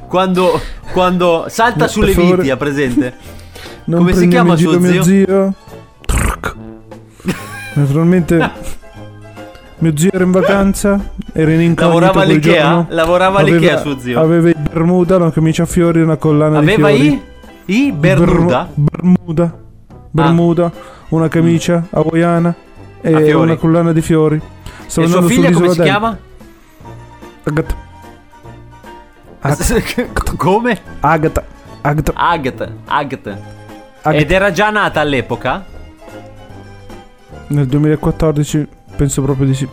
Quando, 0.08 0.60
quando 0.92 1.46
salta 1.48 1.86
sulle 1.88 2.12
viti, 2.12 2.50
ha 2.50 2.56
presente? 2.56 3.14
Non 3.84 4.00
Come 4.00 4.12
si 4.14 4.28
chiama 4.28 4.56
suo 4.56 4.78
mio 4.78 5.02
zio? 5.02 5.02
zio? 5.02 5.54
Naturalmente 7.74 8.50
mio 9.78 9.96
zio 9.96 10.10
era 10.12 10.22
in 10.24 10.30
vacanza, 10.30 11.12
era 11.32 11.52
in 11.52 11.60
incognito 11.60 11.98
Lavorava 12.00 12.22
all'Ikea? 12.22 12.62
giorno. 12.62 12.86
Lavorava 12.90 13.38
Aveva- 13.40 13.56
all'Ikea 13.56 13.78
suo 13.80 13.98
zio? 13.98 14.20
Aveva 14.20 14.48
i 14.50 14.54
Bermuda, 14.56 15.16
una 15.16 15.30
camicia 15.32 15.62
a 15.62 15.66
fiori 15.66 16.00
e 16.00 16.02
una 16.02 16.16
collana 16.16 16.58
Aveva 16.58 16.90
di 16.90 16.98
fiori. 16.98 17.22
i? 17.66 17.86
I 17.86 17.92
Bermuda? 17.92 18.68
Bermu- 18.74 18.90
Bermuda. 19.24 19.58
Bermuda, 20.10 20.72
una 21.08 21.28
camicia 21.28 21.86
hawaiana 21.90 22.54
e 23.00 23.32
una 23.32 23.56
collana 23.56 23.92
di 23.92 24.00
fiori. 24.02 24.40
Stavo 24.86 25.06
E 25.06 25.10
sua 25.10 25.22
figlia 25.22 25.50
come 25.50 25.68
si 25.70 25.76
del- 25.76 25.84
chiama? 25.86 26.18
Agatha. 27.44 27.74
come? 30.36 30.80
Agatha. 31.00 31.44
Agatha. 31.80 32.12
Agatha. 32.14 32.72
Agatha. 32.86 33.38
Agatha. 34.02 34.12
Ed 34.20 34.30
era 34.30 34.50
già 34.52 34.70
nata 34.70 35.00
all'epoca? 35.00 35.64
Nel 37.48 37.66
2014 37.66 38.68
penso 38.96 39.22
proprio 39.22 39.46
di 39.46 39.54
sì. 39.54 39.68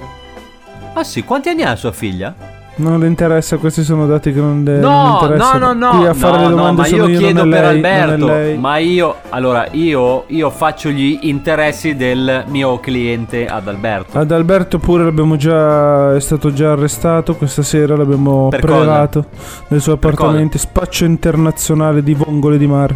Ah 0.94 1.04
sì, 1.04 1.24
quanti 1.24 1.50
anni 1.50 1.62
ha 1.64 1.76
sua 1.76 1.92
figlia? 1.92 2.34
Non 2.80 2.98
le 3.00 3.08
interessa, 3.08 3.58
questi 3.58 3.84
sono 3.84 4.06
dati 4.06 4.32
che 4.32 4.40
non, 4.40 4.64
le, 4.64 4.80
non 4.80 4.92
No, 4.92 5.08
no, 5.08 5.14
interessano. 5.14 5.74
no, 5.74 5.92
no, 5.92 5.98
Qui 5.98 6.08
a 6.08 6.14
fare 6.14 6.38
no, 6.38 6.44
le 6.44 6.50
no, 6.50 6.56
domande 6.56 6.82
ma 6.82 6.88
sono 6.88 7.04
io 7.04 7.10
io, 7.10 7.18
chiedo 7.20 7.44
non 7.44 7.54
è 7.54 7.62
per 7.62 7.74
lei, 7.76 8.00
Alberto, 8.02 8.60
ma 8.60 8.78
io, 8.78 9.16
allora, 9.30 9.68
io, 9.72 10.24
io 10.28 10.50
faccio 10.50 10.90
gli 10.90 11.20
interessi 11.24 11.96
del 11.96 12.46
mio 12.48 12.80
cliente 12.80 13.48
ad 13.48 13.68
Alberto. 13.68 14.18
Ad 14.18 14.32
Alberto 14.32 14.78
pure 14.80 15.04
l'abbiamo 15.04 15.36
già. 15.36 16.16
è 16.16 16.22
stato 16.22 16.54
già 16.54 16.72
arrestato. 16.72 17.36
Questa 17.36 17.64
sera 17.64 17.98
l'abbiamo 17.98 18.48
Per 18.48 18.62
prelevato 18.62 19.26
nei 19.68 19.82
suoi 19.82 19.98
Per 19.98 20.12
appartamenti. 20.14 20.58
Spaccio 20.58 21.04
internazionale 21.04 22.02
di 22.02 22.14
vongole 22.14 22.58
di 22.58 22.68
mare. 22.68 22.96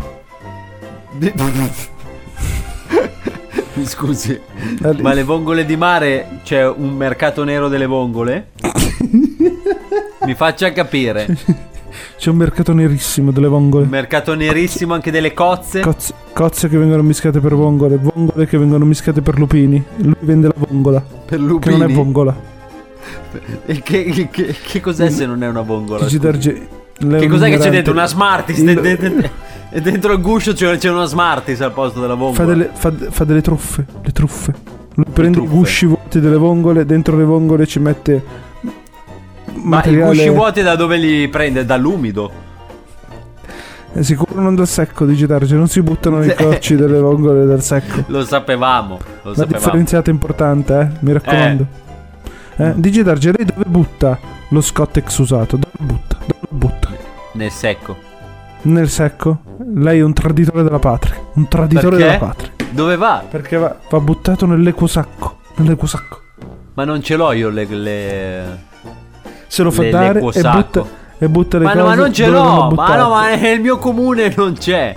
Mi 3.75 3.85
scusi, 3.85 4.39
ma 5.01 5.13
le 5.13 5.23
vongole 5.23 5.65
di 5.65 5.75
mare 5.75 6.39
c'è 6.43 6.67
un 6.67 6.95
mercato 6.95 7.43
nero 7.43 7.67
delle 7.69 7.87
vongole? 7.87 8.49
Mi 10.25 10.35
faccia 10.35 10.71
capire. 10.71 11.25
C'è 12.17 12.29
un 12.29 12.37
mercato 12.37 12.71
nerissimo 12.73 13.31
delle 13.31 13.47
vongole. 13.47 13.83
Un 13.85 13.89
mercato 13.89 14.35
nerissimo 14.35 14.93
anche 14.93 15.11
delle 15.11 15.33
cozze. 15.33 15.81
Cozze, 15.81 16.13
cozze 16.33 16.69
che 16.69 16.77
vengono 16.77 17.01
mischiate 17.03 17.39
per 17.39 17.55
vongole, 17.55 17.97
vongole 17.97 18.45
che 18.45 18.57
vengono 18.57 18.85
mischiate 18.85 19.21
per 19.21 19.37
lupini. 19.37 19.83
Lui 19.97 20.15
vende 20.19 20.47
la 20.47 20.53
vongola. 20.55 21.01
Per 21.01 21.25
Che 21.25 21.35
non 21.37 21.47
lupini? 21.47 21.81
è 21.81 21.87
vongola. 21.87 22.35
E 23.65 23.81
che, 23.81 24.27
che- 24.31 24.55
che 24.63 24.79
cos'è 24.81 25.09
se 25.09 25.25
non 25.25 25.43
è 25.43 25.47
una 25.47 25.61
vongola? 25.61 26.05
Che 26.05 26.19
cos'è 27.27 27.49
che 27.49 27.57
c'è 27.57 27.69
dentro? 27.71 27.91
Una 27.91 28.05
Smarties? 28.05 28.59
Il- 28.59 29.29
E 29.75 29.81
dentro 29.81 30.13
il 30.13 30.21
guscio 30.21 30.53
c'è, 30.53 30.77
c'è 30.77 30.91
una 30.91 31.05
Smarties 31.05 31.59
al 31.61 31.71
posto 31.71 31.99
della 31.99 32.13
vongola. 32.13 32.35
Fa 32.35 32.45
delle, 32.45 32.69
fa, 32.71 32.93
fa 33.09 33.23
delle 33.23 33.41
truffe, 33.41 33.83
le 34.03 34.11
truffe. 34.11 34.53
Lui 34.93 35.05
prende 35.11 35.39
i 35.39 35.41
truffe. 35.41 35.55
gusci 35.57 35.85
vuoti 35.87 36.19
delle 36.19 36.37
vongole, 36.37 36.85
dentro 36.85 37.17
le 37.17 37.23
vongole 37.23 37.65
ci 37.65 37.79
mette 37.79 38.23
Ma 39.55 39.77
materiale... 39.77 40.13
i 40.13 40.15
gusci 40.15 40.29
vuoti 40.29 40.61
da 40.61 40.75
dove 40.75 40.97
li 40.97 41.27
prende? 41.27 41.65
Dall'umido. 41.65 42.31
È 43.93 44.03
sicuro 44.03 44.39
non 44.41 44.53
dal 44.53 44.67
secco, 44.67 45.05
dice 45.05 45.25
Darge, 45.25 45.55
non 45.55 45.67
si 45.67 45.81
buttano 45.81 46.19
nei 46.19 46.35
cocci 46.35 46.75
delle 46.75 46.99
vongole 46.99 47.45
dal 47.45 47.63
secco. 47.63 48.03
Lo 48.07 48.23
sapevamo. 48.23 48.99
Lo 49.23 49.29
La 49.31 49.35
sapevamo. 49.35 49.57
differenziata 49.57 50.11
è 50.11 50.13
importante, 50.13 50.79
eh, 50.79 50.97
mi 50.99 51.13
raccomando. 51.13 51.65
Eh, 52.57 52.73
Dice 52.75 53.01
Darge, 53.01 53.31
lei 53.35 53.45
dove 53.45 53.63
butta 53.65 54.19
lo 54.49 54.61
Scottex 54.61 55.17
usato? 55.17 55.57
Dove 55.57 55.71
lo 55.79 55.85
butta? 55.85 56.17
Dove 56.19 56.39
lo 56.47 56.57
butta? 56.57 56.89
Nel 57.33 57.49
secco. 57.49 58.11
Nel 58.63 58.89
secco? 58.89 59.39
Lei 59.75 59.99
è 59.99 60.03
un 60.03 60.13
traditore 60.13 60.63
della 60.63 60.79
patria. 60.79 61.19
Un 61.33 61.47
traditore 61.47 61.97
Perché? 61.97 62.03
della 62.05 62.17
patria. 62.17 62.51
Dove 62.69 62.95
va? 62.95 63.23
Perché 63.29 63.57
va, 63.57 63.75
va 63.89 63.99
buttato 63.99 64.45
nell'equo 64.45 64.87
sacco. 64.87 65.37
Nell'equo 65.55 65.85
sacco. 65.85 66.21
Ma 66.75 66.85
non 66.85 67.01
ce 67.01 67.15
l'ho 67.15 67.31
io 67.33 67.49
le... 67.49 67.65
le... 67.65 68.59
Se 69.47 69.63
lo 69.63 69.69
fa 69.69 69.83
le- 69.83 69.89
dare 69.89 70.19
e 70.19 70.41
butta, 70.41 70.85
e 71.19 71.29
butta 71.29 71.57
le 71.59 71.65
Ma, 71.65 71.71
cose 71.71 71.83
no, 71.83 71.89
ma 71.89 71.95
non 71.95 72.13
ce 72.13 72.27
l'ho. 72.27 72.71
Ma 72.71 72.95
no, 72.95 73.09
ma 73.09 73.35
nel 73.35 73.59
mio 73.59 73.77
comune 73.77 74.33
non 74.35 74.53
c'è. 74.53 74.95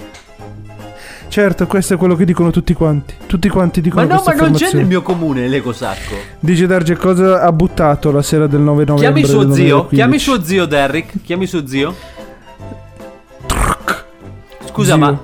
Certo, 1.29 1.67
questo 1.67 1.95
è 1.95 1.97
quello 1.99 2.15
che 2.15 2.25
dicono 2.25 2.51
tutti 2.51 2.73
quanti. 2.73 3.15
Tutti 3.27 3.49
quanti 3.49 3.81
Ma 3.81 3.85
dicono 3.85 4.07
no, 4.07 4.23
ma 4.25 4.33
non 4.33 4.53
c'è 4.53 4.73
nel 4.73 4.87
mio 4.87 5.03
comune 5.03 5.49
l'ecosacco. 5.49 6.15
Dice 6.39 6.67
Darge 6.67 6.97
cosa 6.97 7.43
ha 7.43 7.53
buttato 7.53 8.11
la 8.11 8.23
sera 8.23 8.47
del 8.47 8.61
9 8.61 8.85
novembre 8.87 9.21
Chiami 9.23 9.25
suo 9.25 9.53
zio. 9.53 9.87
2015. 9.89 9.95
Chiami 9.95 10.19
suo 10.19 10.43
zio 10.43 10.65
Derrick. 10.65 11.23
Chiami 11.23 11.47
suo 11.47 11.67
zio. 11.67 11.95
Scusa, 14.77 14.95
Zio. 14.95 14.99
ma. 14.99 15.19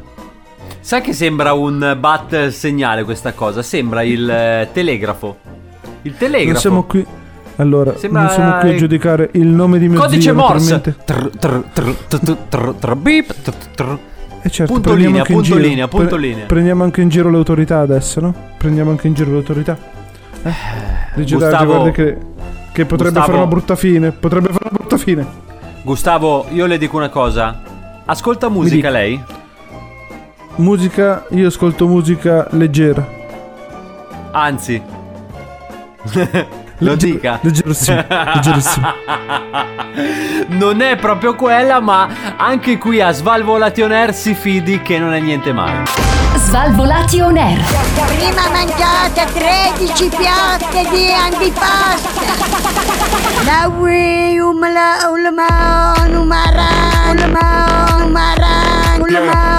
Sai 0.81 1.01
che 1.01 1.13
sembra 1.13 1.53
un 1.53 1.97
bat 1.99 2.49
segnale 2.49 3.05
questa 3.05 3.33
cosa? 3.33 3.63
Sembra 3.63 4.03
il 4.03 4.29
eh, 4.29 4.69
telegrafo. 4.73 5.37
Il 6.03 6.17
telegrafo. 6.17 6.51
Non 6.53 6.61
siamo 6.61 6.83
qui. 6.85 7.07
Allora, 7.57 7.97
Sembra- 7.97 8.23
non 8.23 8.31
siamo 8.31 8.59
qui 8.59 8.71
a 8.71 8.75
giudicare 8.77 9.29
il 9.33 9.47
nome 9.47 9.79
di 9.79 9.89
mio 9.89 10.01
Codice 10.01 10.21
zio, 10.23 10.35
Morse. 10.35 10.81
Trr, 10.81 11.31
trr, 11.39 11.65
trr, 11.73 11.95
trr, 12.09 12.37
trr, 12.49 12.75
trr, 12.79 12.95
beep, 12.97 13.35
trr, 13.43 13.55
trr. 13.75 13.99
E 14.45 14.51
certo, 14.51 14.73
Punto 14.73 14.89
prendiamo 14.91 14.99
linea, 14.99 15.21
anche 15.21 15.33
in 15.33 15.39
punto 15.39 15.55
giro- 15.55 15.69
linea, 15.69 15.89
punto 15.89 16.17
linea. 16.17 16.47
Prendiamo 16.47 16.83
anche 16.83 17.01
in 17.03 17.09
giro 17.11 17.31
le 17.31 17.37
autorità 17.37 17.79
adesso, 17.81 18.21
no? 18.21 18.35
Prendiamo 18.57 18.91
anche 18.91 19.07
in 19.07 19.15
giro 19.15 19.31
le 19.31 19.37
autorità. 19.37 19.79
Eh? 20.43 20.51
Darge, 21.15 21.35
Gustavo- 21.37 21.65
guarda 21.75 21.91
che, 21.93 22.17
che 22.73 22.85
potrebbe 22.87 23.19
Gustavo- 23.21 23.27
fare 23.27 23.37
una 23.39 23.47
brutta 23.47 23.77
fine. 23.77 24.11
Potrebbe 24.11 24.49
fare 24.49 24.65
una 24.69 24.79
brutta 24.79 24.97
fine. 24.97 25.27
Gustavo, 25.83 26.47
io 26.51 26.67
le 26.67 26.79
dico 26.79 26.97
una 26.97 27.11
cosa. 27.11 27.61
Ascolta 28.07 28.49
musica 28.49 28.91
lei? 28.91 29.23
Musica, 30.57 31.25
io 31.31 31.49
ascolto 31.49 31.87
musica 31.87 32.47
leggera. 32.51 33.07
Anzi. 34.33 34.81
Lo 36.79 36.91
Legge- 36.93 37.07
dica. 37.13 37.39
leggerissimo, 37.43 38.05
leggerissimo. 38.09 38.87
non 40.59 40.81
è 40.81 40.97
proprio 40.97 41.37
quella, 41.37 41.79
ma 41.79 42.09
anche 42.37 42.77
qui 42.77 43.01
a 43.01 43.13
Svalvolation 43.13 43.93
Air 43.93 44.13
si 44.13 44.35
fidi 44.35 44.83
che 44.83 44.99
non 44.99 45.13
è 45.15 45.21
niente 45.21 45.53
male. 45.53 45.85
Svalvolati 46.35 47.21
on 47.21 47.37
air. 47.37 47.61
Prima 48.17 48.49
mangiate 48.51 49.27
13 49.33 50.09
piatte 50.09 50.89
di 50.91 51.13
antipasto. 51.13 52.09
La 53.45 53.69
ui 53.69 54.39
umla 54.41 55.09
ulma 55.09 55.95
numara 56.09 56.67
ulma 57.11 57.97
numara 57.99 58.49
ulma 58.99 59.52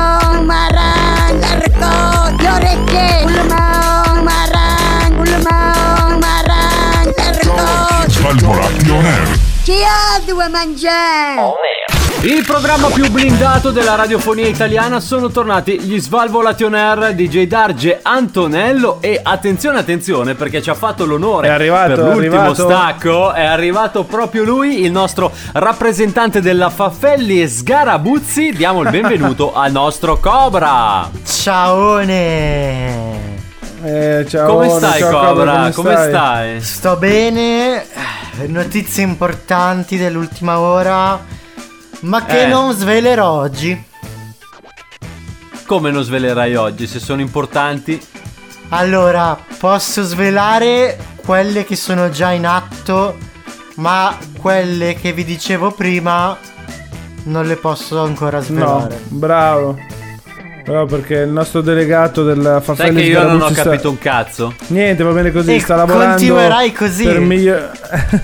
l'arco 8.33 8.39
Svalvolation 8.39 9.05
Air. 9.05 9.39
chi 9.63 9.75
ha 9.83 10.19
due 10.25 10.47
mangiare 10.49 11.53
Il 12.21 12.43
programma 12.45 12.87
più 12.89 13.09
blindato 13.11 13.71
della 13.71 13.95
radiofonia 13.95 14.47
italiana 14.47 14.99
sono 14.99 15.29
tornati 15.29 15.79
gli 15.79 15.99
Svalvolation 15.99 16.73
Air 16.73 17.13
DJ 17.13 17.43
Darge 17.47 17.99
Antonello 18.01 18.97
e 19.01 19.19
attenzione 19.21 19.77
attenzione 19.79 20.33
perché 20.35 20.61
ci 20.61 20.69
ha 20.69 20.73
fatto 20.73 21.05
l'onore 21.05 21.47
È 21.47 21.51
arrivato, 21.51 21.89
per 21.89 21.99
è 21.99 22.01
l'ultimo 22.13 22.35
arrivato. 22.39 22.53
stacco 22.63 23.33
è 23.33 23.43
arrivato 23.45 24.03
proprio 24.03 24.43
lui 24.43 24.83
il 24.83 24.91
nostro 24.91 25.31
rappresentante 25.53 26.41
della 26.41 26.69
Faffelli 26.69 27.47
Sgarabuzzi 27.47 28.51
diamo 28.51 28.81
il 28.81 28.89
benvenuto 28.89 29.53
al 29.53 29.71
nostro 29.71 30.17
Cobra 30.17 31.09
Ciaone! 31.23 32.53
Eh, 33.85 34.25
ciao, 34.29 34.53
come 34.55 34.69
stai 34.69 34.99
ciao, 34.99 35.11
Cobra? 35.33 35.53
come 35.55 35.71
come 35.73 35.95
stai? 36.07 36.61
Sto 36.61 36.95
bene, 36.95 37.85
notizie 38.47 39.03
importanti 39.03 39.97
dell'ultima 39.97 40.59
ora, 40.59 41.19
ma 42.01 42.23
che 42.23 42.43
Eh. 42.43 42.47
non 42.47 42.73
svelerò 42.73 43.29
oggi. 43.29 43.91
Come 45.65 45.91
non 45.91 46.03
svelerai 46.03 46.55
oggi 46.55 46.87
se 46.87 46.99
sono 46.99 47.19
importanti? 47.19 47.99
Allora, 48.69 49.37
posso 49.57 50.01
svelare 50.03 50.97
quelle 51.25 51.65
che 51.65 51.75
sono 51.75 52.09
già 52.09 52.31
in 52.31 52.45
atto, 52.45 53.17
ma 53.75 54.17
quelle 54.39 54.93
che 54.95 55.11
vi 55.11 55.25
dicevo 55.25 55.71
prima 55.71 56.37
non 57.23 57.45
le 57.45 57.55
posso 57.57 58.01
ancora 58.01 58.37
No, 58.37 58.43
svelare. 58.43 59.01
bravo. 59.09 59.77
Bravo 60.63 60.85
perché 60.85 61.15
il 61.15 61.29
nostro 61.29 61.61
delegato 61.61 62.23
della 62.23 62.61
Sai 62.61 62.75
Faffelli 62.75 63.01
che 63.03 63.09
io 63.09 63.23
non 63.27 63.41
ho 63.41 63.49
sta- 63.49 63.63
capito 63.63 63.89
un 63.89 63.97
cazzo 63.97 64.53
Niente, 64.67 65.03
va 65.03 65.11
bene 65.11 65.31
così, 65.31 65.55
E 65.55 65.59
sta 65.59 65.75
lavorando 65.75 66.15
continuerai 66.15 66.71
così. 66.71 67.03
per 67.03 67.19
miglior- 67.19 67.71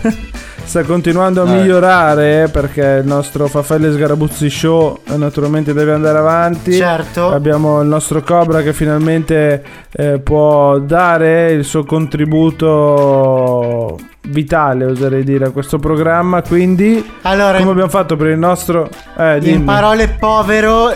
sta 0.63 0.83
continuando 0.83 1.41
a 1.41 1.45
Dai. 1.45 1.59
migliorare 1.61 2.47
perché 2.51 2.99
il 3.01 3.05
nostro 3.07 3.47
Faffelli 3.47 3.91
Sgarabuzzi 3.91 4.49
Show 4.49 4.99
eh, 5.11 5.17
naturalmente 5.17 5.73
deve 5.73 5.91
andare 5.93 6.17
avanti. 6.19 6.71
Certo. 6.73 7.29
Abbiamo 7.29 7.81
il 7.81 7.87
nostro 7.87 8.21
Cobra 8.21 8.61
che 8.61 8.71
finalmente 8.71 9.61
eh, 9.91 10.19
può 10.19 10.77
dare 10.79 11.51
il 11.51 11.65
suo 11.65 11.83
contributo 11.83 13.97
vitale, 14.29 14.85
oserei 14.85 15.23
dire, 15.23 15.45
a 15.45 15.49
questo 15.49 15.77
programma. 15.79 16.41
Quindi, 16.41 17.03
Allora, 17.23 17.57
come 17.57 17.71
abbiamo 17.71 17.89
fatto 17.89 18.15
per 18.15 18.27
il 18.27 18.37
nostro... 18.37 18.87
Eh, 19.17 19.39
in 19.41 19.65
parole 19.65 20.07
povero 20.19 20.95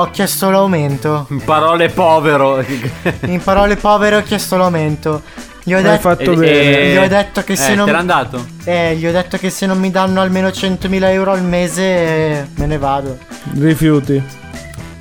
ho 0.00 0.10
chiesto 0.10 0.50
l'aumento. 0.50 1.26
in 1.30 1.42
parole 1.44 1.88
povero 1.90 2.62
In 3.26 3.40
parole 3.42 3.76
povere 3.76 4.16
ho 4.16 4.22
chiesto 4.22 4.56
l'aumento. 4.56 5.22
Gli 5.62 5.74
ho, 5.74 5.82
detto 5.82 6.00
fatto 6.00 6.32
E- 6.32 6.36
bene. 6.36 6.80
e- 6.80 6.92
gli 6.92 6.96
ho 6.96 7.08
detto 7.08 7.42
che 7.44 7.54
se 7.54 7.72
eh, 7.72 7.74
non 7.74 7.86
te 7.86 8.04
dato? 8.04 8.46
Eh, 8.64 8.96
gli 8.96 9.06
ho 9.06 9.12
detto 9.12 9.36
che 9.36 9.50
se 9.50 9.66
non 9.66 9.78
mi 9.78 9.90
danno 9.90 10.20
almeno 10.22 10.48
100.000 10.48 11.02
euro 11.10 11.32
al 11.32 11.42
mese 11.42 11.82
eh, 11.82 12.46
me 12.56 12.66
ne 12.66 12.78
vado. 12.78 13.18
Rifiuti. 13.52 14.22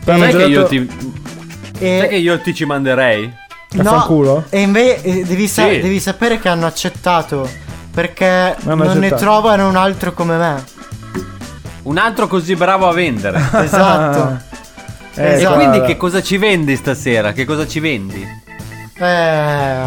Sai 0.04 0.32
che, 0.36 0.44
io 0.46 0.66
ti, 0.66 0.90
E 1.80 1.98
sai 2.00 2.08
che 2.10 2.16
io 2.16 2.40
ti 2.42 2.54
ci 2.54 2.66
manderei? 2.66 3.34
A 3.78 3.84
fanculo? 3.84 4.44
E 4.50 4.60
invece 4.62 5.24
devi, 5.26 5.48
sa- 5.48 5.68
Sì. 5.70 5.80
devi 5.80 6.00
sapere 6.02 6.38
che 6.40 6.50
hanno 6.50 6.66
accettato. 6.66 7.50
Perché 7.94 8.26
Hanno 8.66 8.76
non 8.84 8.98
ne 9.00 9.08
accettato. 9.08 9.22
trovano 9.22 9.68
un 9.70 9.76
altro 9.76 10.12
come 10.14 10.38
me. 10.38 10.64
Un 11.84 11.98
altro 11.98 12.28
così 12.28 12.56
bravo 12.56 12.88
a 12.90 12.94
vendere. 12.94 13.42
Esatto. 13.54 14.42
Eh, 15.18 15.24
E 15.24 15.34
Esatto. 15.34 15.56
quindi 15.56 15.82
che 15.82 15.98
cosa 15.98 16.22
ci 16.22 16.38
vendi 16.38 16.76
stasera? 16.76 17.32
Che 17.34 17.44
cosa 17.46 17.66
ci 17.68 17.80
vendi? 17.80 18.26
Eh, 19.00 19.84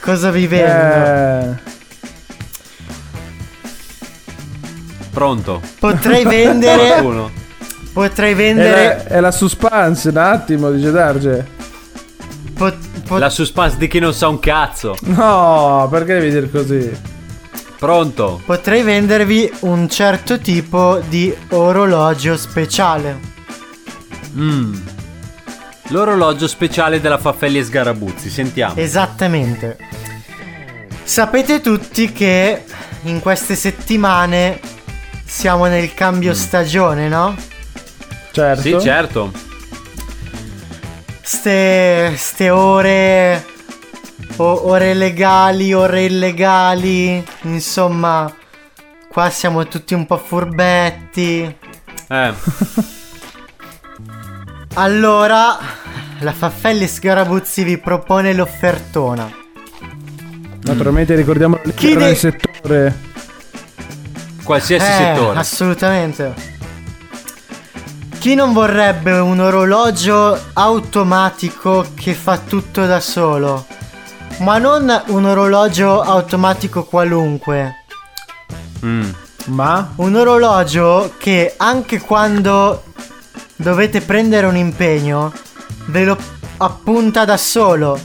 cosa 0.00 0.30
vi 0.30 0.46
vendo? 0.46 0.94
Eh, 0.94 1.74
Pronto? 5.12 5.60
Potrei 5.78 6.24
vendere. 6.28 6.86
Qualcuno? 6.88 7.30
Potrei 7.92 8.32
È 8.32 8.36
vendere. 8.36 8.86
la, 8.86 9.04
è 9.16 9.20
la 9.20 9.30
suspense, 9.30 10.10
un 10.10 10.16
attimo, 10.18 10.70
dice 10.70 10.90
Darge. 10.90 11.54
La 13.08 13.30
suspense 13.30 13.76
di 13.78 13.86
chi 13.88 13.98
non 13.98 14.12
sa 14.12 14.28
un 14.28 14.38
cazzo. 14.38 14.96
No, 15.04 15.86
perché 15.90 16.14
devi 16.14 16.30
dire 16.30 16.50
così? 16.50 16.90
Pronto? 17.78 18.40
Potrei 18.44 18.82
vendervi 18.82 19.50
un 19.60 19.88
certo 19.88 20.38
tipo 20.38 21.00
di 21.08 21.34
orologio 21.50 22.36
speciale. 22.36 23.34
Mm. 24.36 24.74
L'orologio 25.88 26.48
speciale 26.48 27.00
della 27.00 27.18
Faffelli 27.18 27.58
e 27.58 27.64
Sgarabuzzi, 27.64 28.28
sentiamo. 28.28 28.74
Esattamente. 28.76 29.76
Sapete 31.04 31.60
tutti 31.60 32.10
che 32.12 32.64
in 33.02 33.20
queste 33.20 33.54
settimane 33.54 34.58
siamo 35.24 35.66
nel 35.66 35.94
cambio 35.94 36.34
stagione, 36.34 37.08
no? 37.08 37.36
Certo. 38.32 38.62
Sì, 38.62 38.80
certo. 38.80 39.32
Ste, 41.22 42.12
ste 42.16 42.50
ore. 42.50 43.44
o- 44.36 44.66
ore 44.68 44.92
legali, 44.94 45.72
ore 45.72 46.04
illegali. 46.04 47.24
Insomma, 47.42 48.32
qua 49.08 49.30
siamo 49.30 49.66
tutti 49.68 49.94
un 49.94 50.04
po' 50.04 50.18
furbetti. 50.18 51.56
Eh. 52.08 52.34
Allora, 54.78 55.56
la 56.18 56.32
Faffelli 56.32 56.86
Sgarabuzzi 56.86 57.64
vi 57.64 57.78
propone 57.78 58.34
l'offertona. 58.34 59.30
Naturalmente 60.64 61.14
ricordiamo 61.14 61.58
Chi 61.74 61.92
all'interno 61.92 61.98
de- 62.00 62.06
del 62.06 62.16
settore. 62.16 62.98
Qualsiasi 64.42 64.84
Eh, 64.86 64.92
settore. 65.14 65.38
Assolutamente. 65.38 66.34
Chi 68.18 68.34
non 68.34 68.52
vorrebbe 68.52 69.12
un 69.18 69.40
orologio 69.40 70.38
automatico 70.52 71.86
che 71.94 72.12
fa 72.12 72.36
tutto 72.38 72.84
da 72.84 73.00
solo? 73.00 73.64
Ma 74.40 74.58
non 74.58 75.02
un 75.06 75.24
orologio 75.24 76.02
automatico 76.02 76.84
qualunque. 76.84 77.84
Mm. 78.84 79.08
Ma? 79.46 79.92
Un 79.96 80.16
orologio 80.16 81.14
che 81.16 81.54
anche 81.56 81.98
quando 82.00 82.82
dovete 83.56 84.00
prendere 84.00 84.46
un 84.46 84.56
impegno 84.56 85.32
ve 85.86 86.04
lo 86.04 86.16
appunta 86.58 87.24
da 87.24 87.36
solo. 87.36 87.98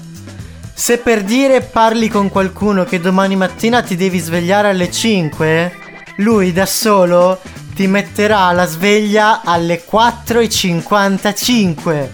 Se 0.74 0.97
per 0.97 1.22
dire 1.24 1.62
parli 1.62 2.08
con 2.08 2.30
qualcuno 2.30 2.86
che 2.86 2.99
domani 2.99 3.36
mattina 3.36 3.84
ti 3.84 3.95
devi 3.95 4.18
svegliare 4.20 4.70
alle 4.70 4.89
5, 4.91 5.72
lui 6.18 6.52
da 6.52 6.66
solo 6.66 7.39
ti 7.76 7.86
metterà 7.88 8.52
la 8.52 8.66
sveglia 8.66 9.41
alle 9.43 9.84
4.55. 9.89 12.10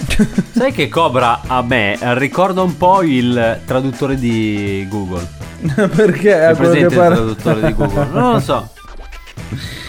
Sai 0.56 0.72
che 0.72 0.88
Cobra 0.88 1.42
a 1.46 1.62
me 1.62 1.96
ricorda 2.14 2.62
un 2.62 2.76
po' 2.76 3.02
il 3.02 3.60
traduttore 3.66 4.16
di 4.16 4.84
Google. 4.88 5.28
Perché 5.94 6.48
È 6.48 6.56
presente 6.56 6.94
il 6.94 7.00
traduttore 7.00 7.66
di 7.66 7.74
Google? 7.74 8.08
Non 8.10 8.32
lo 8.32 8.40
so. 8.40 8.68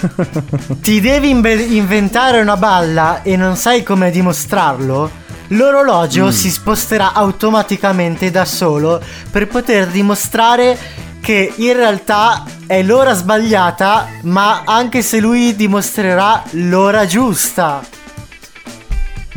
Ti 0.80 1.00
devi 1.00 1.30
inve- 1.30 1.54
inventare 1.54 2.40
una 2.40 2.56
balla 2.56 3.22
e 3.22 3.36
non 3.36 3.56
sai 3.56 3.82
come 3.82 4.10
dimostrarlo? 4.10 5.10
L'orologio 5.48 6.26
Mm. 6.26 6.30
si 6.30 6.50
sposterà 6.50 7.12
automaticamente 7.12 8.30
da 8.30 8.44
solo 8.44 9.02
per 9.30 9.48
poter 9.48 9.88
dimostrare 9.88 10.78
che 11.20 11.52
in 11.56 11.72
realtà 11.74 12.44
è 12.66 12.82
l'ora 12.82 13.12
sbagliata, 13.14 14.06
ma 14.22 14.62
anche 14.64 15.02
se 15.02 15.18
lui 15.20 15.54
dimostrerà 15.56 16.42
l'ora 16.52 17.04
giusta. 17.04 17.82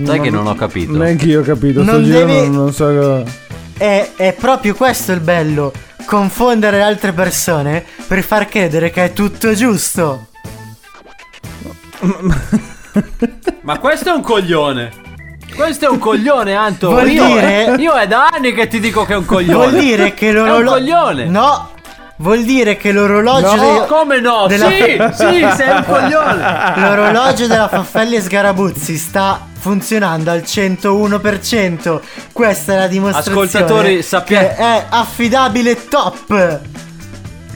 Sai 0.04 0.20
che 0.22 0.30
non 0.30 0.48
ho 0.48 0.56
capito. 0.56 0.96
Neanche 0.96 1.26
io 1.26 1.42
ho 1.42 1.44
capito. 1.44 1.84
Non 1.84 2.08
devi- 2.08 2.48
non, 2.48 2.52
non 2.52 2.74
so. 2.74 3.24
È, 3.78 4.12
è 4.16 4.34
proprio 4.34 4.76
questo 4.76 5.12
il 5.12 5.20
bello, 5.20 5.72
confondere 6.06 6.78
le 6.78 6.84
altre 6.84 7.12
persone 7.12 7.84
per 8.08 8.24
far 8.24 8.48
credere 8.48 8.92
che 8.92 9.06
è 9.06 9.14
tutto 9.14 9.54
giusto. 9.54 10.28
Ma 13.62 13.80
questo 13.80 14.10
è 14.10 14.12
un 14.14 14.22
coglione. 14.22 14.92
Questo 15.56 15.86
è 15.86 15.90
un 15.90 16.00
coglione, 16.00 16.56
Anto. 16.56 16.90
Vuol 16.90 17.10
io, 17.10 17.26
dire- 17.26 17.76
io 17.78 17.94
è 17.94 18.08
da 18.08 18.28
anni 18.32 18.54
che 18.54 18.68
ti 18.68 18.80
dico 18.80 19.06
che 19.06 19.14
è 19.14 19.16
un 19.16 19.26
coglione. 19.26 19.68
Vuol 19.70 19.80
dire 19.82 20.14
che 20.14 20.28
È 20.28 20.30
un 20.30 20.36
l'orologio. 20.48 20.72
coglione. 20.72 21.26
No! 21.26 21.70
Vuol 22.18 22.44
dire 22.44 22.78
che 22.78 22.92
l'orologio. 22.92 23.56
No, 23.56 23.80
de- 23.80 23.86
come 23.88 24.20
no? 24.20 24.48
Sì, 24.50 24.58
sì, 25.14 25.48
sei 25.56 25.70
un 25.76 25.84
coglione. 25.86 26.74
L'orologio 26.78 27.48
della 27.48 27.68
Faffelli 27.68 28.16
e 28.16 28.22
Sgarabuzzi 28.22 28.96
sta 28.98 29.46
funzionando 29.60 30.32
al 30.32 30.42
101%. 30.44 32.02
Questa 32.32 32.74
è 32.74 32.78
la 32.78 32.88
dimostrazione. 32.88 33.46
Ascoltatori, 33.46 34.02
sappia- 34.04 34.40
che 34.40 34.56
è 34.56 34.86
affidabile 34.90 35.88
top. 35.88 36.60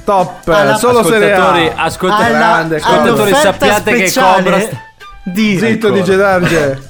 Top, 0.08 0.48
Alla- 0.48 0.78
solo 0.78 1.04
Serie 1.04 1.34
A. 1.34 1.36
Ascoltatori, 1.36 1.72
ascolta- 1.76 2.16
Alla- 2.16 2.38
grande, 2.38 2.76
ascoltatori, 2.78 3.34
sappiate 3.34 3.92
che 3.92 4.14
Cobra 4.14 4.60
sta- 4.62 4.82
di 5.24 5.58
Zitto, 5.60 5.88
Ancora. 5.88 6.02
dice 6.06 6.16
Darge. 6.16 6.90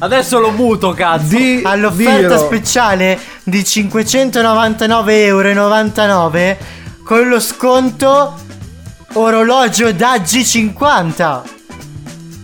Adesso 0.00 0.38
lo 0.38 0.50
muto, 0.50 0.90
cazzo. 0.92 1.34
Di 1.34 1.62
all'offerta 1.64 2.36
Dio. 2.36 2.44
speciale 2.44 3.18
di 3.42 3.64
599,99 3.64 5.24
euro 5.24 6.56
con 7.04 7.26
lo 7.26 7.40
sconto 7.40 8.34
orologio 9.14 9.90
da 9.92 10.16
G50. 10.18 11.42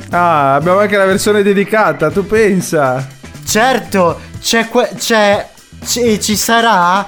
Ah, 0.09 0.55
abbiamo 0.55 0.79
anche 0.79 0.97
la 0.97 1.05
versione 1.05 1.43
dedicata, 1.43 2.11
tu 2.11 2.25
pensa. 2.27 3.07
Certo, 3.47 4.21
c'è, 4.41 4.71
que- 4.71 4.93
c'è, 4.97 5.49
ci- 5.85 6.19
ci 6.19 6.35
sarà 6.35 7.05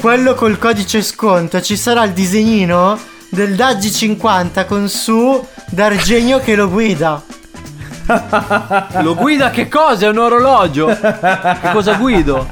quello 0.00 0.34
col 0.34 0.58
codice 0.58 1.02
sconto, 1.02 1.60
ci 1.60 1.76
sarà 1.76 2.04
il 2.04 2.12
disegnino 2.12 2.98
del 3.30 3.54
Daggi 3.54 3.90
50 3.90 4.64
con 4.66 4.88
su 4.88 5.44
D'Argenio 5.70 6.38
che 6.40 6.54
lo 6.54 6.68
guida. 6.68 7.22
Lo 9.02 9.16
guida 9.16 9.50
che 9.50 9.66
cosa? 9.68 10.06
È 10.06 10.08
un 10.08 10.18
orologio. 10.18 10.86
Che 10.86 11.70
cosa 11.72 11.94
guido? 11.94 12.46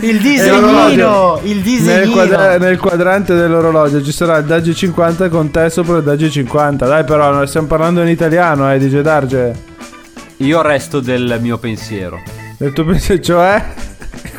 Il 0.00 0.18
disegnino, 0.20 1.38
il 1.44 1.54
Nel, 1.54 1.62
disegnino. 1.62 2.10
quadra- 2.12 2.58
nel 2.58 2.76
quadrante 2.76 3.36
dell'orologio 3.36 4.02
ci 4.02 4.10
sarà 4.10 4.38
il 4.38 4.46
Daggi 4.46 4.74
50 4.74 5.28
con 5.28 5.52
te 5.52 5.70
sopra 5.70 5.98
il 5.98 6.02
Daggi 6.02 6.28
50. 6.28 6.86
Dai, 6.86 7.04
però, 7.04 7.30
noi 7.30 7.46
stiamo 7.46 7.68
parlando 7.68 8.02
in 8.02 8.08
italiano, 8.08 8.72
eh, 8.72 8.78
dice 8.80 9.00
Darge. 9.02 9.54
Io 10.38 10.60
resto 10.60 10.98
del 10.98 11.38
mio 11.40 11.58
pensiero. 11.58 12.20
Del 12.58 12.72
tuo 12.72 12.84
pensiero, 12.84 13.22
cioè? 13.22 13.64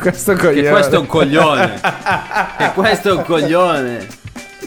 Questo 0.00 0.34
coglione. 0.34 0.62
Che 0.62 0.68
questo 0.70 0.94
è 0.94 0.98
un 0.98 1.06
coglione. 1.06 1.80
che 2.58 2.72
questo 2.74 3.08
è 3.08 3.12
un 3.12 3.22
coglione. 3.24 4.06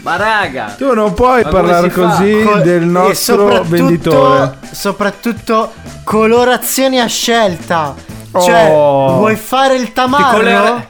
Ma 0.04 0.16
raga. 0.16 0.76
Tu 0.78 0.94
non 0.94 1.14
puoi 1.14 1.44
parlare 1.44 1.90
fa? 1.90 2.02
così 2.08 2.42
Co- 2.44 2.58
del 2.60 2.84
nostro 2.84 3.36
soprattutto- 3.38 3.70
venditore. 3.70 4.58
Soprattutto 4.72 5.74
colorazioni 6.04 7.00
a 7.00 7.06
scelta. 7.08 7.94
Cioè, 8.32 8.70
Oh. 8.72 9.16
vuoi 9.18 9.36
fare 9.36 9.76
il 9.76 9.92
tamarro? 9.94 10.38
colore- 10.38 10.90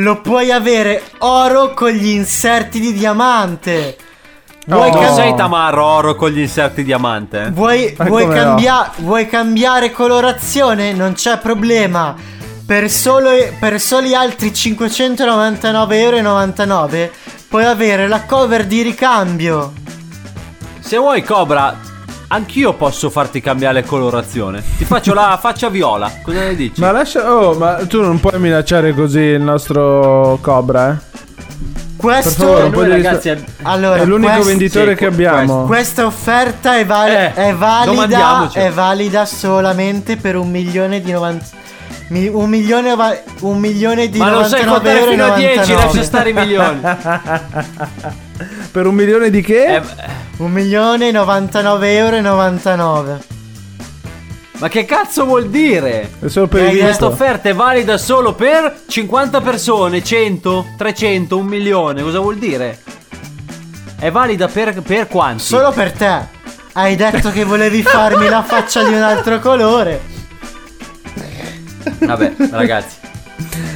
Lo 0.00 0.20
puoi 0.20 0.52
avere 0.52 1.02
oro 1.20 1.72
con 1.72 1.88
gli 1.88 2.08
inserti 2.08 2.78
di 2.80 2.92
diamante. 2.92 3.96
Vuoi, 4.66 4.90
No. 4.90 4.94
Non 4.96 5.04
cam- 5.04 5.14
sei 5.14 5.34
tamarro 5.34 5.84
oro 5.84 6.14
con 6.16 6.28
gli 6.30 6.40
inserti 6.40 6.82
diamante? 6.84 7.44
eh? 7.44 7.50
vuoi, 7.50 7.94
vuoi 7.96 8.24
come 8.24 8.34
no? 8.34 8.42
cambia- 8.42 8.90
vuoi 8.96 9.26
cambiare 9.26 9.90
colorazione? 9.92 10.92
Non 10.92 11.14
c'è 11.14 11.38
problema. 11.38 12.14
Per, 12.66 12.90
solo, 12.90 13.30
per 13.60 13.80
soli 13.80 14.12
altri 14.14 14.50
599,99 14.50 16.94
euro 16.94 17.10
puoi 17.48 17.64
avere 17.64 18.08
la 18.08 18.22
cover 18.24 18.66
di 18.66 18.82
ricambio. 18.82 19.72
Se 20.80 20.96
vuoi 20.96 21.22
Cobra, 21.22 21.78
anch'io 22.28 22.72
posso 22.74 23.08
farti 23.08 23.40
cambiare 23.40 23.84
colorazione. 23.84 24.64
Ti 24.78 24.84
faccio 24.84 25.14
la 25.14 25.38
faccia 25.40 25.68
viola. 25.68 26.10
Cosa 26.22 26.40
ne 26.40 26.56
dici? 26.56 26.80
Ma 26.80 26.90
lascia. 26.90 27.32
Oh, 27.32 27.54
ma 27.54 27.74
tu 27.86 28.00
non 28.02 28.18
puoi 28.18 28.40
minacciare 28.40 28.92
così 28.94 29.20
il 29.20 29.40
nostro 29.42 30.38
Cobra, 30.42 30.90
eh? 30.90 31.14
Questo 31.96 32.56
favore, 32.56 32.86
di 32.86 32.90
ragazzi 33.02 33.28
è- 33.30 33.42
Allora, 33.62 34.02
È 34.02 34.04
l'unico 34.04 34.32
quest- 34.32 34.48
venditore 34.48 34.90
sì, 34.90 34.96
che 34.96 35.06
abbiamo. 35.06 35.64
Questa 35.64 36.04
offerta 36.04 36.76
è, 36.76 36.84
val- 36.84 37.10
Eh, 37.10 37.32
è 37.34 37.54
valida, 37.54 38.50
è 38.52 38.70
valida 38.70 39.24
solamente 39.24 40.16
per 40.16 40.36
un 40.36 40.50
milione 40.50 41.00
di 41.00 41.12
90 41.12 41.44
mi- 42.08 42.28
un 42.28 42.48
milione, 42.48 42.94
va- 42.94 43.18
un 43.40 43.58
milione 43.58 44.08
di 44.08 44.18
Ma 44.18 44.30
non 44.30 44.44
sai 44.46 44.64
99 44.64 44.66
contare 44.66 45.10
fino 45.10 45.24
a 45.24 45.36
10, 45.36 45.56
99. 45.72 45.84
lascia 45.84 46.02
stare 46.02 46.30
i 46.30 46.32
milioni. 46.32 46.80
Per 48.70 48.86
un 48.86 48.94
milione 48.94 49.30
di 49.30 49.40
che? 49.40 49.76
Eh, 49.76 49.82
Un 50.38 50.50
milione 50.52 51.08
e 51.08 51.12
99 51.12 51.96
euro 51.96 52.16
e 52.16 52.20
99. 52.20 53.20
ma 54.58 54.68
che 54.68 54.84
cazzo 54.84 55.24
vuol 55.24 55.48
dire? 55.48 56.10
È 56.20 56.28
solo 56.28 56.46
per 56.46 56.64
Eh, 56.68 56.78
Questa 56.78 57.06
offerta 57.06 57.48
è 57.48 57.54
valida 57.54 57.96
solo 57.98 58.34
per 58.34 58.80
50 58.86 59.40
persone, 59.40 60.02
100, 60.04 60.66
300, 60.76 61.38
un 61.38 61.46
milione. 61.46 62.02
Cosa 62.02 62.18
vuol 62.20 62.36
dire? 62.36 62.78
È 63.98 64.10
valida 64.10 64.46
per, 64.48 64.82
per 64.82 65.08
quanti? 65.08 65.42
Solo 65.42 65.72
per 65.72 65.92
te. 65.92 66.34
Hai 66.72 66.94
detto 66.96 67.30
che 67.30 67.44
volevi 67.44 67.82
farmi 67.82 68.28
la 68.28 68.42
faccia 68.42 68.82
di 68.84 68.92
un 68.92 69.00
altro 69.00 69.38
colore. 69.40 70.14
Vabbè, 71.98 72.32
ragazzi. 72.50 72.96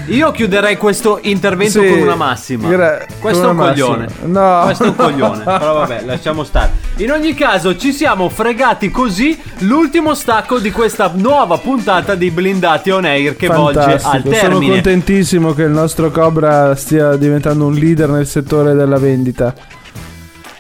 Io 0.06 0.32
chiuderei 0.32 0.76
questo 0.78 1.18
intervento 1.22 1.82
Sì, 1.82 1.88
con 1.90 1.98
una 2.00 2.14
massima. 2.16 2.68
gra- 2.68 3.04
Questo 3.20 3.44
è 3.46 3.50
un 3.50 3.58
una 3.58 3.68
coglione. 3.68 4.04
massima. 4.06 4.56
No. 4.58 4.64
Questo 4.64 4.84
è 4.84 4.86
un 4.88 4.96
coglione. 4.96 5.44
Però 5.44 5.72
vabbè, 5.74 6.02
lasciamo 6.04 6.42
stare. 6.44 6.70
In 6.96 7.12
ogni 7.12 7.34
caso, 7.34 7.76
ci 7.76 7.92
siamo 7.92 8.28
fregati 8.30 8.90
così 8.90 9.38
l'ultimo 9.58 10.14
stacco 10.14 10.58
di 10.58 10.70
questa 10.72 11.12
nuova 11.14 11.58
puntata 11.58 12.14
di 12.14 12.30
Blindati 12.30 12.90
on 12.90 13.04
Air 13.04 13.36
che 13.36 13.46
volge 13.48 13.78
al 13.78 14.00
Fantastico, 14.00 14.34
sono 14.34 14.48
termine. 14.48 14.72
contentissimo 14.72 15.52
che 15.52 15.62
il 15.62 15.70
nostro 15.70 16.11
Cobra 16.11 16.74
stia 16.74 17.14
diventando 17.16 17.66
un 17.66 17.74
leader 17.74 18.08
nel 18.08 18.26
settore 18.26 18.74
della 18.74 18.98
vendita. 18.98 19.54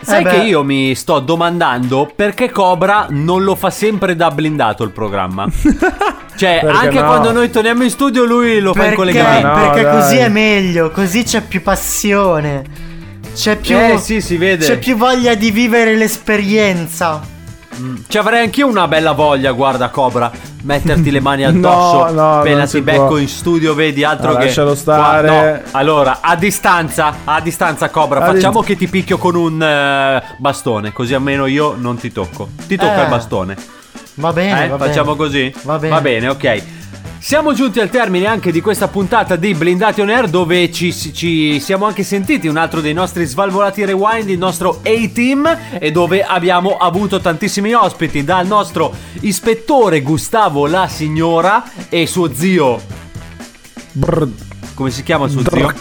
Sai 0.02 0.24
Eh 0.24 0.28
che 0.28 0.36
io 0.36 0.62
mi 0.62 0.94
sto 0.94 1.18
domandando 1.20 2.10
perché 2.14 2.50
Cobra 2.50 3.06
non 3.10 3.42
lo 3.44 3.54
fa 3.54 3.68
sempre 3.70 4.14
da 4.14 4.30
blindato 4.30 4.82
il 4.84 4.90
programma? 4.90 5.46
Cioè, 6.40 6.60
Perché 6.62 6.86
anche 6.86 7.00
no? 7.00 7.06
quando 7.06 7.32
noi 7.32 7.50
torniamo 7.50 7.82
in 7.82 7.90
studio, 7.90 8.24
lui 8.24 8.60
lo 8.60 8.72
fa 8.72 8.78
in 8.78 8.94
Perché, 8.94 8.96
collegamento. 8.96 9.46
No, 9.46 9.54
perché 9.60 9.82
dai. 9.82 10.00
così 10.00 10.16
è 10.16 10.28
meglio, 10.30 10.90
così 10.90 11.22
c'è 11.22 11.42
più 11.42 11.62
passione. 11.62 12.64
C'è 13.34 13.56
più. 13.56 13.76
Eh, 13.76 13.98
sì, 13.98 14.22
si 14.22 14.38
vede. 14.38 14.64
C'è 14.64 14.78
più 14.78 14.96
voglia 14.96 15.34
di 15.34 15.50
vivere 15.50 15.94
l'esperienza. 15.96 17.20
Ci 18.08 18.18
avrei 18.18 18.42
anch'io 18.44 18.66
una 18.68 18.88
bella 18.88 19.12
voglia, 19.12 19.52
guarda 19.52 19.88
Cobra, 19.90 20.30
metterti 20.62 21.10
le 21.10 21.20
mani 21.20 21.44
addosso 21.44 22.06
No, 22.08 22.10
no, 22.12 22.38
appena 22.40 22.66
ti 22.66 22.80
becco 22.82 23.06
può. 23.06 23.16
in 23.18 23.28
studio, 23.28 23.74
vedi 23.74 24.02
altro 24.04 24.32
No, 24.32 24.38
che 24.38 24.44
lascialo 24.46 24.74
stare. 24.74 25.26
Qua- 25.28 25.50
no. 25.52 25.60
Allora, 25.72 26.18
a 26.22 26.36
distanza, 26.36 27.16
a 27.24 27.40
distanza 27.40 27.88
Cobra, 27.90 28.20
A 28.20 28.26
facciamo 28.32 28.60
dis- 28.60 28.66
che 28.68 28.76
ti 28.76 28.88
picchio 28.88 29.16
con 29.18 29.34
un 29.34 29.62
eh, 29.62 30.22
bastone, 30.38 30.92
così 30.92 31.12
almeno 31.14 31.44
io 31.46 31.74
non 31.78 31.96
ti 31.98 32.10
tocco. 32.10 32.48
Ti 32.66 32.76
tocca 32.76 33.00
Eh, 33.00 33.02
il 33.04 33.08
bastone. 33.08 33.56
Va 34.20 34.32
bene, 34.32 34.64
Eh, 34.64 34.68
va 34.68 34.78
facciamo 34.78 35.16
bene. 35.16 35.28
così? 35.28 35.54
Va 35.62 35.78
bene. 35.78 35.94
Va 35.94 36.00
bene, 36.00 36.28
ok. 36.28 36.62
Siamo 37.18 37.52
giunti 37.52 37.80
al 37.80 37.90
termine 37.90 38.26
anche 38.26 38.50
di 38.50 38.62
questa 38.62 38.88
puntata 38.88 39.36
di 39.36 39.52
Blindati 39.52 40.00
on 40.00 40.08
Air 40.08 40.28
dove 40.28 40.72
ci, 40.72 40.90
ci 40.92 41.60
siamo 41.60 41.84
anche 41.84 42.02
sentiti 42.02 42.48
un 42.48 42.56
altro 42.56 42.80
dei 42.80 42.94
nostri 42.94 43.26
svalvolati 43.26 43.84
rewind, 43.84 44.30
il 44.30 44.38
nostro 44.38 44.80
A-Team 44.82 45.58
e 45.78 45.90
dove 45.90 46.22
abbiamo 46.22 46.78
avuto 46.78 47.20
tantissimi 47.20 47.74
ospiti 47.74 48.24
dal 48.24 48.46
nostro 48.46 48.94
ispettore 49.20 50.00
Gustavo 50.00 50.66
La 50.66 50.88
Signora 50.88 51.62
e 51.90 52.06
suo 52.06 52.32
zio... 52.32 52.80
Come 54.74 54.90
si 54.90 55.02
chiama 55.02 55.28
suo 55.28 55.42
zio? 55.50 55.74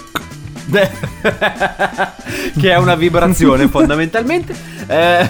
che 2.60 2.72
è 2.72 2.76
una 2.78 2.96
vibrazione 2.96 3.68
fondamentalmente. 3.70 4.54
Eh, 4.88 5.30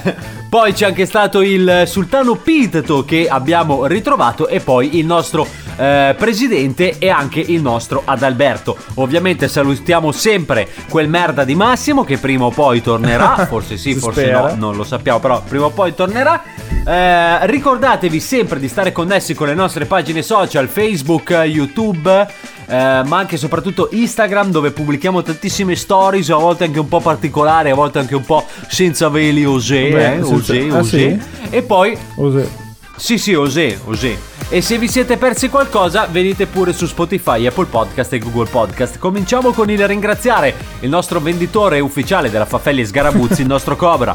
poi 0.49 0.73
c'è 0.73 0.87
anche 0.87 1.05
stato 1.05 1.41
il 1.41 1.83
sultano 1.85 2.33
Piteto 2.33 3.05
che 3.05 3.27
abbiamo 3.27 3.85
ritrovato 3.85 4.47
e 4.47 4.59
poi 4.59 4.97
il 4.97 5.05
nostro 5.05 5.45
eh, 5.79 6.15
presidente 6.17 6.97
e 6.99 7.09
anche 7.09 7.39
il 7.39 7.61
nostro 7.61 8.01
Adalberto. 8.03 8.75
Ovviamente 8.95 9.47
salutiamo 9.47 10.11
sempre 10.11 10.67
quel 10.89 11.07
merda 11.07 11.43
di 11.45 11.55
Massimo 11.55 12.03
che 12.03 12.17
prima 12.17 12.45
o 12.45 12.49
poi 12.51 12.81
tornerà, 12.81 13.45
forse 13.47 13.77
sì, 13.77 13.95
forse 13.95 14.21
spera. 14.21 14.49
no, 14.49 14.55
non 14.55 14.75
lo 14.75 14.83
sappiamo, 14.83 15.19
però 15.19 15.41
prima 15.41 15.65
o 15.65 15.69
poi 15.69 15.95
tornerà. 15.95 16.43
Eh, 16.85 17.45
ricordatevi 17.47 18.19
sempre 18.19 18.59
di 18.59 18.67
stare 18.67 18.91
connessi 18.91 19.33
con 19.33 19.47
le 19.47 19.53
nostre 19.53 19.85
pagine 19.85 20.21
social, 20.21 20.67
Facebook, 20.67 21.29
YouTube, 21.29 22.27
eh, 22.67 23.01
ma 23.05 23.17
anche 23.17 23.35
e 23.35 23.37
soprattutto 23.37 23.89
Instagram 23.91 24.51
dove 24.51 24.71
pubblichiamo 24.71 25.21
tantissime 25.21 25.75
stories, 25.75 26.29
a 26.29 26.35
volte 26.35 26.65
anche 26.65 26.79
un 26.79 26.87
po' 26.87 26.99
particolari, 26.99 27.69
a 27.69 27.75
volte 27.75 27.99
anche 27.99 28.15
un 28.15 28.25
po' 28.25 28.45
senza 28.67 29.07
veli 29.09 29.45
osè, 29.45 29.91
Beh, 29.91 30.13
eh, 30.15 30.23
senza- 30.23 30.53
ah, 30.75 30.79
osè. 30.79 30.97
sì? 30.97 31.19
E 31.49 31.61
poi 31.61 31.97
Così. 32.15 32.67
Sì, 32.99 33.17
sì, 33.17 33.33
osè, 33.33 33.77
osè. 33.85 34.17
E 34.49 34.61
se 34.61 34.77
vi 34.77 34.87
siete 34.89 35.15
persi 35.17 35.47
qualcosa, 35.49 36.07
venite 36.11 36.45
pure 36.47 36.73
su 36.73 36.85
Spotify, 36.85 37.45
Apple 37.47 37.65
Podcast 37.65 38.11
e 38.13 38.19
Google 38.19 38.49
Podcast. 38.49 38.97
Cominciamo 38.99 39.51
con 39.51 39.69
il 39.69 39.87
ringraziare 39.87 40.53
il 40.81 40.89
nostro 40.89 41.19
venditore 41.19 41.79
ufficiale 41.79 42.29
della 42.29 42.45
Faffelli 42.45 42.81
e 42.81 42.85
Sgarabuzzi, 42.85 43.41
il 43.41 43.47
nostro 43.47 43.75
Cobra. 43.75 44.13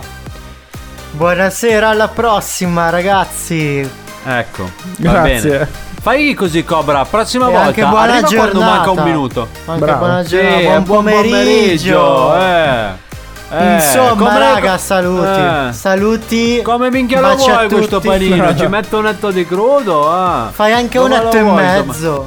Buonasera, 1.13 1.89
alla 1.89 2.09
prossima, 2.09 2.91
ragazzi. 2.91 3.89
Ecco, 4.27 4.71
va 4.99 5.13
Grazie. 5.13 5.51
bene. 5.51 5.69
Fai 6.03 6.35
così, 6.35 6.65
Cobra. 6.65 7.05
Prossima 7.07 7.49
E 7.49 7.51
volta. 7.53 7.67
anche 7.69 7.85
buona 7.87 8.13
arriva 8.13 8.27
quando 8.29 8.53
giornata. 8.59 8.77
manca 8.77 8.91
un 8.91 9.03
minuto. 9.03 9.49
Anche 9.65 9.81
Bravo. 9.81 9.99
buona 9.99 10.23
Sì, 10.25 10.29
giornata, 10.37 10.61
buon 10.61 10.83
buon 10.85 11.05
pomeriggio. 11.05 12.37
Eh. 12.37 13.04
Eh, 13.51 13.75
Insomma, 13.75 14.15
come- 14.17 14.39
raga, 14.39 14.79
saluti. 14.79 15.41
Eh. 15.41 15.73
Saluti. 15.73 16.61
Come 16.63 16.91
minchia 16.91 17.21
lo 17.21 17.35
vuoi 17.37 17.69
questo 17.69 18.01
panino? 18.01 18.55
Ci 18.57 18.67
metto 18.67 18.99
un 18.99 19.07
etto 19.07 19.31
di 19.31 19.47
crudo? 19.47 20.11
Ah. 20.11 20.51
Fai 20.53 20.73
anche 20.73 20.99
Come 20.99 21.15
un 21.15 21.21
etto 21.27 21.37
e 21.37 21.43
vuoi, 21.43 21.63
mezzo. 21.63 22.27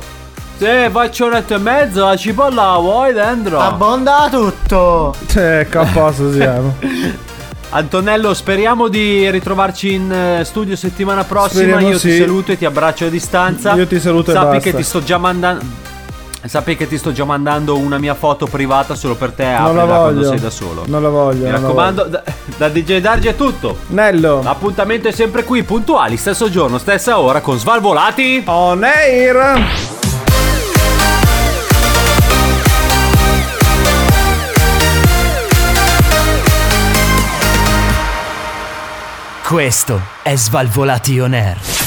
Sì, 0.58 0.66
faccio 0.90 1.26
un 1.26 1.34
etto 1.36 1.54
e 1.56 1.58
mezzo. 1.58 2.06
La 2.06 2.16
cipolla 2.16 2.72
la 2.72 2.78
vuoi 2.78 3.14
dentro? 3.14 3.60
Abbonda 3.60 4.28
tutto. 4.32 5.14
Ecco, 5.36 5.80
a 5.80 5.86
posto 5.86 6.32
siamo. 6.32 6.76
Antonello, 7.70 8.34
speriamo 8.34 8.88
di 8.88 9.30
ritrovarci 9.30 9.94
in 9.94 10.12
eh, 10.12 10.44
studio 10.46 10.76
settimana 10.78 11.26
prossima. 11.26 11.64
Speriamo 11.64 11.90
Io 11.90 12.00
ti 12.00 12.12
sì. 12.12 12.18
saluto 12.18 12.52
e 12.54 12.58
ti 12.58 12.64
abbraccio 12.66 13.06
a 13.06 13.10
distanza. 13.10 13.74
Io 13.74 13.86
ti 13.86 14.00
saluto 14.00 14.32
e 14.32 14.34
Sappi 14.34 14.56
basta. 14.56 14.70
che 14.72 14.76
ti 14.78 14.84
sto 14.84 15.04
già 15.04 15.18
mandando. 15.18 15.66
Sappi 16.48 16.76
che 16.76 16.88
ti 16.88 16.98
sto 16.98 17.12
già 17.12 17.26
mandando 17.26 17.78
una 17.78 17.98
mia 17.98 18.16
foto 18.16 18.46
privata 18.46 18.96
solo 18.96 19.16
per 19.16 19.32
te. 19.32 19.44
Non 19.44 19.76
la 19.76 19.82
aprila 19.82 19.86
quando 19.98 20.14
voglio. 20.22 20.30
sei 20.30 20.40
da 20.40 20.50
solo. 20.50 20.84
Non 20.88 21.02
la 21.02 21.10
voglio. 21.10 21.46
Mi 21.46 21.52
raccomando, 21.52 22.04
da, 22.04 22.24
da 22.58 22.70
DJ 22.70 23.00
Dargi 23.00 23.28
è 23.28 23.36
tutto. 23.36 23.78
voglio. 23.88 24.02
Nello. 24.02 24.42
L'appuntamento 24.42 25.08
è 25.08 25.12
sempre 25.12 25.44
qui, 25.44 25.64
puntuali, 25.64 26.18
stesso 26.18 26.50
giorno, 26.50 26.78
stessa 26.78 27.20
ora, 27.20 27.42
con 27.42 27.58
Svalvolati. 27.58 28.44
On 28.46 28.84
air. 28.84 29.96
Questo 39.48 40.02
è 40.24 40.36
Svalvolati 40.36 41.20
On 41.22 41.34
Air. 41.34 41.87